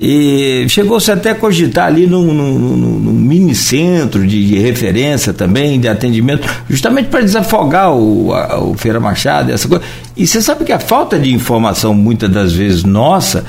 [0.00, 5.32] E chegou-se até a cogitar ali num, num, num, num mini centro de, de, referência
[5.32, 9.82] também, de atendimento, justamente para desafogar o, a, o Feira Machado, essa coisa.
[10.16, 13.44] E você sabe que a falta de informação, muitas das vezes nossa,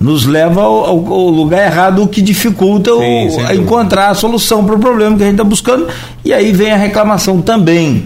[0.00, 4.64] nos leva ao, ao, lugar errado, o que dificulta sim, o, a encontrar a solução
[4.64, 5.86] para o problema que a gente está buscando,
[6.24, 8.04] e aí vem a reclamação também.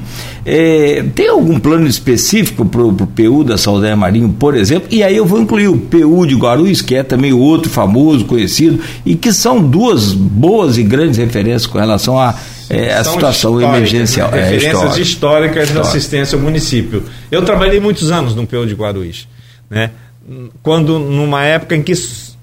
[0.48, 4.86] É, tem algum plano específico para o PU da Saldanha Marinho, por exemplo?
[4.92, 8.78] E aí eu vou incluir o PU de Guarulhos, que é também outro famoso, conhecido,
[9.04, 12.32] e que são duas boas e grandes referências com relação a
[12.68, 14.30] é, a situação emergencial.
[14.30, 14.48] Né?
[14.48, 17.04] Referências é, históricas da assistência ao município.
[17.30, 19.28] Eu trabalhei muitos anos no PU de Guarulhos.
[19.70, 19.90] Né?
[20.62, 21.92] Quando, numa época em que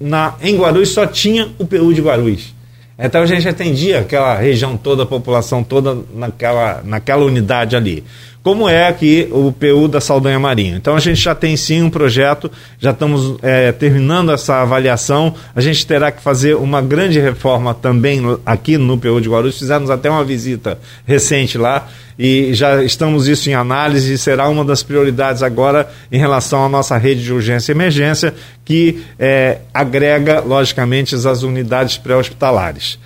[0.00, 2.53] na, em Guarulhos só tinha o PU de Guarulhos.
[2.98, 8.04] Então a gente atendia aquela região toda, a população toda naquela, naquela unidade ali.
[8.44, 10.76] Como é aqui o PU da Saldanha Marinho.
[10.76, 15.34] Então a gente já tem sim um projeto, já estamos é, terminando essa avaliação.
[15.56, 19.58] A gente terá que fazer uma grande reforma também aqui no PU de Guarulhos.
[19.58, 21.88] Fizemos até uma visita recente lá
[22.18, 26.98] e já estamos isso em análise será uma das prioridades agora em relação à nossa
[26.98, 32.98] rede de urgência e emergência, que é, agrega, logicamente, as unidades pré-hospitalares.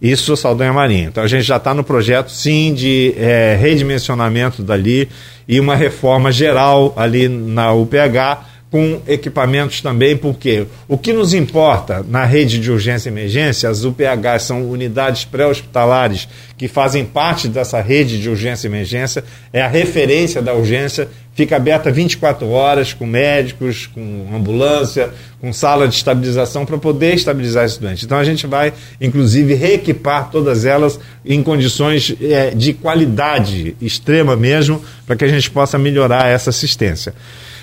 [0.00, 1.08] Isso Saldanha Marinha.
[1.08, 5.08] Então a gente já está no projeto, sim, de é, redimensionamento dali
[5.48, 12.04] e uma reforma geral ali na UPH com equipamentos também, porque o que nos importa
[12.08, 17.80] na rede de urgência e emergência, as UPHs são unidades pré-hospitalares que fazem parte dessa
[17.80, 19.22] rede de urgência e emergência,
[19.52, 25.10] é a referência da urgência, fica aberta 24 horas com médicos, com ambulância,
[25.40, 28.04] com sala de estabilização para poder estabilizar esse doente.
[28.04, 34.82] Então a gente vai, inclusive, reequipar todas elas em condições é, de qualidade extrema mesmo,
[35.06, 37.14] para que a gente possa melhorar essa assistência.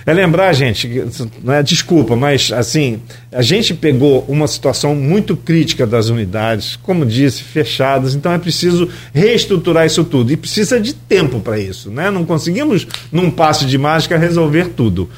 [0.05, 1.05] É lembrar, gente,
[1.41, 3.01] não é desculpa, mas assim,
[3.31, 8.89] a gente pegou uma situação muito crítica das unidades, como disse, fechadas, então é preciso
[9.13, 10.33] reestruturar isso tudo.
[10.33, 12.11] E precisa de tempo para isso, né?
[12.11, 15.09] Não conseguimos, num passo de mágica, resolver tudo.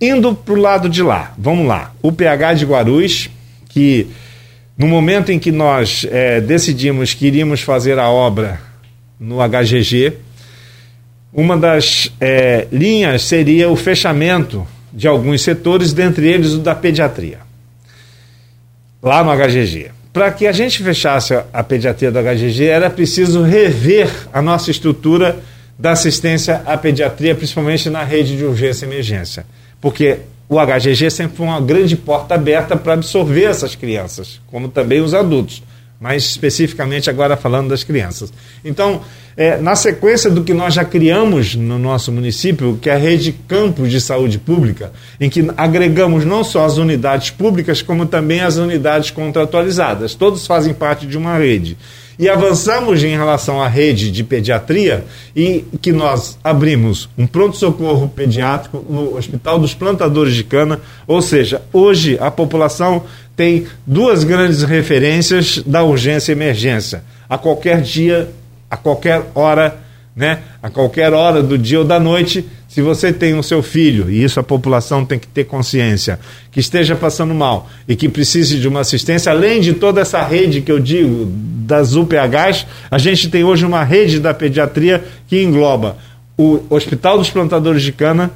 [0.00, 1.94] Indo para o lado de lá, vamos lá.
[2.02, 3.30] O PH de Guarulhos,
[3.68, 4.08] que
[4.76, 8.60] No momento em que nós é, decidimos que iríamos fazer a obra
[9.20, 10.14] no HGG,
[11.32, 17.38] uma das é, linhas seria o fechamento de alguns setores, dentre eles o da pediatria,
[19.02, 19.90] lá no HGG.
[20.12, 25.38] Para que a gente fechasse a pediatria do HGG, era preciso rever a nossa estrutura
[25.78, 29.46] da assistência à pediatria, principalmente na rede de urgência e emergência.
[29.80, 35.00] Porque o HGG sempre foi uma grande porta aberta para absorver essas crianças, como também
[35.00, 35.62] os adultos,
[36.02, 38.32] mas especificamente agora falando das crianças.
[38.64, 39.02] Então,
[39.36, 43.32] é, na sequência do que nós já criamos no nosso município, que é a rede
[43.46, 48.56] Campos de Saúde Pública, em que agregamos não só as unidades públicas, como também as
[48.56, 50.16] unidades contratualizadas.
[50.16, 51.78] Todos fazem parte de uma rede
[52.22, 55.04] e avançamos em relação à rede de pediatria
[55.34, 61.62] e que nós abrimos um pronto-socorro pediátrico no Hospital dos Plantadores de Cana, ou seja,
[61.72, 63.02] hoje a população
[63.34, 67.02] tem duas grandes referências da urgência e emergência.
[67.28, 68.30] A qualquer dia,
[68.70, 69.76] a qualquer hora,
[70.14, 70.40] né?
[70.62, 74.22] A qualquer hora do dia ou da noite, se você tem o seu filho, e
[74.22, 76.18] isso a população tem que ter consciência,
[76.50, 80.60] que esteja passando mal e que precise de uma assistência, além de toda essa rede
[80.60, 81.26] que eu digo
[81.66, 85.96] das UPHs, a gente tem hoje uma rede da pediatria que engloba
[86.36, 88.30] o Hospital dos Plantadores de Cana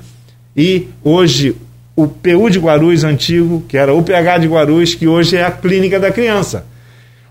[0.56, 1.56] e hoje
[1.94, 5.50] o PU de Guarulhos antigo, que era o UPH de Guarulhos, que hoje é a
[5.50, 6.66] clínica da criança.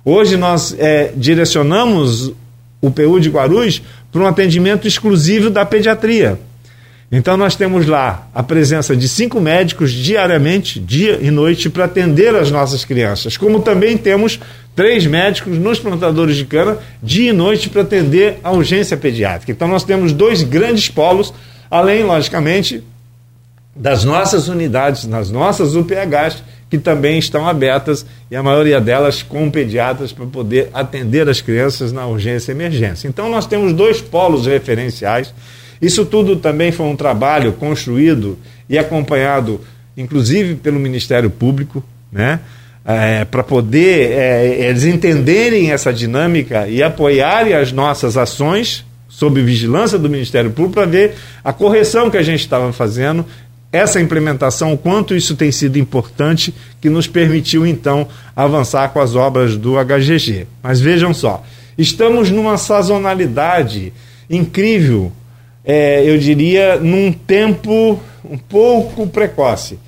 [0.03, 2.31] Hoje nós é, direcionamos
[2.81, 3.81] o PU de Guarulhos
[4.15, 6.39] para um atendimento exclusivo da pediatria.
[7.11, 12.33] Então nós temos lá a presença de cinco médicos diariamente, dia e noite, para atender
[12.33, 13.35] as nossas crianças.
[13.35, 14.39] Como também temos
[14.73, 19.51] três médicos nos plantadores de cana, dia e noite, para atender a urgência pediátrica.
[19.51, 21.33] Então nós temos dois grandes polos,
[21.69, 22.81] além, logicamente,
[23.75, 29.49] das nossas unidades, nas nossas UPHs, que também estão abertas, e a maioria delas com
[29.51, 33.07] pediatras para poder atender as crianças na urgência e emergência.
[33.07, 35.33] Então nós temos dois polos referenciais
[35.81, 38.37] isso tudo também foi um trabalho construído
[38.69, 39.61] e acompanhado,
[39.95, 42.39] inclusive pelo Ministério Público, né?
[42.87, 49.97] É, para poder é, eles entenderem essa dinâmica e apoiarem as nossas ações sob vigilância
[49.97, 53.25] do Ministério Público para ver a correção que a gente estava fazendo,
[53.75, 59.15] essa implementação, o quanto isso tem sido importante, que nos permitiu então avançar com as
[59.15, 60.47] obras do HGG.
[60.63, 61.43] Mas vejam só,
[61.77, 63.93] estamos numa sazonalidade
[64.29, 65.11] incrível
[65.65, 69.79] é, eu diria, num tempo um pouco precoce.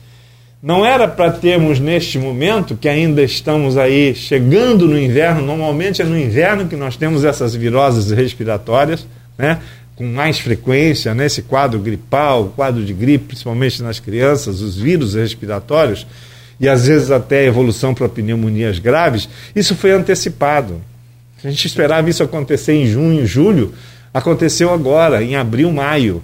[0.62, 6.06] Não era para termos neste momento, que ainda estamos aí chegando no inverno, normalmente é
[6.06, 9.06] no inverno que nós temos essas viroses respiratórias,
[9.38, 9.60] né?
[9.98, 11.48] Com mais frequência, nesse né?
[11.50, 16.06] quadro gripal, quadro de gripe, principalmente nas crianças, os vírus respiratórios,
[16.60, 20.80] e às vezes até evolução para pneumonias graves, isso foi antecipado.
[21.44, 23.74] A gente esperava isso acontecer em junho, julho,
[24.14, 26.22] aconteceu agora, em abril, maio.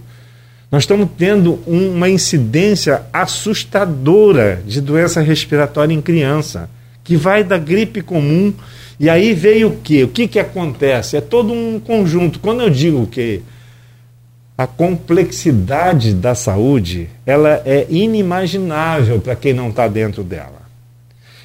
[0.72, 6.70] Nós estamos tendo uma incidência assustadora de doença respiratória em criança,
[7.04, 8.54] que vai da gripe comum.
[9.00, 10.04] E aí veio o quê?
[10.04, 11.18] O que, que acontece?
[11.18, 12.40] É todo um conjunto.
[12.40, 13.42] Quando eu digo que
[14.58, 20.64] a complexidade da saúde ela é inimaginável para quem não está dentro dela.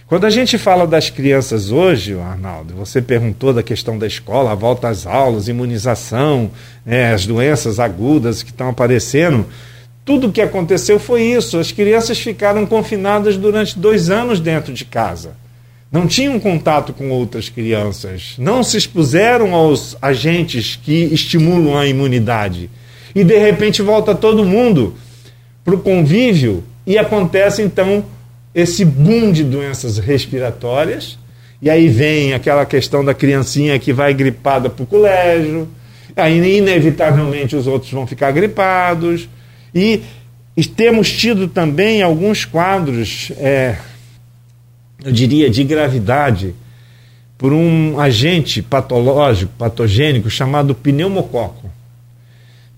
[0.07, 4.55] Quando a gente fala das crianças hoje, Arnaldo, você perguntou da questão da escola, a
[4.55, 6.51] volta às aulas, imunização,
[6.85, 9.47] né, as doenças agudas que estão aparecendo.
[10.07, 11.59] Tudo o que aconteceu foi isso.
[11.59, 15.33] As crianças ficaram confinadas durante dois anos dentro de casa.
[15.93, 18.35] Não tinham contato com outras crianças.
[18.39, 22.71] Não se expuseram aos agentes que estimulam a imunidade.
[23.19, 24.95] E de repente volta todo mundo
[25.65, 28.05] para o convívio e acontece então
[28.55, 31.19] esse boom de doenças respiratórias,
[31.61, 35.67] e aí vem aquela questão da criancinha que vai gripada para o colégio,
[36.15, 39.29] aí inevitavelmente os outros vão ficar gripados,
[39.75, 40.01] e,
[40.77, 43.79] temos tido também alguns quadros, é,
[45.05, 46.55] eu diria, de gravidade,
[47.37, 51.78] por um agente patológico, patogênico chamado pneumococo.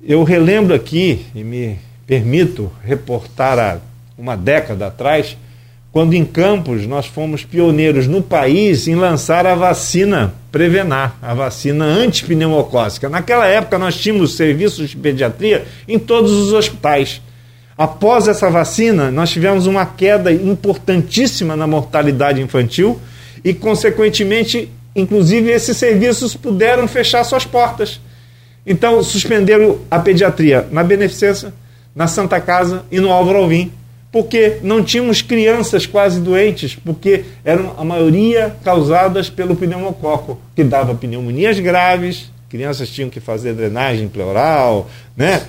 [0.02, 3.78] Eu relembro aqui, e me permito reportar há
[4.16, 5.36] uma década atrás,
[5.92, 11.84] quando em Campos nós fomos pioneiros no país em lançar a vacina Prevenar, a vacina
[11.84, 13.10] antipneumocócica.
[13.10, 17.20] Naquela época nós tínhamos serviços de pediatria em todos os hospitais.
[17.76, 22.98] Após essa vacina, nós tivemos uma queda importantíssima na mortalidade infantil
[23.44, 28.00] e, consequentemente, inclusive esses serviços puderam fechar suas portas.
[28.70, 31.52] Então, suspenderam a pediatria na Beneficência,
[31.94, 33.72] na Santa Casa e no Álvaro Alvim
[34.12, 40.94] porque não tínhamos crianças quase doentes, porque eram a maioria causadas pelo pneumococo, que dava
[40.94, 45.42] pneumonias graves, crianças tinham que fazer drenagem pleural, né?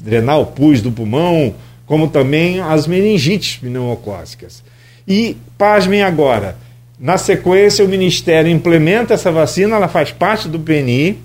[0.00, 1.54] drenar o pus do pulmão,
[1.86, 4.62] como também as meningites pneumocócicas.
[5.08, 6.56] E, pasmem agora,
[6.98, 11.18] na sequência o Ministério implementa essa vacina, ela faz parte do PNI,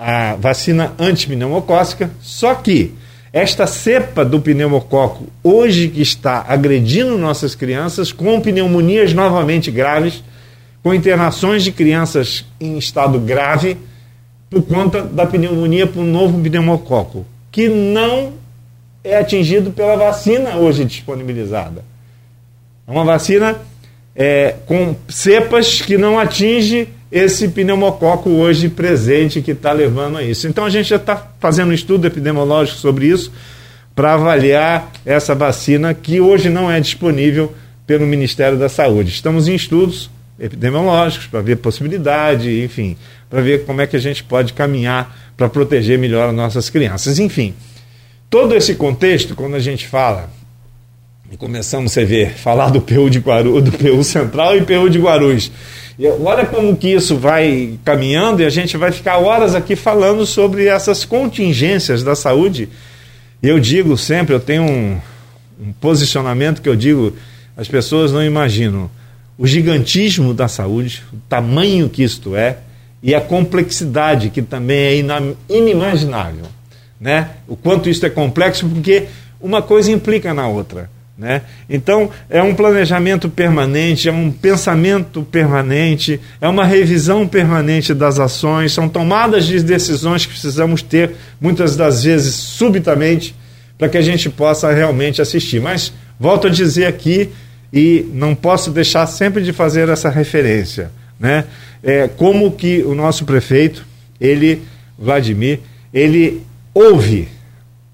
[0.00, 2.94] a vacina antipneumocócica, só que
[3.30, 10.24] esta cepa do pneumococo, hoje que está agredindo nossas crianças, com pneumonias novamente graves,
[10.82, 13.76] com internações de crianças em estado grave,
[14.48, 18.32] por conta da pneumonia por novo pneumococo, que não
[19.04, 21.84] é atingido pela vacina hoje disponibilizada.
[22.88, 23.58] É uma vacina
[24.16, 30.46] é, com cepas que não atinge esse pneumococo hoje presente que está levando a isso.
[30.46, 33.32] Então a gente já está fazendo um estudo epidemiológico sobre isso
[33.94, 37.52] para avaliar essa vacina que hoje não é disponível
[37.86, 39.10] pelo Ministério da Saúde.
[39.10, 40.08] Estamos em estudos
[40.38, 42.96] epidemiológicos para ver possibilidade, enfim,
[43.28, 47.18] para ver como é que a gente pode caminhar para proteger melhor as nossas crianças.
[47.18, 47.54] Enfim,
[48.30, 50.30] todo esse contexto, quando a gente fala
[51.36, 55.50] começamos a ver, falar do PU de Guarulhos, do PU Central e PU de Guarulhos
[56.00, 60.24] e olha como que isso vai caminhando e a gente vai ficar horas aqui falando
[60.24, 62.70] sobre essas contingências da saúde.
[63.42, 64.98] Eu digo sempre, eu tenho um,
[65.60, 67.14] um posicionamento que eu digo,
[67.54, 68.90] as pessoas não imaginam
[69.36, 72.56] o gigantismo da saúde, o tamanho que isto é
[73.02, 75.04] e a complexidade que também é
[75.50, 76.46] inimaginável,
[76.98, 77.28] né?
[77.46, 79.04] O quanto isso é complexo porque
[79.38, 80.88] uma coisa implica na outra.
[81.20, 81.42] Né?
[81.68, 88.72] Então, é um planejamento permanente, é um pensamento permanente, é uma revisão permanente das ações,
[88.72, 93.34] são tomadas de decisões que precisamos ter, muitas das vezes subitamente,
[93.76, 95.60] para que a gente possa realmente assistir.
[95.60, 97.28] Mas, volto a dizer aqui,
[97.70, 100.90] e não posso deixar sempre de fazer essa referência,
[101.20, 101.44] né?
[101.82, 103.86] É, como que o nosso prefeito,
[104.18, 104.62] ele,
[104.98, 105.60] Vladimir,
[105.92, 106.40] ele
[106.72, 107.28] ouve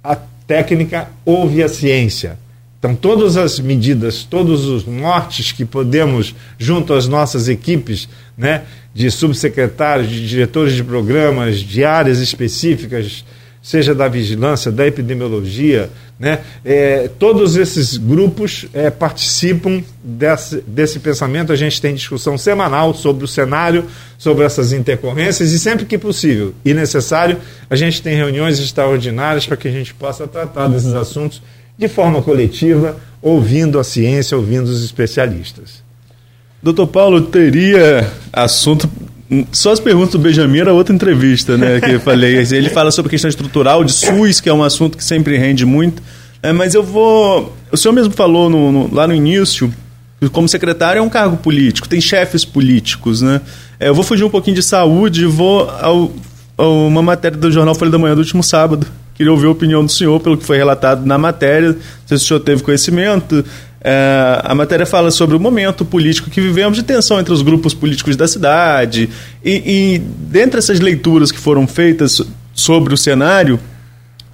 [0.03, 0.17] a
[0.47, 2.39] técnica, ouve a ciência
[2.79, 8.63] então, todas as medidas, todos os nortes que podemos, junto às nossas equipes né,
[8.95, 13.25] de subsecretários, de diretores de programas, de áreas específicas,
[13.63, 15.91] seja da vigilância, da epidemiologia,
[16.21, 21.53] né, é, todos esses grupos é, participam desse, desse pensamento.
[21.53, 23.87] A gente tem discussão semanal sobre o cenário,
[24.17, 27.39] sobre essas intercorrências e sempre que possível e necessário,
[27.69, 31.43] a gente tem reuniões extraordinárias para que a gente possa tratar desses assuntos
[31.79, 35.85] de forma coletiva, ouvindo a ciência, ouvindo os especialistas.
[36.63, 38.89] Doutor Paulo, teria assunto.
[39.53, 41.81] Só as perguntas do Benjamin era outra entrevista, né?
[41.81, 42.37] Que eu falei.
[42.51, 46.03] Ele fala sobre questão estrutural de SUS, que é um assunto que sempre rende muito.
[46.43, 47.55] É, mas eu vou.
[47.71, 49.73] O senhor mesmo falou no, no, lá no início,
[50.33, 53.41] como secretário é um cargo político, tem chefes políticos, né?
[53.79, 56.13] É, eu vou fugir um pouquinho de saúde e vou ao,
[56.57, 58.87] ao, uma matéria do jornal Folha da Manhã do último sábado,
[59.17, 61.71] Queria ouvir a opinião do senhor pelo que foi relatado na matéria.
[61.71, 63.45] Não sei se o senhor teve conhecimento.
[63.81, 67.73] É, a matéria fala sobre o momento político que vivemos de tensão entre os grupos
[67.73, 69.09] políticos da cidade.
[69.45, 72.21] E, e dentre essas leituras que foram feitas
[72.53, 73.61] sobre o cenário,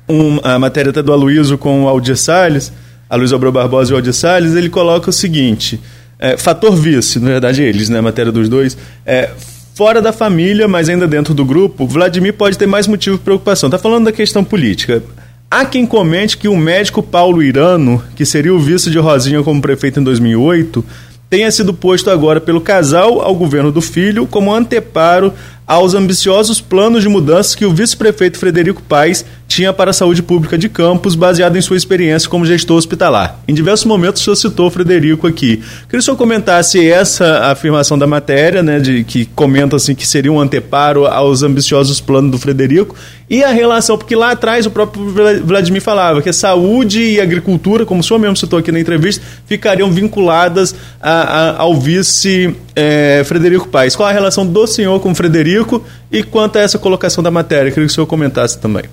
[0.08, 2.72] um, a matéria até do Aloysio com o Aldir Salles,
[3.08, 5.78] Aloysio Abreu Barbosa e o Aldir Salles, ele coloca o seguinte:
[6.18, 9.30] é, fator vice, na verdade eles, né, a matéria dos dois, é,
[9.74, 13.68] Fora da família, mas ainda dentro do grupo, Vladimir pode ter mais motivo de preocupação.
[13.68, 15.02] Está falando da questão política.
[15.50, 19.62] Há quem comente que o médico Paulo Irano, que seria o vice de Rosinha como
[19.62, 20.84] prefeito em 2008,
[21.30, 25.32] tenha sido posto agora pelo casal ao governo do filho como anteparo
[25.66, 30.56] aos ambiciosos planos de mudanças que o vice-prefeito Frederico Paes tinha para a saúde pública
[30.56, 33.38] de Campos, baseado em sua experiência como gestor hospitalar.
[33.46, 35.56] Em diversos momentos o senhor citou o Frederico aqui.
[35.58, 40.06] Queria que o senhor comentasse essa afirmação da matéria, né, de que comenta assim que
[40.06, 42.96] seria um anteparo aos ambiciosos planos do Frederico
[43.28, 45.04] e a relação, porque lá atrás o próprio
[45.44, 48.80] Vladimir falava que a saúde e a agricultura, como o senhor mesmo citou aqui na
[48.80, 53.96] entrevista, ficariam vinculadas a, a, ao vice é, Frederico Paes.
[53.96, 57.70] Qual a relação do senhor com o Frederico e quanto a essa colocação da matéria?
[57.70, 58.84] Queria que o senhor comentasse também.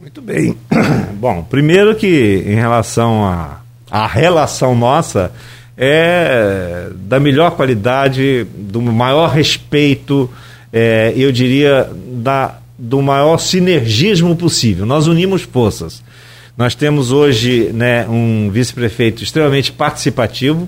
[0.00, 0.56] Muito bem.
[1.18, 3.60] Bom, primeiro que em relação à
[3.90, 5.32] a, a relação nossa
[5.76, 10.30] é da melhor qualidade, do maior respeito,
[10.72, 14.86] é, eu diria, da, do maior sinergismo possível.
[14.86, 16.02] Nós unimos forças.
[16.56, 20.66] Nós temos hoje né, um vice-prefeito extremamente participativo,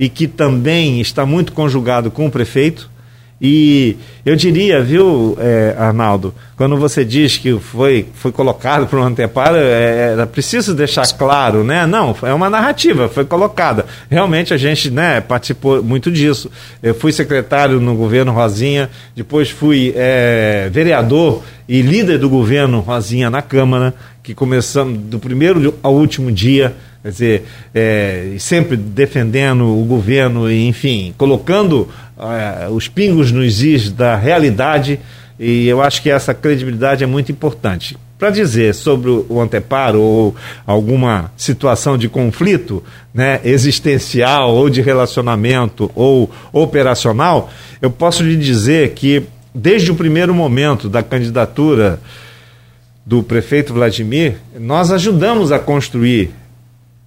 [0.00, 2.88] e que também está muito conjugado com o prefeito
[3.42, 9.02] E eu diria, viu, é, Arnaldo, quando você diz que foi, foi colocado para o
[9.02, 11.86] anteparo, é, era preciso deixar claro, né?
[11.86, 13.86] Não, é uma narrativa, foi colocada.
[14.10, 16.50] Realmente a gente né, participou muito disso.
[16.82, 23.30] Eu fui secretário no governo Rosinha, depois fui é, vereador e líder do governo Rosinha
[23.30, 27.44] na Câmara, que começamos do primeiro ao último dia quer dizer,
[27.74, 35.00] é, sempre defendendo o governo, enfim, colocando é, os pingos nos is da realidade,
[35.38, 37.96] e eu acho que essa credibilidade é muito importante.
[38.18, 40.36] Para dizer sobre o anteparo ou
[40.66, 47.50] alguma situação de conflito né, existencial ou de relacionamento ou operacional,
[47.80, 49.22] eu posso lhe dizer que
[49.54, 51.98] desde o primeiro momento da candidatura
[53.06, 56.30] do prefeito Vladimir, nós ajudamos a construir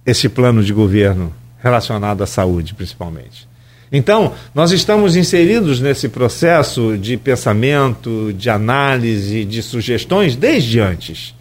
[0.06, 1.32] esse plano de governo
[1.62, 3.48] relacionado à saúde, principalmente.
[3.90, 11.34] Então, nós estamos inseridos nesse processo de pensamento, de análise, de sugestões desde antes.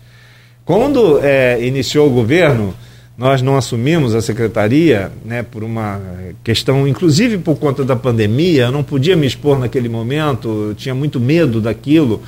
[0.64, 2.74] Quando é, iniciou o governo,
[3.18, 6.02] nós não assumimos a secretaria né, por uma
[6.44, 10.96] questão, inclusive por conta da pandemia, eu não podia me expor naquele momento, eu tinha
[10.96, 12.22] muito medo daquilo.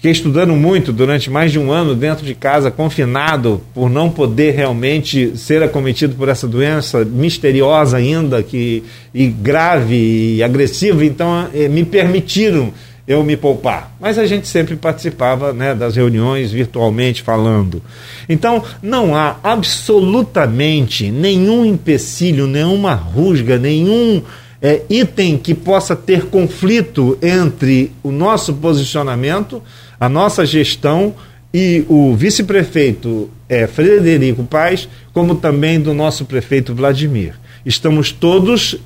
[0.00, 4.52] Fiquei estudando muito durante mais de um ano dentro de casa, confinado, por não poder
[4.52, 8.82] realmente ser acometido por essa doença misteriosa ainda, que,
[9.12, 11.04] e grave e agressiva.
[11.04, 12.72] Então, eh, me permitiram
[13.06, 13.94] eu me poupar.
[14.00, 17.82] Mas a gente sempre participava né, das reuniões virtualmente falando.
[18.26, 24.22] Então, não há absolutamente nenhum empecilho, nenhuma rusga, nenhum
[24.62, 29.62] é, item que possa ter conflito entre o nosso posicionamento
[30.00, 31.14] a nossa gestão
[31.52, 37.34] e o vice-prefeito é, Frederico Paes, como também do nosso prefeito Vladimir.
[37.66, 38.76] Estamos todos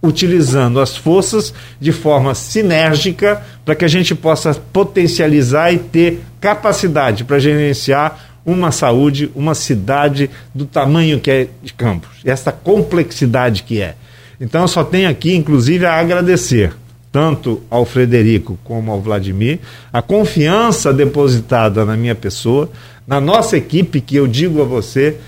[0.00, 7.24] utilizando as forças de forma sinérgica para que a gente possa potencializar e ter capacidade
[7.24, 13.80] para gerenciar uma saúde, uma cidade do tamanho que é de Campos, essa complexidade que
[13.80, 13.94] é.
[14.40, 16.72] Então, eu só tenho aqui, inclusive, a agradecer
[17.12, 19.60] tanto ao Frederico como ao Vladimir,
[19.92, 22.70] a confiança depositada na minha pessoa,
[23.06, 25.18] na nossa equipe, que eu digo a você,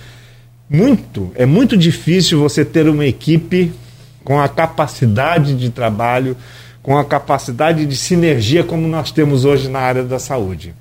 [0.69, 3.71] muito, é muito difícil você ter uma equipe
[4.25, 6.35] com a capacidade de trabalho,
[6.83, 10.75] com a capacidade de sinergia como nós temos hoje na área da saúde.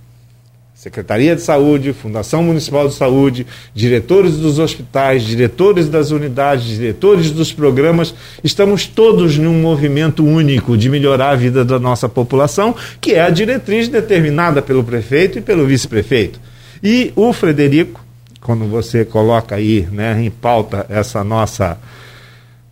[0.84, 7.54] Secretaria de Saúde, Fundação Municipal de Saúde, diretores dos hospitais, diretores das unidades, diretores dos
[7.54, 13.22] programas, estamos todos num movimento único de melhorar a vida da nossa população, que é
[13.22, 16.38] a diretriz determinada pelo prefeito e pelo vice-prefeito.
[16.84, 18.04] E o Frederico,
[18.42, 21.78] quando você coloca aí né, em pauta essa nossa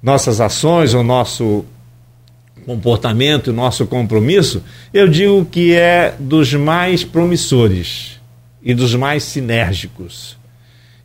[0.04, 1.64] nossas ações, o nosso
[2.66, 4.64] comportamento e nosso compromisso,
[4.94, 8.20] eu digo que é dos mais promissores
[8.64, 10.38] e dos mais sinérgicos.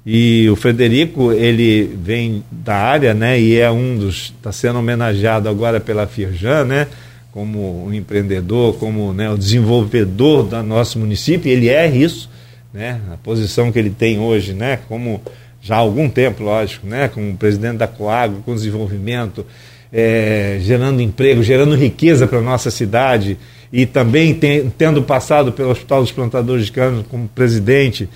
[0.05, 5.49] E o Frederico, ele vem da área, né, e é um dos está sendo homenageado
[5.49, 6.87] agora pela Firjan, né,
[7.33, 12.31] como um empreendedor, como né, o desenvolvedor do nosso município, ele é isso,
[12.73, 15.21] né, a posição que ele tem hoje, né, como
[15.61, 19.45] já há algum tempo, lógico, né, como presidente da Coagro, com desenvolvimento,
[19.93, 23.37] é, gerando emprego, gerando riqueza para a nossa cidade
[23.73, 28.09] e também tem, tendo passado pelo Hospital dos Plantadores de Cana como presidente,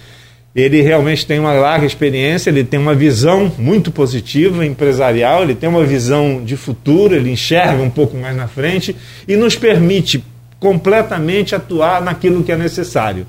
[0.54, 5.68] ele realmente tem uma larga experiência, ele tem uma visão muito positiva empresarial, ele tem
[5.68, 8.96] uma visão de futuro, ele enxerga um pouco mais na frente
[9.28, 10.24] e nos permite
[10.58, 13.26] completamente atuar naquilo que é necessário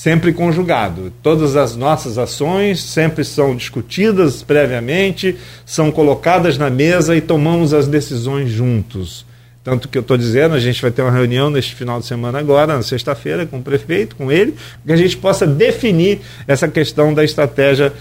[0.00, 1.12] sempre conjugado.
[1.22, 5.36] Todas as nossas ações sempre são discutidas previamente,
[5.66, 9.26] são colocadas na mesa e tomamos as decisões juntos.
[9.62, 12.38] Tanto que eu estou dizendo, a gente vai ter uma reunião neste final de semana
[12.38, 14.54] agora, na sexta-feira, com o prefeito, com ele,
[14.86, 17.92] que a gente possa definir essa questão da estratégia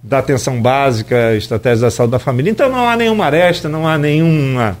[0.00, 2.52] da atenção básica, estratégia da saúde da família.
[2.52, 4.78] Então não há nenhuma aresta, não há nenhuma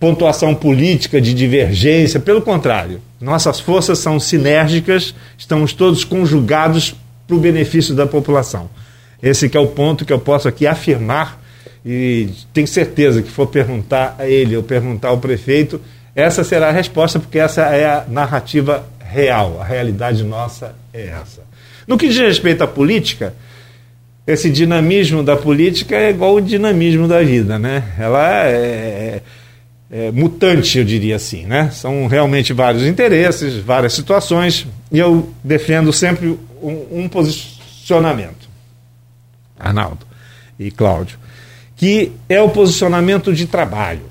[0.00, 3.00] pontuação política de divergência, pelo contrário.
[3.20, 6.94] Nossas forças são sinérgicas, estamos todos conjugados
[7.26, 8.70] para o benefício da população.
[9.22, 11.40] Esse é o ponto que eu posso aqui afirmar
[11.84, 15.80] e tenho certeza que for perguntar a ele ou perguntar ao prefeito,
[16.14, 21.42] essa será a resposta, porque essa é a narrativa real, a realidade nossa é essa.
[21.86, 23.34] No que diz respeito à política,
[24.26, 27.84] esse dinamismo da política é igual o dinamismo da vida, né?
[27.98, 29.22] Ela é,
[29.90, 31.44] é mutante, eu diria assim.
[31.46, 31.70] Né?
[31.70, 38.48] São realmente vários interesses, várias situações, e eu defendo sempre um, um posicionamento,
[39.58, 40.06] Arnaldo
[40.58, 41.18] e Cláudio,
[41.76, 44.02] que é o posicionamento de trabalho.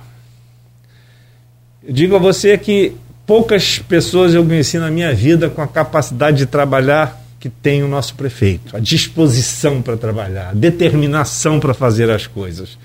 [1.81, 2.93] Eu digo a você que
[3.25, 7.87] poucas pessoas eu conheci na minha vida com a capacidade de trabalhar que tem o
[7.87, 12.77] nosso prefeito, a disposição para trabalhar, a determinação para fazer as coisas.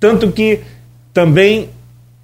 [0.00, 0.60] Tanto que
[1.12, 1.70] também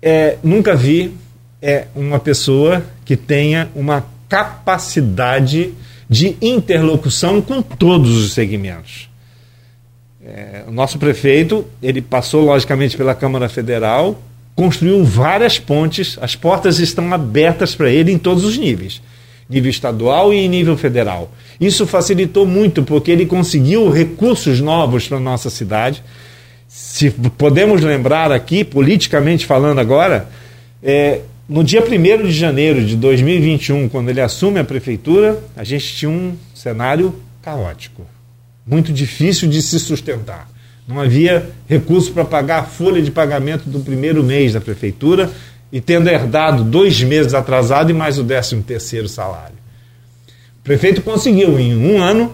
[0.03, 1.13] é, nunca vi
[1.61, 5.73] é, uma pessoa que tenha uma capacidade
[6.09, 9.09] de interlocução com todos os segmentos.
[10.25, 14.21] É, o nosso prefeito, ele passou logicamente pela Câmara Federal,
[14.55, 19.01] construiu várias pontes, as portas estão abertas para ele em todos os níveis,
[19.49, 21.33] nível estadual e nível federal.
[21.61, 26.03] Isso facilitou muito porque ele conseguiu recursos novos para nossa cidade.
[26.73, 30.29] Se podemos lembrar aqui, politicamente falando agora,
[30.81, 35.97] é, no dia 1 de janeiro de 2021, quando ele assume a prefeitura, a gente
[35.97, 38.07] tinha um cenário caótico
[38.65, 40.49] muito difícil de se sustentar.
[40.87, 45.29] Não havia recurso para pagar a folha de pagamento do primeiro mês da prefeitura
[45.73, 49.57] e tendo herdado dois meses atrasado e mais o décimo terceiro salário.
[50.61, 52.33] O prefeito conseguiu, em um ano,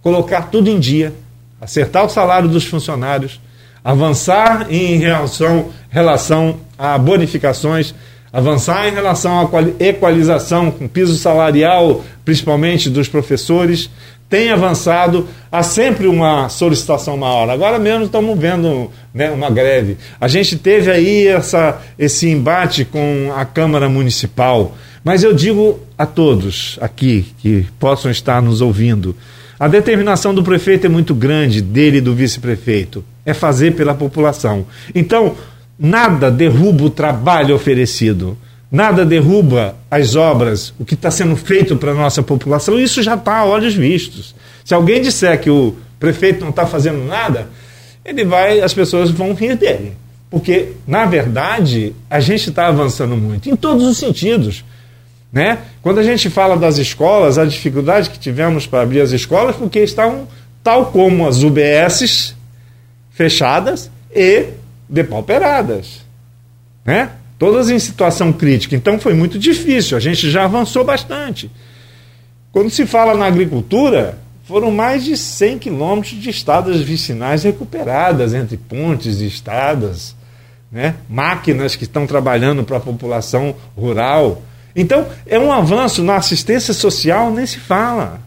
[0.00, 1.12] colocar tudo em dia,
[1.60, 3.40] acertar o salário dos funcionários,
[3.84, 7.94] avançar em relação, relação a bonificações,
[8.32, 13.90] avançar em relação à equalização com piso salarial, principalmente dos professores,
[14.28, 17.48] tem avançado, há sempre uma solicitação maior.
[17.50, 19.98] Agora mesmo estamos vendo né, uma greve.
[20.20, 24.74] A gente teve aí essa, esse embate com a Câmara Municipal.
[25.04, 29.14] Mas eu digo a todos aqui que possam estar nos ouvindo:
[29.60, 33.04] a determinação do prefeito é muito grande, dele e do vice-prefeito.
[33.24, 34.66] É fazer pela população.
[34.94, 35.34] Então,
[35.78, 38.36] nada derruba o trabalho oferecido.
[38.70, 43.14] Nada derruba as obras, o que está sendo feito para a nossa população, isso já
[43.14, 44.34] está a olhos vistos.
[44.64, 47.48] Se alguém disser que o prefeito não está fazendo nada,
[48.04, 49.92] ele vai, as pessoas vão rir dele.
[50.28, 54.64] Porque, na verdade, a gente está avançando muito, em todos os sentidos.
[55.32, 55.58] Né?
[55.80, 59.78] Quando a gente fala das escolas, a dificuldade que tivemos para abrir as escolas, porque
[59.78, 60.26] estão
[60.64, 62.34] tal como as UBSs
[63.14, 64.48] fechadas e
[64.88, 66.04] depauperadas.
[66.84, 67.10] Né?
[67.38, 68.74] todas em situação crítica.
[68.74, 71.50] Então foi muito difícil, a gente já avançou bastante.
[72.52, 78.56] Quando se fala na agricultura, foram mais de 100 quilômetros de estradas vicinais recuperadas entre
[78.56, 80.14] pontes e estradas,
[80.70, 80.94] né?
[81.06, 84.42] máquinas que estão trabalhando para a população rural.
[84.74, 88.20] Então, é um avanço na assistência social, nem se fala.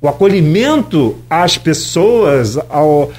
[0.00, 3.10] O acolhimento às pessoas, ao,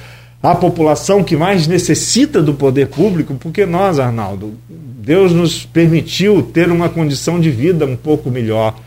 [0.50, 6.70] a população que mais necessita do poder público, porque nós, Arnaldo, Deus nos permitiu ter
[6.70, 8.78] uma condição de vida um pouco melhor,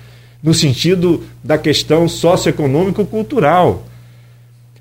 [0.42, 3.84] no sentido da questão socioeconômico-cultural.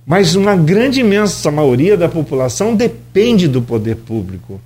[0.07, 4.61] Mas uma grande imensa maioria da população depende do poder público,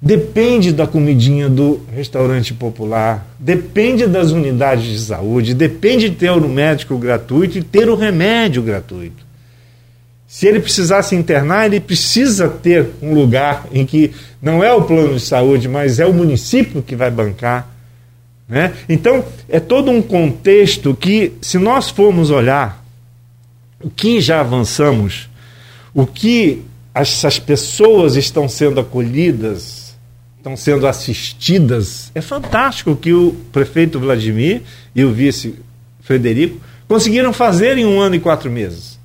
[0.00, 6.48] depende da comidinha do restaurante popular, depende das unidades de saúde, depende de ter o
[6.48, 9.25] médico gratuito e ter o remédio gratuito.
[10.36, 14.82] Se ele precisar se internar, ele precisa ter um lugar em que não é o
[14.82, 17.74] plano de saúde, mas é o município que vai bancar.
[18.46, 18.74] Né?
[18.86, 22.84] Então, é todo um contexto que, se nós formos olhar
[23.82, 25.26] o que já avançamos,
[25.94, 26.62] o que
[26.94, 29.96] essas pessoas estão sendo acolhidas,
[30.36, 34.60] estão sendo assistidas, é fantástico o que o prefeito Vladimir
[34.94, 35.54] e o vice
[36.02, 38.95] Frederico conseguiram fazer em um ano e quatro meses.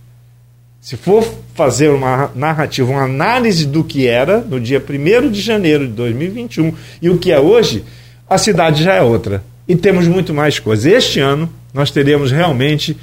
[0.82, 5.86] Se for fazer uma narrativa, uma análise do que era no dia 1 de janeiro
[5.86, 7.84] de 2021 e o que é hoje,
[8.28, 9.44] a cidade já é outra.
[9.68, 10.92] E temos muito mais coisas.
[10.92, 12.98] Este ano, nós teremos realmente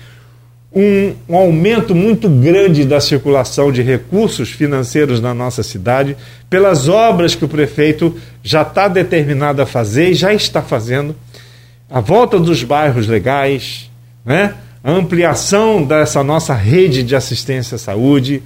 [0.75, 6.17] um, um, aumento muito grande da circulação de recursos financeiros na nossa cidade,
[6.51, 11.15] pelas obras que o prefeito já está determinado a fazer e já está fazendo.
[11.89, 13.89] A volta dos bairros legais,
[14.25, 14.53] né?
[14.83, 18.43] A ampliação dessa nossa rede de assistência à saúde,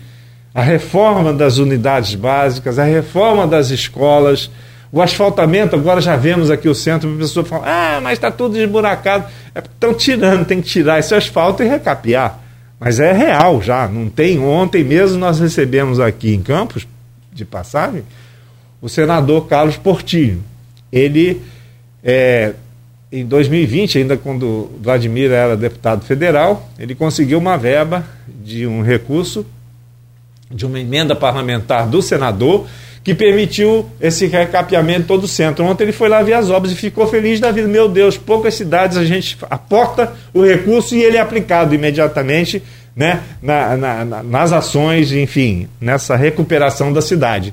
[0.55, 4.51] a reforma das unidades básicas, a reforma das escolas,
[4.91, 8.59] o asfaltamento, agora já vemos aqui o centro, a pessoa fala, ah, mas está tudo
[8.59, 9.25] esburacado.
[9.55, 12.39] Estão é, tirando, tem que tirar esse asfalto e recapear.
[12.79, 14.39] Mas é real já, não tem.
[14.39, 16.87] Ontem mesmo nós recebemos aqui em Campos,
[17.33, 18.03] de passagem,
[18.83, 20.43] o senador Carlos Portillo.
[20.93, 21.41] Ele
[22.05, 22.53] é,
[23.13, 29.45] em 2020, ainda quando Vladimir era deputado federal, ele conseguiu uma verba de um recurso,
[30.51, 32.67] de uma emenda parlamentar do senador,
[33.05, 35.65] que permitiu esse recapeamento todo o centro.
[35.65, 37.69] Ontem ele foi lá ver as obras e ficou feliz da vida.
[37.69, 42.63] Meu Deus, poucas cidades a gente aporta o recurso e ele é aplicado imediatamente
[42.97, 47.53] né, na, na, na, nas ações, enfim, nessa recuperação da cidade.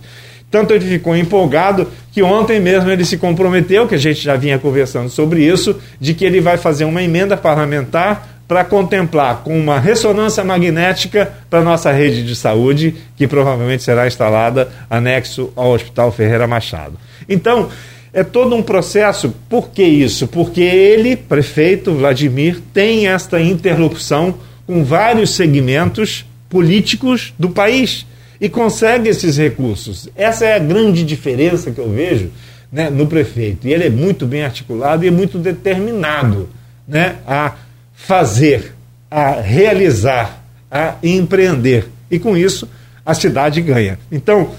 [0.52, 4.58] Tanto ele ficou empolgado que ontem mesmo ele se comprometeu, que a gente já vinha
[4.58, 9.80] conversando sobre isso, de que ele vai fazer uma emenda parlamentar para contemplar com uma
[9.80, 16.48] ressonância magnética para nossa rede de saúde, que provavelmente será instalada anexo ao Hospital Ferreira
[16.48, 16.94] Machado.
[17.28, 17.70] Então,
[18.12, 19.36] é todo um processo.
[19.48, 20.28] Por que isso?
[20.28, 24.34] Porque ele, prefeito Vladimir, tem esta interlocução
[24.66, 28.08] com vários segmentos políticos do país
[28.40, 30.10] e consegue esses recursos.
[30.16, 32.32] Essa é a grande diferença que eu vejo
[32.72, 33.68] né, no prefeito.
[33.68, 36.50] E ele é muito bem articulado e muito determinado
[36.88, 37.56] né, a
[37.94, 38.74] fazer,
[39.12, 41.88] a realizar, a empreender.
[42.10, 42.70] E com isso
[43.06, 44.00] a cidade ganha.
[44.12, 44.52] Então,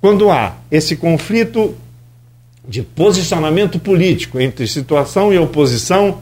[0.00, 1.76] quando há esse conflito
[2.66, 6.18] de posicionamento político entre situação e oposição,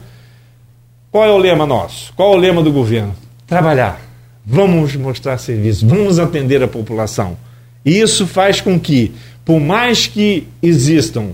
[1.11, 2.13] qual é o lema nosso?
[2.13, 3.15] Qual é o lema do governo?
[3.45, 4.06] Trabalhar.
[4.49, 7.35] Vamos mostrar serviço, vamos atender a população.
[7.85, 9.11] E isso faz com que,
[9.43, 11.31] por mais que existam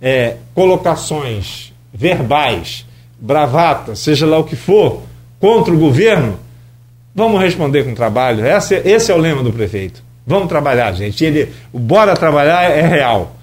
[0.00, 2.86] é, colocações verbais,
[3.20, 5.02] bravatas, seja lá o que for,
[5.40, 6.38] contra o governo,
[7.12, 8.46] vamos responder com trabalho.
[8.46, 10.00] Esse, esse é o lema do prefeito.
[10.24, 11.24] Vamos trabalhar, gente.
[11.24, 13.41] Ele, o bora trabalhar é real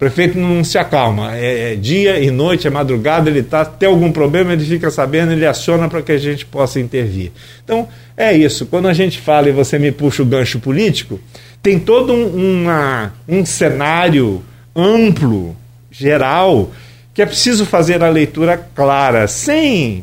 [0.00, 1.36] prefeito não se acalma.
[1.36, 5.32] É, é dia e noite, é madrugada, ele tá, tem algum problema, ele fica sabendo,
[5.32, 7.30] ele aciona para que a gente possa intervir.
[7.62, 7.86] Então,
[8.16, 8.64] é isso.
[8.64, 11.20] Quando a gente fala e você me puxa o gancho político,
[11.62, 14.42] tem todo um, uma, um cenário
[14.74, 15.54] amplo,
[15.90, 16.72] geral,
[17.12, 20.02] que é preciso fazer a leitura clara, sem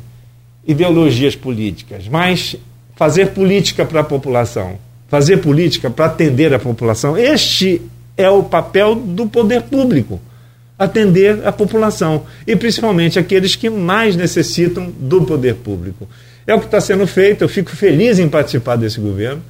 [0.68, 2.56] ideologias políticas, mas
[2.96, 7.18] fazer política para a população, fazer política para atender a população.
[7.18, 7.82] Este
[8.18, 10.20] é o papel do poder público
[10.78, 16.08] atender a população e principalmente aqueles que mais necessitam do poder público.
[16.46, 19.42] É o que está sendo feito, eu fico feliz em participar desse governo.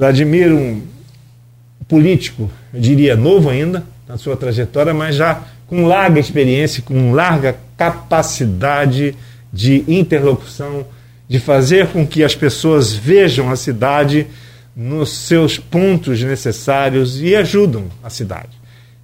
[0.00, 0.82] Admiro um
[1.88, 7.56] político, eu diria novo ainda, na sua trajetória, mas já com larga experiência, com larga
[7.76, 9.14] capacidade
[9.52, 10.86] de interlocução,
[11.28, 14.26] de fazer com que as pessoas vejam a cidade
[14.80, 18.48] nos seus pontos necessários e ajudam a cidade.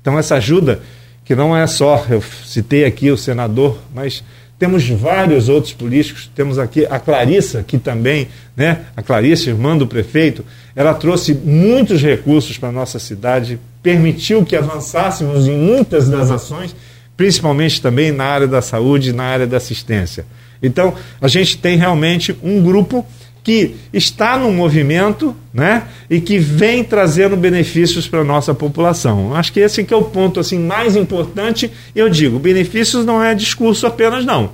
[0.01, 0.81] Então, essa ajuda,
[1.23, 4.25] que não é só, eu citei aqui o senador, mas
[4.59, 9.87] temos vários outros políticos, temos aqui a Clarissa, que também, né, a Clarissa, irmã do
[9.87, 16.31] prefeito, ela trouxe muitos recursos para a nossa cidade, permitiu que avançássemos em muitas das
[16.31, 16.75] ações,
[17.19, 20.25] principalmente também na área da saúde e na área da assistência.
[20.63, 23.05] Então, a gente tem realmente um grupo
[23.47, 29.37] que está no movimento né, e que vem trazendo benefícios para a nossa população.
[29.37, 31.71] Acho que esse que é o ponto assim, mais importante.
[31.95, 34.51] Eu digo, benefícios não é discurso apenas, não.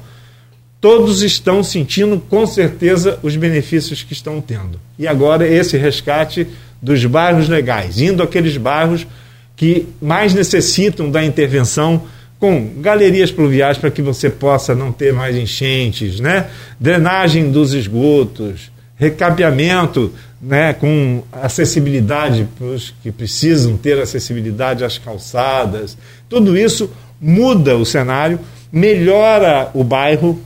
[0.78, 4.78] Todos estão sentindo com certeza os benefícios que estão tendo.
[4.98, 6.47] E agora esse resgate
[6.82, 9.06] dos bairros legais, indo àqueles bairros
[9.56, 12.02] que mais necessitam da intervenção
[12.39, 16.48] com galerias pluviais para que você possa não ter mais enchentes, né?
[16.78, 18.70] drenagem dos esgotos,
[19.03, 25.99] recapeamento né, com acessibilidade para os que precisam ter acessibilidade às calçadas.
[26.29, 26.89] Tudo isso
[27.20, 28.39] muda o cenário,
[28.73, 30.41] melhora o bairro,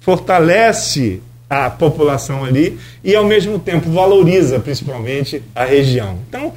[0.00, 1.20] fortalece
[1.50, 6.18] a população ali e, ao mesmo tempo, valoriza principalmente a região.
[6.28, 6.52] Então,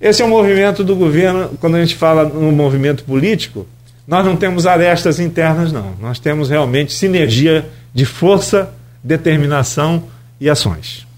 [0.00, 1.50] esse é o movimento do governo.
[1.60, 3.64] Quando a gente fala no movimento político,
[4.06, 5.94] nós não temos arestas internas, não.
[6.00, 7.64] Nós temos realmente sinergia
[7.94, 8.72] de força,
[9.04, 10.04] determinação
[10.40, 11.08] e ações.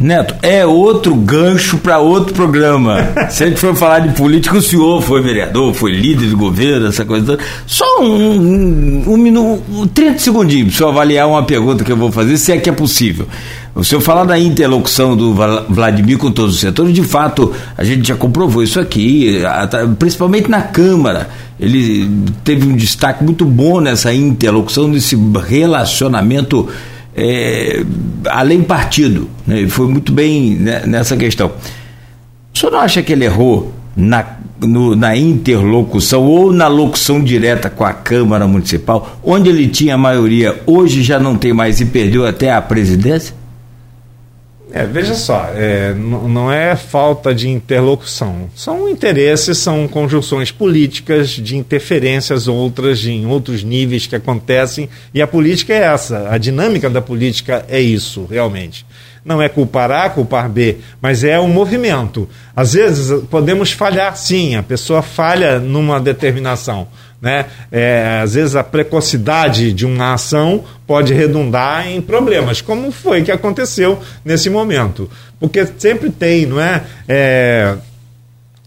[0.00, 3.10] Neto, é outro gancho para outro programa.
[3.28, 6.86] Se a gente for falar de política, o senhor foi vereador, foi líder de governo,
[6.86, 7.42] essa coisa toda.
[7.66, 9.62] Só um, um, um minuto,
[9.92, 12.70] 30 segundinhos para o senhor avaliar uma pergunta que eu vou fazer, se é que
[12.70, 13.28] é possível.
[13.74, 15.34] O senhor falar da interlocução do
[15.68, 19.42] Vladimir com todos os setores, de fato, a gente já comprovou isso aqui,
[19.98, 21.28] principalmente na Câmara.
[21.58, 22.10] Ele
[22.42, 25.14] teve um destaque muito bom nessa interlocução, nesse
[25.46, 26.66] relacionamento
[27.20, 27.84] é,
[28.28, 29.28] além partido.
[29.46, 29.68] Né?
[29.68, 30.54] Foi muito bem
[30.86, 31.52] nessa questão.
[32.52, 34.24] O senhor não acha que ele errou na,
[34.60, 40.60] no, na interlocução ou na locução direta com a Câmara Municipal, onde ele tinha maioria,
[40.66, 43.34] hoje já não tem mais e perdeu até a presidência?
[44.72, 48.48] É, veja só, é, não é falta de interlocução.
[48.54, 54.88] São interesses, são conjunções políticas de interferências outras em outros níveis que acontecem.
[55.12, 58.86] E a política é essa, a dinâmica da política é isso, realmente.
[59.24, 62.28] Não é culpar A, culpar B, mas é um movimento.
[62.54, 66.88] Às vezes podemos falhar, sim, a pessoa falha numa determinação
[67.20, 67.46] né?
[67.70, 73.30] É, às vezes a precocidade de uma ação pode redundar em problemas, como foi que
[73.30, 75.10] aconteceu nesse momento.
[75.38, 76.82] Porque sempre tem, não é?
[77.08, 77.76] é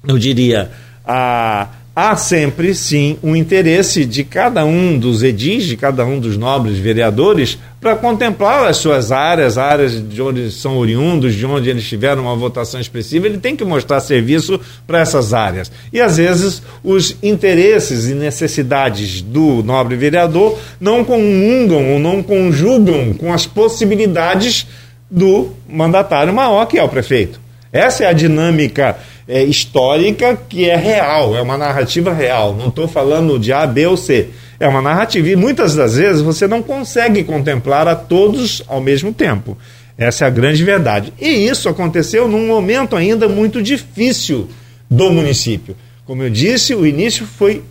[0.08, 0.72] eu diria,
[1.06, 6.38] a há sempre, sim, um interesse de cada um dos edis, de cada um dos
[6.38, 11.88] nobres vereadores, para contemplar as suas áreas, áreas de onde são oriundos, de onde eles
[11.88, 15.72] tiveram uma votação expressiva, ele tem que mostrar serviço para essas áreas.
[15.92, 23.14] E às vezes os interesses e necessidades do nobre vereador não comungam ou não conjugam
[23.14, 24.66] com as possibilidades
[25.12, 27.40] do mandatário maior, que é o prefeito.
[27.72, 28.98] Essa é a dinâmica
[29.28, 32.56] é, histórica que é real, é uma narrativa real.
[32.56, 34.30] Não estou falando de A, B ou C.
[34.60, 35.30] É uma narrativa.
[35.30, 39.58] E muitas das vezes você não consegue contemplar a todos ao mesmo tempo.
[39.98, 41.14] Essa é a grande verdade.
[41.20, 44.50] E isso aconteceu num momento ainda muito difícil
[44.90, 45.76] do município.
[46.06, 47.64] Como eu disse, o início foi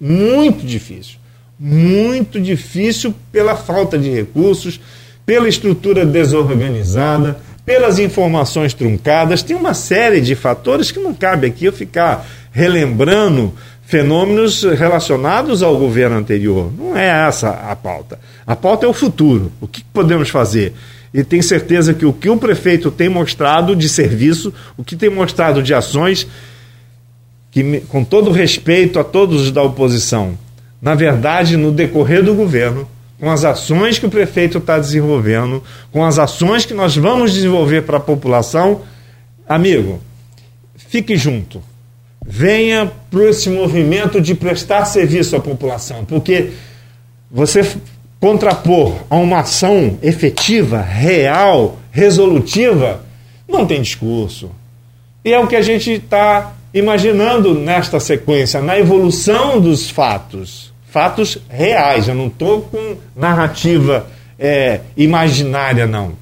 [0.00, 1.18] muito difícil.
[1.58, 4.80] Muito difícil pela falta de recursos,
[5.24, 11.66] pela estrutura desorganizada pelas informações truncadas, tem uma série de fatores que não cabe aqui
[11.66, 16.72] eu ficar relembrando fenômenos relacionados ao governo anterior.
[16.76, 18.18] Não é essa a pauta.
[18.46, 19.52] A pauta é o futuro.
[19.60, 20.74] O que podemos fazer?
[21.12, 25.10] E tenho certeza que o que o prefeito tem mostrado de serviço, o que tem
[25.10, 26.26] mostrado de ações,
[27.50, 30.38] que, com todo respeito a todos da oposição,
[30.80, 32.88] na verdade, no decorrer do governo,
[33.20, 37.82] com as ações que o prefeito está desenvolvendo, com as ações que nós vamos desenvolver
[37.82, 38.80] para a população,
[39.46, 40.00] amigo,
[40.74, 41.62] fique junto.
[42.24, 46.52] Venha para esse movimento de prestar serviço à população, porque
[47.30, 47.76] você
[48.18, 53.04] contrapor a uma ação efetiva, real, resolutiva,
[53.46, 54.50] não tem discurso.
[55.24, 61.38] E é o que a gente está imaginando nesta sequência, na evolução dos fatos fatos
[61.48, 62.08] reais.
[62.08, 64.06] Eu não estou com narrativa
[64.38, 66.12] é, imaginária, não.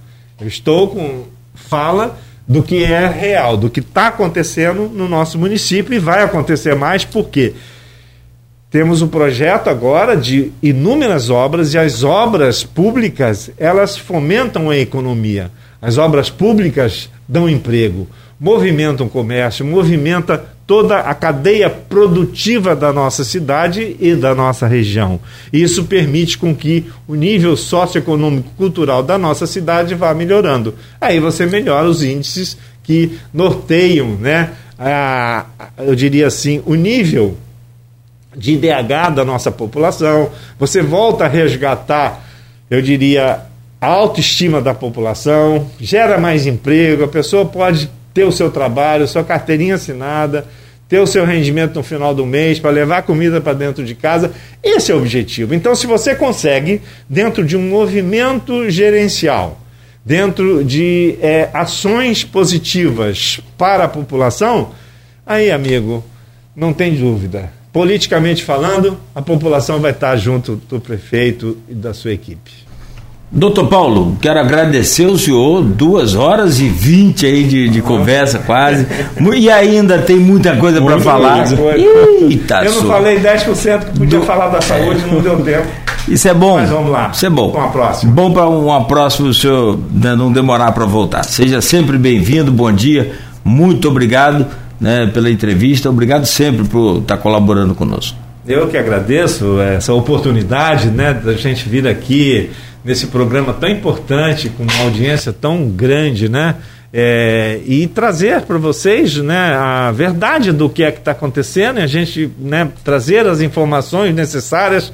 [0.41, 1.25] Eu estou com
[1.55, 6.75] fala do que é real, do que está acontecendo no nosso município e vai acontecer
[6.75, 7.55] mais porque
[8.71, 15.51] temos um projeto agora de inúmeras obras e as obras públicas elas fomentam a economia.
[15.81, 18.09] As obras públicas dão emprego,
[18.41, 25.19] movimentam o comércio, movimenta toda a cadeia produtiva da nossa cidade e da nossa região.
[25.53, 30.75] Isso permite com que o nível socioeconômico cultural da nossa cidade vá melhorando.
[31.01, 35.47] Aí você melhora os índices que norteiam, né, a,
[35.79, 37.37] eu diria assim, o nível
[38.37, 40.31] de IDH da nossa população.
[40.59, 42.25] Você volta a resgatar,
[42.71, 43.41] eu diria,
[43.81, 49.23] a autoestima da população, gera mais emprego, a pessoa pode ter o seu trabalho, sua
[49.23, 50.45] carteirinha assinada,
[50.89, 54.33] ter o seu rendimento no final do mês, para levar comida para dentro de casa.
[54.61, 55.55] Esse é o objetivo.
[55.55, 59.61] Então, se você consegue, dentro de um movimento gerencial,
[60.05, 64.73] dentro de é, ações positivas para a população,
[65.25, 66.05] aí, amigo,
[66.57, 67.53] não tem dúvida.
[67.73, 72.68] Politicamente falando, a população vai estar junto do prefeito e da sua equipe.
[73.31, 78.87] Doutor Paulo, quero agradecer o senhor, duas horas e vinte aí de, de conversa quase,
[79.37, 81.45] e ainda tem muita coisa para falar.
[81.51, 82.91] Eita, Eu não sou.
[82.91, 84.25] falei 10% que podia Do...
[84.25, 85.67] falar da saúde, não deu tempo.
[86.09, 86.55] Isso é bom.
[86.55, 87.11] Mas vamos lá.
[87.13, 87.51] Isso é bom.
[87.51, 88.13] Para uma próxima.
[88.13, 91.23] Bom para uma próxima o senhor né, não demorar para voltar.
[91.23, 93.13] Seja sempre bem-vindo, bom dia,
[93.45, 94.47] muito obrigado
[94.81, 98.17] né, pela entrevista, obrigado sempre por estar colaborando conosco.
[98.47, 102.51] Eu que agradeço essa oportunidade né, da gente vir aqui
[102.89, 106.55] nesse programa tão importante, com uma audiência tão grande, né?
[106.91, 111.87] É, e trazer para vocês né, a verdade do que é que está acontecendo a
[111.87, 114.91] gente né, trazer as informações necessárias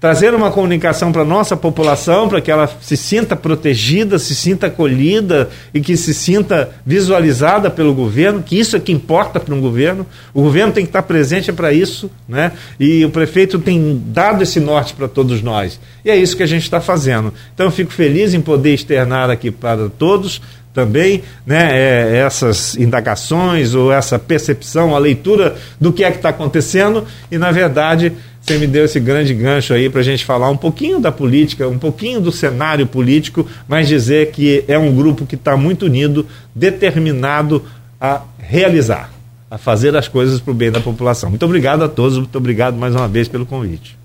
[0.00, 4.66] trazer uma comunicação para a nossa população, para que ela se sinta protegida, se sinta
[4.66, 9.60] acolhida e que se sinta visualizada pelo governo, que isso é que importa para um
[9.60, 10.06] governo.
[10.34, 12.52] O governo tem que estar presente para isso, né?
[12.78, 15.80] E o prefeito tem dado esse norte para todos nós.
[16.04, 17.32] E é isso que a gente está fazendo.
[17.54, 20.42] Então eu fico feliz em poder externar aqui para todos
[20.76, 26.28] também né, é, essas indagações ou essa percepção, a leitura do que é que está
[26.28, 28.12] acontecendo e, na verdade,
[28.46, 31.66] você me deu esse grande gancho aí para a gente falar um pouquinho da política,
[31.66, 36.24] um pouquinho do cenário político, mas dizer que é um grupo que está muito unido,
[36.54, 37.64] determinado
[38.00, 39.10] a realizar,
[39.50, 41.28] a fazer as coisas para o bem da população.
[41.28, 43.98] Muito obrigado a todos, muito obrigado mais uma vez pelo convite.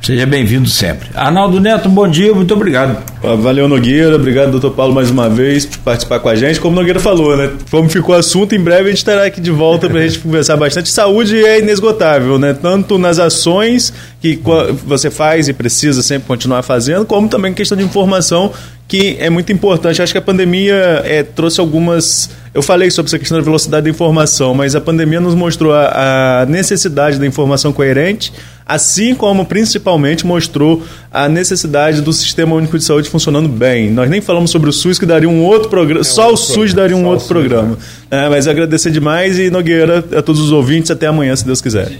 [0.00, 1.08] Seja bem-vindo sempre.
[1.14, 2.96] Arnaldo Neto, bom dia, muito obrigado.
[3.20, 4.16] Valeu, Nogueira.
[4.16, 6.60] Obrigado, doutor Paulo, mais uma vez por participar com a gente.
[6.60, 7.50] Como Nogueira falou, né?
[7.70, 10.20] Como ficou o assunto, em breve a gente estará aqui de volta para a gente
[10.20, 10.88] conversar bastante.
[10.88, 12.54] Saúde é inesgotável, né?
[12.54, 14.40] Tanto nas ações que
[14.86, 18.52] você faz e precisa sempre continuar fazendo, como também questão de informação
[18.88, 20.00] que é muito importante.
[20.00, 22.30] Acho que a pandemia é, trouxe algumas.
[22.54, 26.40] Eu falei sobre essa questão da velocidade da informação, mas a pandemia nos mostrou a,
[26.40, 28.32] a necessidade da informação coerente,
[28.64, 30.82] assim como principalmente mostrou
[31.12, 33.90] a necessidade do Sistema Único de Saúde funcionando bem.
[33.90, 36.72] Nós nem falamos sobre o SUS, que daria um outro programa, é só o SUS
[36.72, 37.76] daria um outro programa.
[38.10, 38.26] Né?
[38.26, 41.92] É, mas agradecer demais e Nogueira, a todos os ouvintes, até amanhã, se Deus quiser.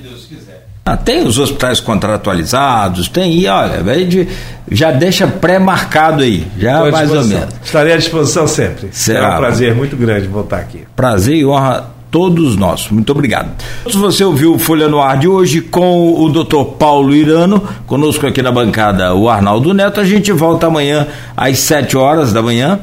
[0.89, 3.83] Ah, tem os hospitais contratualizados, tem, e olha,
[4.71, 7.55] já deixa pré-marcado aí, já mais ou menos.
[7.63, 8.89] Estarei à disposição sempre.
[8.91, 10.85] Será, Será um prazer muito grande voltar aqui.
[10.97, 12.89] Prazer e honra todos nós.
[12.91, 13.51] Muito obrigado.
[13.87, 16.65] Se você ouviu o Folha no Ar de hoje com o Dr.
[16.79, 21.07] Paulo Irano, conosco aqui na bancada o Arnaldo Neto, a gente volta amanhã
[21.37, 22.81] às 7 horas da manhã